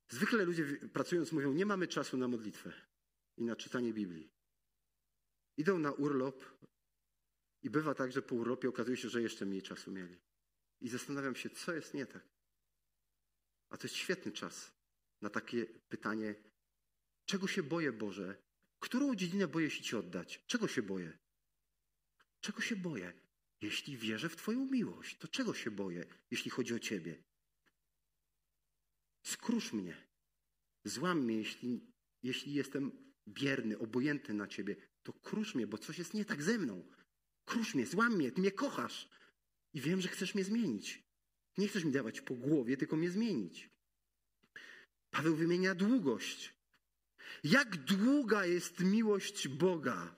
Zwykle 0.09 0.45
ludzie 0.45 0.65
pracując 0.93 1.31
mówią, 1.31 1.53
nie 1.53 1.65
mamy 1.65 1.87
czasu 1.87 2.17
na 2.17 2.27
modlitwę 2.27 2.73
i 3.37 3.43
na 3.43 3.55
czytanie 3.55 3.93
Biblii. 3.93 4.31
Idą 5.57 5.79
na 5.79 5.91
urlop 5.91 6.45
i 7.61 7.69
bywa 7.69 7.93
tak, 7.95 8.11
że 8.11 8.21
po 8.21 8.35
urlopie 8.35 8.69
okazuje 8.69 8.97
się, 8.97 9.09
że 9.09 9.21
jeszcze 9.21 9.45
mniej 9.45 9.61
czasu 9.61 9.91
mieli. 9.91 10.21
I 10.81 10.89
zastanawiam 10.89 11.35
się, 11.35 11.49
co 11.49 11.73
jest 11.73 11.93
nie 11.93 12.05
tak. 12.05 12.27
A 13.69 13.77
to 13.77 13.83
jest 13.83 13.95
świetny 13.95 14.31
czas 14.31 14.71
na 15.21 15.29
takie 15.29 15.65
pytanie, 15.65 16.35
czego 17.25 17.47
się 17.47 17.63
boję, 17.63 17.91
Boże? 17.91 18.43
Którą 18.79 19.15
dziedzinę 19.15 19.47
boję 19.47 19.69
się 19.69 19.83
Ci 19.83 19.95
oddać? 19.95 20.43
Czego 20.47 20.67
się 20.67 20.81
boję? 20.81 21.17
Czego 22.41 22.61
się 22.61 22.75
boję? 22.75 23.13
Jeśli 23.61 23.97
wierzę 23.97 24.29
w 24.29 24.35
Twoją 24.35 24.65
miłość, 24.65 25.17
to 25.17 25.27
czego 25.27 25.53
się 25.53 25.71
boję, 25.71 26.05
jeśli 26.31 26.51
chodzi 26.51 26.73
o 26.73 26.79
Ciebie? 26.79 27.23
Skrusz 29.27 29.73
mnie. 29.73 30.07
Złam 30.83 31.19
mnie, 31.19 31.37
jeśli, 31.37 31.91
jeśli 32.23 32.53
jestem 32.53 33.13
bierny, 33.27 33.77
obojętny 33.79 34.33
na 34.33 34.47
Ciebie. 34.47 34.75
To 35.03 35.13
krusz 35.13 35.55
mnie, 35.55 35.67
bo 35.67 35.77
coś 35.77 35.97
jest 35.97 36.13
nie 36.13 36.25
tak 36.25 36.43
ze 36.43 36.57
mną. 36.57 36.87
Krusz 37.45 37.75
mnie, 37.75 37.85
złam 37.85 38.15
mnie, 38.15 38.31
Ty 38.31 38.41
mnie 38.41 38.51
kochasz. 38.51 39.09
I 39.73 39.81
wiem, 39.81 40.01
że 40.01 40.07
chcesz 40.07 40.35
mnie 40.35 40.43
zmienić. 40.43 41.03
Nie 41.57 41.67
chcesz 41.67 41.83
mi 41.83 41.91
dawać 41.91 42.21
po 42.21 42.35
głowie, 42.35 42.77
tylko 42.77 42.95
mnie 42.95 43.11
zmienić. 43.11 43.69
Paweł 45.09 45.35
wymienia 45.35 45.75
długość. 45.75 46.53
Jak 47.43 47.77
długa 47.77 48.45
jest 48.45 48.79
miłość 48.79 49.47
Boga? 49.47 50.15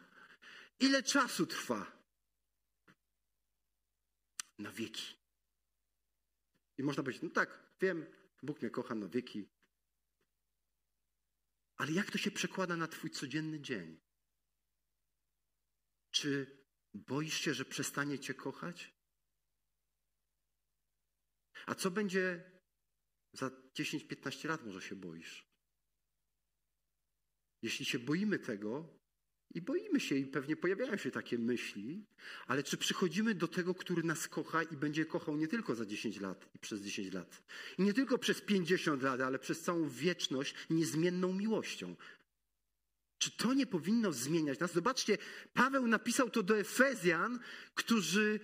Ile 0.80 1.03
czasu 1.03 1.45
trwa? 1.45 1.91
Na 4.60 4.72
wieki. 4.72 5.16
I 6.78 6.84
można 6.84 7.03
powiedzieć, 7.03 7.24
no 7.24 7.30
tak, 7.30 7.64
wiem, 7.82 8.05
Bóg 8.43 8.61
mnie 8.61 8.71
kocha 8.71 8.95
na 8.95 9.07
wieki. 9.07 9.49
Ale 11.77 11.91
jak 11.91 12.11
to 12.11 12.17
się 12.17 12.31
przekłada 12.31 12.75
na 12.75 12.87
Twój 12.87 13.09
codzienny 13.09 13.59
dzień? 13.61 14.01
Czy 16.11 16.59
boisz 16.93 17.33
się, 17.33 17.53
że 17.53 17.65
przestanie 17.65 18.19
Cię 18.19 18.33
kochać? 18.33 18.95
A 21.65 21.75
co 21.75 21.91
będzie 21.91 22.51
za 23.33 23.49
10-15 23.49 24.47
lat, 24.47 24.65
może 24.65 24.81
się 24.81 24.95
boisz? 24.95 25.49
Jeśli 27.61 27.85
się 27.85 27.99
boimy 27.99 28.39
tego, 28.39 28.98
i 29.55 29.61
boimy 29.61 29.99
się, 29.99 30.15
i 30.15 30.25
pewnie 30.25 30.55
pojawiają 30.55 30.97
się 30.97 31.11
takie 31.11 31.37
myśli, 31.37 32.05
ale 32.47 32.63
czy 32.63 32.77
przychodzimy 32.77 33.35
do 33.35 33.47
tego, 33.47 33.75
który 33.75 34.03
nas 34.03 34.27
kocha 34.27 34.63
i 34.63 34.77
będzie 34.77 35.05
kochał 35.05 35.37
nie 35.37 35.47
tylko 35.47 35.75
za 35.75 35.85
10 35.85 36.19
lat 36.19 36.49
i 36.55 36.59
przez 36.59 36.81
10 36.81 37.13
lat, 37.13 37.43
i 37.77 37.81
nie 37.81 37.93
tylko 37.93 38.17
przez 38.17 38.41
50 38.41 39.03
lat, 39.03 39.21
ale 39.21 39.39
przez 39.39 39.61
całą 39.61 39.89
wieczność 39.89 40.55
niezmienną 40.69 41.33
miłością? 41.33 41.95
Czy 43.17 43.31
to 43.31 43.53
nie 43.53 43.65
powinno 43.65 44.11
zmieniać 44.11 44.59
nas? 44.59 44.73
Zobaczcie, 44.73 45.17
Paweł 45.53 45.87
napisał 45.87 46.29
to 46.29 46.43
do 46.43 46.59
Efezjan, 46.59 47.39
którzy 47.75 48.39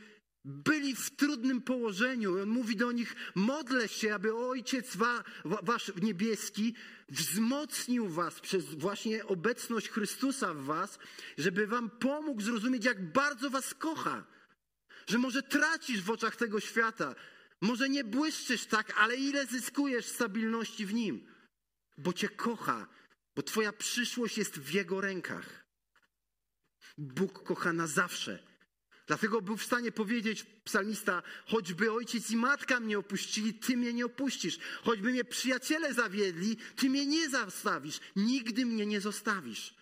byli 0.46 0.96
w 0.96 1.10
trudnym 1.16 1.62
położeniu. 1.62 2.42
On 2.42 2.50
mówi 2.50 2.76
do 2.76 2.92
nich: 2.92 3.16
modlę 3.36 3.88
się, 3.88 4.14
aby 4.14 4.36
Ojciec 4.36 4.96
wa, 4.96 5.24
wa, 5.46 5.60
Wasz 5.64 5.92
niebieski 6.02 6.76
wzmocnił 7.10 8.10
Was 8.10 8.40
przez 8.40 8.66
właśnie 8.76 9.26
obecność 9.26 9.90
Chrystusa 9.90 10.54
w 10.54 10.64
Was, 10.64 11.00
żeby 11.38 11.68
Wam 11.68 11.90
pomógł 11.90 12.42
zrozumieć, 12.42 12.86
jak 12.86 13.12
bardzo 13.12 13.50
Was 13.50 13.74
kocha. 13.74 14.26
Że 15.08 15.18
może 15.18 15.44
tracisz 15.44 16.02
w 16.02 16.10
oczach 16.10 16.36
tego 16.36 16.60
świata, 16.60 17.16
może 17.62 17.90
nie 17.90 18.04
błyszczysz 18.04 18.66
tak, 18.66 18.94
ale 18.98 19.16
ile 19.16 19.46
zyskujesz 19.46 20.06
stabilności 20.06 20.86
w 20.86 20.94
Nim, 20.94 21.28
bo 21.98 22.14
Cię 22.14 22.30
kocha, 22.30 22.88
bo 23.36 23.44
Twoja 23.44 23.74
przyszłość 23.74 24.38
jest 24.38 24.60
w 24.60 24.74
Jego 24.74 25.02
rękach. 25.02 25.66
Bóg 26.98 27.44
kocha 27.44 27.74
na 27.74 27.88
zawsze. 27.88 28.55
Dlatego 29.08 29.42
był 29.42 29.58
w 29.58 29.64
stanie 29.64 29.92
powiedzieć 29.92 30.46
psalmista, 30.64 31.24
choćby 31.46 31.92
ojciec 31.92 32.32
i 32.32 32.36
matka 32.36 32.80
mnie 32.80 33.00
opuścili, 33.00 33.54
ty 33.54 33.78
mnie 33.78 33.94
nie 33.94 34.06
opuścisz. 34.06 34.60
Choćby 34.84 35.12
mnie 35.12 35.26
przyjaciele 35.26 35.94
zawiedli, 35.94 36.58
ty 36.76 36.90
mnie 36.90 37.06
nie 37.06 37.30
zostawisz. 37.30 38.00
Nigdy 38.16 38.66
mnie 38.66 38.86
nie 38.86 39.02
zostawisz. 39.02 39.76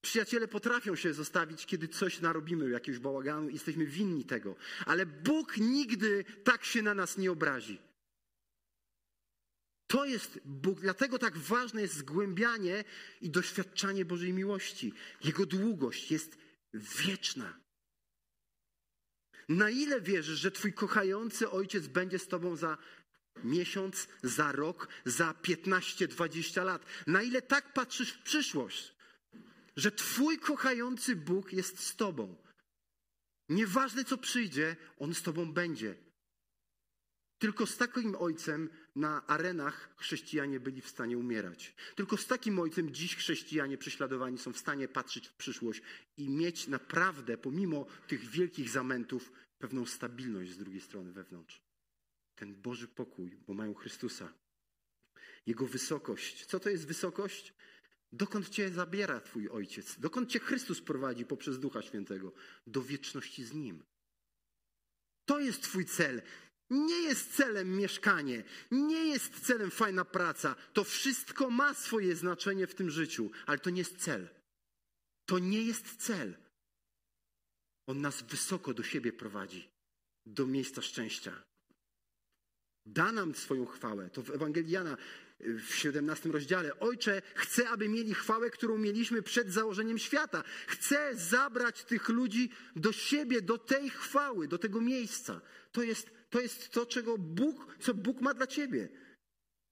Przyjaciele 0.00 0.48
potrafią 0.48 0.96
się 0.96 1.14
zostawić, 1.14 1.66
kiedy 1.66 1.88
coś 1.88 2.20
narobimy, 2.20 2.70
jakiegoś 2.70 3.00
bałaganu 3.00 3.48
i 3.48 3.52
jesteśmy 3.52 3.86
winni 3.86 4.24
tego. 4.24 4.56
Ale 4.86 5.06
Bóg 5.06 5.56
nigdy 5.56 6.24
tak 6.44 6.64
się 6.64 6.82
na 6.82 6.94
nas 6.94 7.18
nie 7.18 7.32
obrazi. 7.32 7.78
To 9.86 10.04
jest 10.04 10.40
Bóg, 10.44 10.80
dlatego 10.80 11.18
tak 11.18 11.38
ważne 11.38 11.82
jest 11.82 11.94
zgłębianie 11.94 12.84
i 13.20 13.30
doświadczanie 13.30 14.04
Bożej 14.04 14.32
miłości. 14.32 14.92
Jego 15.24 15.46
długość 15.46 16.10
jest 16.10 16.38
wieczna. 16.74 17.63
Na 19.48 19.70
ile 19.70 20.00
wierzysz, 20.00 20.38
że 20.38 20.50
Twój 20.50 20.72
kochający 20.72 21.50
ojciec 21.50 21.86
będzie 21.86 22.18
z 22.18 22.28
Tobą 22.28 22.56
za 22.56 22.78
miesiąc, 23.44 24.08
za 24.22 24.52
rok, 24.52 24.88
za 25.04 25.34
15, 25.34 26.08
20 26.08 26.64
lat? 26.64 26.86
Na 27.06 27.22
ile 27.22 27.42
tak 27.42 27.72
patrzysz 27.72 28.12
w 28.12 28.22
przyszłość, 28.22 28.94
że 29.76 29.92
Twój 29.92 30.38
kochający 30.38 31.16
Bóg 31.16 31.52
jest 31.52 31.80
z 31.80 31.96
Tobą? 31.96 32.36
Nieważne 33.48 34.04
co 34.04 34.18
przyjdzie, 34.18 34.76
On 34.98 35.14
z 35.14 35.22
Tobą 35.22 35.52
będzie. 35.52 36.03
Tylko 37.44 37.66
z 37.66 37.76
takim 37.76 38.16
ojcem 38.16 38.70
na 38.96 39.26
arenach 39.26 39.94
chrześcijanie 39.96 40.60
byli 40.60 40.80
w 40.80 40.88
stanie 40.88 41.18
umierać. 41.18 41.74
Tylko 41.94 42.16
z 42.16 42.26
takim 42.26 42.58
ojcem 42.58 42.94
dziś 42.94 43.16
chrześcijanie 43.16 43.78
prześladowani 43.78 44.38
są 44.38 44.52
w 44.52 44.58
stanie 44.58 44.88
patrzeć 44.88 45.28
w 45.28 45.34
przyszłość 45.34 45.82
i 46.16 46.30
mieć 46.30 46.68
naprawdę, 46.68 47.38
pomimo 47.38 47.86
tych 48.08 48.30
wielkich 48.30 48.70
zamętów, 48.70 49.32
pewną 49.58 49.86
stabilność 49.86 50.52
z 50.52 50.58
drugiej 50.58 50.80
strony 50.80 51.12
wewnątrz. 51.12 51.62
Ten 52.34 52.54
Boży 52.54 52.88
pokój, 52.88 53.36
bo 53.46 53.54
mają 53.54 53.74
Chrystusa. 53.74 54.32
Jego 55.46 55.66
wysokość. 55.66 56.46
Co 56.46 56.60
to 56.60 56.70
jest 56.70 56.86
wysokość? 56.86 57.54
Dokąd 58.12 58.48
cię 58.48 58.70
zabiera 58.70 59.20
Twój 59.20 59.48
ojciec? 59.48 60.00
Dokąd 60.00 60.30
cię 60.30 60.38
Chrystus 60.38 60.80
prowadzi 60.80 61.24
poprzez 61.24 61.58
Ducha 61.58 61.82
Świętego? 61.82 62.32
Do 62.66 62.82
wieczności 62.82 63.44
z 63.44 63.52
Nim. 63.52 63.84
To 65.24 65.40
jest 65.40 65.62
Twój 65.62 65.84
cel. 65.84 66.22
Nie 66.70 67.02
jest 67.02 67.36
celem 67.36 67.76
mieszkanie, 67.76 68.44
nie 68.70 69.04
jest 69.04 69.40
celem 69.40 69.70
fajna 69.70 70.04
praca. 70.04 70.54
To 70.72 70.84
wszystko 70.84 71.50
ma 71.50 71.74
swoje 71.74 72.16
znaczenie 72.16 72.66
w 72.66 72.74
tym 72.74 72.90
życiu, 72.90 73.30
ale 73.46 73.58
to 73.58 73.70
nie 73.70 73.78
jest 73.78 73.96
cel. 73.96 74.28
To 75.26 75.38
nie 75.38 75.62
jest 75.62 75.96
cel. 75.96 76.36
On 77.86 78.00
nas 78.00 78.22
wysoko 78.22 78.74
do 78.74 78.82
siebie 78.82 79.12
prowadzi, 79.12 79.68
do 80.26 80.46
miejsca 80.46 80.82
szczęścia. 80.82 81.42
Da 82.86 83.12
nam 83.12 83.34
swoją 83.34 83.66
chwałę. 83.66 84.10
To 84.10 84.22
w 84.22 84.30
Ewangelii 84.30 84.72
Jana 84.72 84.96
w 85.40 85.74
17 85.74 86.28
rozdziale. 86.28 86.78
Ojcze, 86.80 87.22
chcę, 87.34 87.68
aby 87.68 87.88
mieli 87.88 88.14
chwałę, 88.14 88.50
którą 88.50 88.78
mieliśmy 88.78 89.22
przed 89.22 89.52
założeniem 89.52 89.98
świata. 89.98 90.44
Chcę 90.66 91.14
zabrać 91.14 91.84
tych 91.84 92.08
ludzi 92.08 92.50
do 92.76 92.92
siebie, 92.92 93.42
do 93.42 93.58
tej 93.58 93.90
chwały, 93.90 94.48
do 94.48 94.58
tego 94.58 94.80
miejsca. 94.80 95.40
To 95.72 95.82
jest 95.82 96.10
to, 96.34 96.40
jest 96.40 96.70
to 96.70 96.86
czego 96.86 97.18
Bóg, 97.18 97.78
co 97.80 97.94
Bóg 97.94 98.20
ma 98.20 98.34
dla 98.34 98.46
ciebie. 98.46 98.88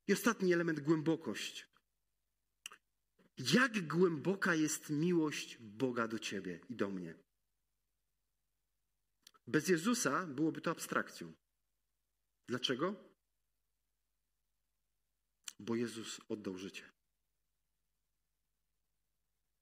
I 0.09 0.13
ostatni 0.13 0.53
element 0.53 0.81
głębokość. 0.81 1.69
Jak 3.39 3.87
głęboka 3.87 4.55
jest 4.55 4.91
miłość 4.91 5.59
Boga 5.61 6.09
do 6.09 6.19
ciebie 6.19 6.61
i 6.69 6.77
do 6.77 6.91
mnie? 6.91 7.15
Bez 9.47 9.69
Jezusa 9.69 10.27
byłoby 10.27 10.61
to 10.61 10.71
abstrakcją. 10.71 11.33
Dlaczego? 12.49 12.95
Bo 15.59 15.77
Jezus 15.77 16.21
oddał 16.29 16.59
życie. 16.59 16.93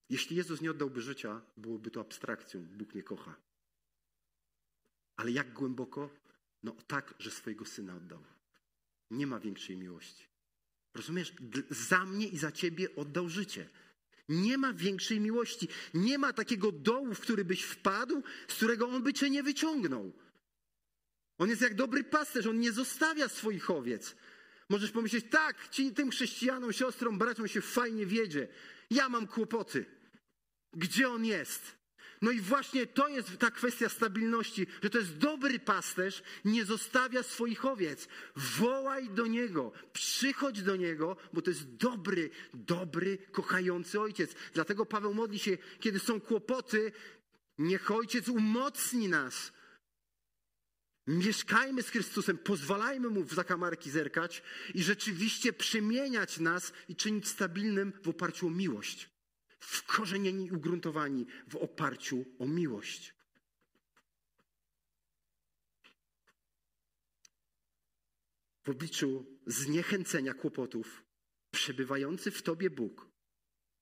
Jeśli 0.08 0.36
Jezus 0.36 0.60
nie 0.60 0.70
oddałby 0.70 1.02
życia, 1.02 1.42
byłoby 1.56 1.90
to 1.90 2.00
abstrakcją. 2.00 2.66
Bóg 2.66 2.94
nie 2.94 3.02
kocha. 3.02 3.36
Ale 5.16 5.30
jak 5.30 5.52
głęboko? 5.52 6.20
No 6.62 6.76
tak, 6.86 7.14
że 7.18 7.30
swojego 7.30 7.64
syna 7.64 7.96
oddał. 7.96 8.24
Nie 9.10 9.26
ma 9.26 9.40
większej 9.40 9.76
miłości. 9.76 10.24
Rozumiesz? 10.94 11.32
Za 11.70 12.04
mnie 12.04 12.28
i 12.28 12.38
za 12.38 12.52
ciebie 12.52 12.96
oddał 12.96 13.28
życie. 13.28 13.68
Nie 14.28 14.58
ma 14.58 14.72
większej 14.72 15.20
miłości. 15.20 15.68
Nie 15.94 16.18
ma 16.18 16.32
takiego 16.32 16.72
dołu, 16.72 17.14
w 17.14 17.20
który 17.20 17.44
byś 17.44 17.62
wpadł, 17.62 18.22
z 18.48 18.54
którego 18.54 18.88
on 18.88 19.02
by 19.02 19.12
cię 19.12 19.30
nie 19.30 19.42
wyciągnął. 19.42 20.12
On 21.38 21.50
jest 21.50 21.62
jak 21.62 21.74
dobry 21.74 22.04
pasterz, 22.04 22.46
on 22.46 22.60
nie 22.60 22.72
zostawia 22.72 23.28
swoich 23.28 23.70
owiec. 23.70 24.16
Możesz 24.68 24.90
pomyśleć, 24.90 25.24
tak, 25.30 25.68
ci, 25.68 25.92
tym 25.92 26.10
chrześcijanom, 26.10 26.72
siostrom, 26.72 27.18
braciom 27.18 27.48
się 27.48 27.60
fajnie 27.60 28.06
wiedzie. 28.06 28.48
Ja 28.90 29.08
mam 29.08 29.26
kłopoty. 29.26 29.86
Gdzie 30.72 31.08
on 31.08 31.24
jest? 31.24 31.79
No 32.22 32.30
i 32.30 32.40
właśnie 32.40 32.86
to 32.86 33.08
jest 33.08 33.38
ta 33.38 33.50
kwestia 33.50 33.88
stabilności, 33.88 34.66
że 34.82 34.90
to 34.90 34.98
jest 34.98 35.16
dobry 35.16 35.58
pasterz, 35.58 36.22
nie 36.44 36.64
zostawia 36.64 37.22
swoich 37.22 37.64
owiec. 37.64 38.08
Wołaj 38.36 39.10
do 39.10 39.26
niego, 39.26 39.72
przychodź 39.92 40.62
do 40.62 40.76
niego, 40.76 41.16
bo 41.32 41.42
to 41.42 41.50
jest 41.50 41.76
dobry, 41.76 42.30
dobry, 42.54 43.18
kochający 43.32 44.00
ojciec. 44.00 44.34
Dlatego 44.54 44.86
Paweł 44.86 45.14
modli 45.14 45.38
się, 45.38 45.58
kiedy 45.80 45.98
są 45.98 46.20
kłopoty, 46.20 46.92
niech 47.58 47.90
ojciec 47.90 48.28
umocni 48.28 49.08
nas. 49.08 49.52
Mieszkajmy 51.06 51.82
z 51.82 51.88
Chrystusem, 51.88 52.38
pozwalajmy 52.38 53.08
mu 53.08 53.24
w 53.24 53.34
zakamarki 53.34 53.90
zerkać 53.90 54.42
i 54.74 54.82
rzeczywiście 54.82 55.52
przemieniać 55.52 56.38
nas 56.38 56.72
i 56.88 56.96
czynić 56.96 57.28
stabilnym 57.28 57.92
w 58.02 58.08
oparciu 58.08 58.46
o 58.46 58.50
miłość 58.50 59.09
wkorzenieni 59.60 60.46
i 60.46 60.52
ugruntowani 60.52 61.26
w 61.48 61.56
oparciu 61.56 62.24
o 62.38 62.46
miłość. 62.46 63.14
W 68.62 68.68
obliczu 68.68 69.38
zniechęcenia 69.46 70.34
kłopotów, 70.34 71.04
przebywający 71.50 72.30
w 72.30 72.42
Tobie 72.42 72.70
Bóg, 72.70 73.10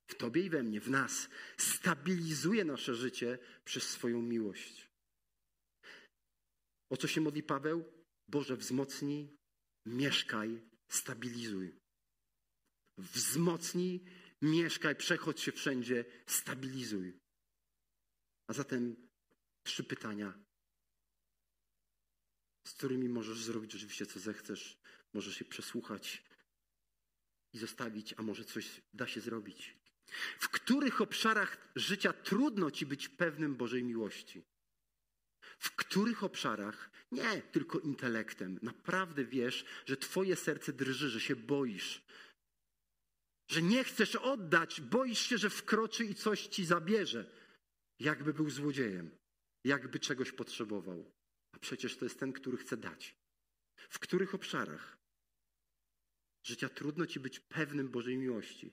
w 0.06 0.14
Tobie 0.14 0.42
i 0.42 0.50
we 0.50 0.62
mnie, 0.62 0.80
w 0.80 0.90
nas, 0.90 1.28
stabilizuje 1.56 2.64
nasze 2.64 2.94
życie 2.94 3.38
przez 3.64 3.90
swoją 3.90 4.22
miłość. 4.22 4.88
O 6.90 6.96
co 6.96 7.08
się 7.08 7.20
modli 7.20 7.42
Paweł? 7.42 7.84
Boże, 8.28 8.56
wzmocnij, 8.56 9.36
mieszkaj, 9.86 10.60
stabilizuj. 10.88 11.78
wzmocnij, 12.98 14.04
mieszkaj, 14.42 14.96
przechodź 14.96 15.40
się 15.40 15.52
wszędzie, 15.52 16.04
stabilizuj. 16.26 17.20
A 18.46 18.52
zatem 18.52 19.08
trzy 19.62 19.84
pytania, 19.84 20.38
z 22.66 22.72
którymi 22.72 23.08
możesz 23.08 23.42
zrobić 23.42 23.72
rzeczywiście 23.72 24.06
co 24.06 24.20
zechcesz. 24.20 24.78
Możesz 25.12 25.34
się 25.34 25.44
przesłuchać 25.44 26.24
i 27.52 27.58
zostawić, 27.58 28.14
a 28.16 28.22
może 28.22 28.44
coś 28.44 28.80
da 28.92 29.06
się 29.06 29.20
zrobić. 29.20 29.76
W 30.38 30.48
których 30.48 31.00
obszarach 31.00 31.70
życia 31.76 32.12
trudno 32.12 32.70
ci 32.70 32.86
być 32.86 33.08
pewnym 33.08 33.56
Bożej 33.56 33.84
miłości? 33.84 34.44
W 35.58 35.76
których 35.76 36.24
obszarach, 36.24 36.90
nie 37.12 37.42
tylko 37.42 37.78
intelektem, 37.78 38.58
naprawdę 38.62 39.24
wiesz, 39.24 39.64
że 39.86 39.96
twoje 39.96 40.36
serce 40.36 40.72
drży, 40.72 41.10
że 41.10 41.20
się 41.20 41.36
boisz, 41.36 42.02
że 43.48 43.62
nie 43.62 43.84
chcesz 43.84 44.16
oddać, 44.16 44.80
boisz 44.80 45.20
się, 45.20 45.38
że 45.38 45.50
wkroczy 45.50 46.04
i 46.04 46.14
coś 46.14 46.46
ci 46.46 46.64
zabierze, 46.64 47.30
jakby 47.98 48.34
był 48.34 48.50
złodziejem, 48.50 49.10
jakby 49.64 49.98
czegoś 49.98 50.32
potrzebował. 50.32 51.12
A 51.52 51.58
przecież 51.58 51.96
to 51.96 52.04
jest 52.04 52.18
ten, 52.20 52.32
który 52.32 52.56
chce 52.56 52.76
dać. 52.76 53.16
W 53.76 53.98
których 53.98 54.34
obszarach 54.34 54.98
życia 56.42 56.68
trudno 56.68 57.06
ci 57.06 57.20
być 57.20 57.40
pewnym 57.40 57.88
Bożej 57.88 58.16
miłości? 58.16 58.72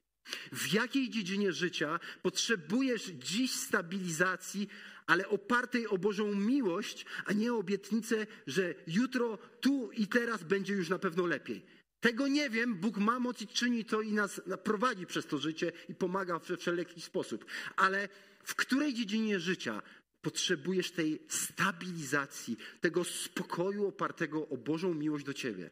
W 0.51 0.73
jakiej 0.73 1.09
dziedzinie 1.09 1.53
życia 1.53 1.99
potrzebujesz 2.21 3.05
dziś 3.05 3.51
stabilizacji, 3.51 4.67
ale 5.05 5.30
opartej 5.30 5.88
o 5.88 5.97
Bożą 5.97 6.36
miłość, 6.36 7.05
a 7.26 7.34
nie 7.34 7.53
obietnicę, 7.53 8.28
że 8.47 8.76
jutro, 8.88 9.38
tu 9.38 9.91
i 9.91 10.07
teraz 10.07 10.43
będzie 10.43 10.73
już 10.73 10.89
na 10.89 10.99
pewno 10.99 11.26
lepiej? 11.26 11.65
Tego 12.05 12.27
nie 12.27 12.49
wiem, 12.49 12.75
Bóg 12.75 12.97
ma 12.97 13.19
moc 13.19 13.41
i 13.41 13.47
czyni 13.47 13.85
to 13.85 14.01
i 14.01 14.13
nas 14.13 14.41
prowadzi 14.63 15.05
przez 15.05 15.25
to 15.25 15.37
życie 15.37 15.71
i 15.89 15.95
pomaga 15.95 16.39
we 16.39 16.57
wszelki 16.57 17.01
sposób. 17.01 17.45
Ale 17.75 18.09
w 18.43 18.55
której 18.55 18.93
dziedzinie 18.93 19.39
życia 19.39 19.81
potrzebujesz 20.21 20.91
tej 20.91 21.19
stabilizacji, 21.27 22.57
tego 22.81 23.03
spokoju 23.03 23.87
opartego 23.87 24.49
o 24.49 24.57
Bożą 24.57 24.93
miłość 24.93 25.25
do 25.25 25.33
ciebie? 25.33 25.69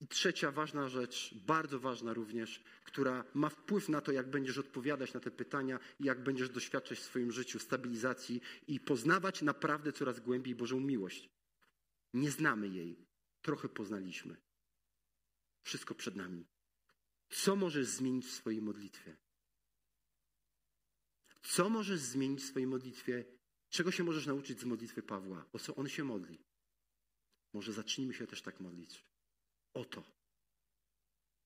I 0.00 0.08
trzecia 0.08 0.50
ważna 0.50 0.88
rzecz, 0.88 1.34
bardzo 1.34 1.80
ważna 1.80 2.14
również, 2.14 2.62
która 2.84 3.24
ma 3.34 3.48
wpływ 3.48 3.88
na 3.88 4.00
to, 4.00 4.12
jak 4.12 4.30
będziesz 4.30 4.58
odpowiadać 4.58 5.14
na 5.14 5.20
te 5.20 5.30
pytania 5.30 5.78
i 6.00 6.04
jak 6.04 6.22
będziesz 6.22 6.48
doświadczać 6.48 6.98
w 6.98 7.02
swoim 7.02 7.32
życiu 7.32 7.58
stabilizacji 7.58 8.40
i 8.68 8.80
poznawać 8.80 9.42
naprawdę 9.42 9.92
coraz 9.92 10.20
głębiej 10.20 10.54
Bożą 10.54 10.80
miłość. 10.80 11.31
Nie 12.12 12.30
znamy 12.30 12.68
jej, 12.68 13.06
trochę 13.42 13.68
poznaliśmy. 13.68 14.36
Wszystko 15.62 15.94
przed 15.94 16.16
nami. 16.16 16.46
Co 17.28 17.56
możesz 17.56 17.86
zmienić 17.86 18.26
w 18.26 18.32
swojej 18.32 18.62
modlitwie? 18.62 19.16
Co 21.42 21.70
możesz 21.70 22.00
zmienić 22.00 22.40
w 22.40 22.48
swojej 22.48 22.66
modlitwie? 22.66 23.24
Czego 23.68 23.90
się 23.92 24.04
możesz 24.04 24.26
nauczyć 24.26 24.60
z 24.60 24.64
modlitwy 24.64 25.02
Pawła? 25.02 25.46
O 25.52 25.58
co 25.58 25.74
on 25.74 25.88
się 25.88 26.04
modli? 26.04 26.44
Może 27.52 27.72
zacznijmy 27.72 28.14
się 28.14 28.26
też 28.26 28.42
tak 28.42 28.60
modlić. 28.60 29.06
O 29.74 29.84
to, 29.84 30.04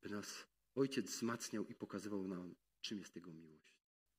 by 0.03 0.09
nas 0.09 0.47
Ojciec 0.75 1.07
wzmacniał 1.07 1.67
i 1.67 1.75
pokazywał 1.75 2.29
nam, 2.29 2.55
czym 2.81 2.99
jest 2.99 3.17
Jego 3.17 3.33
miłość. 3.33 3.76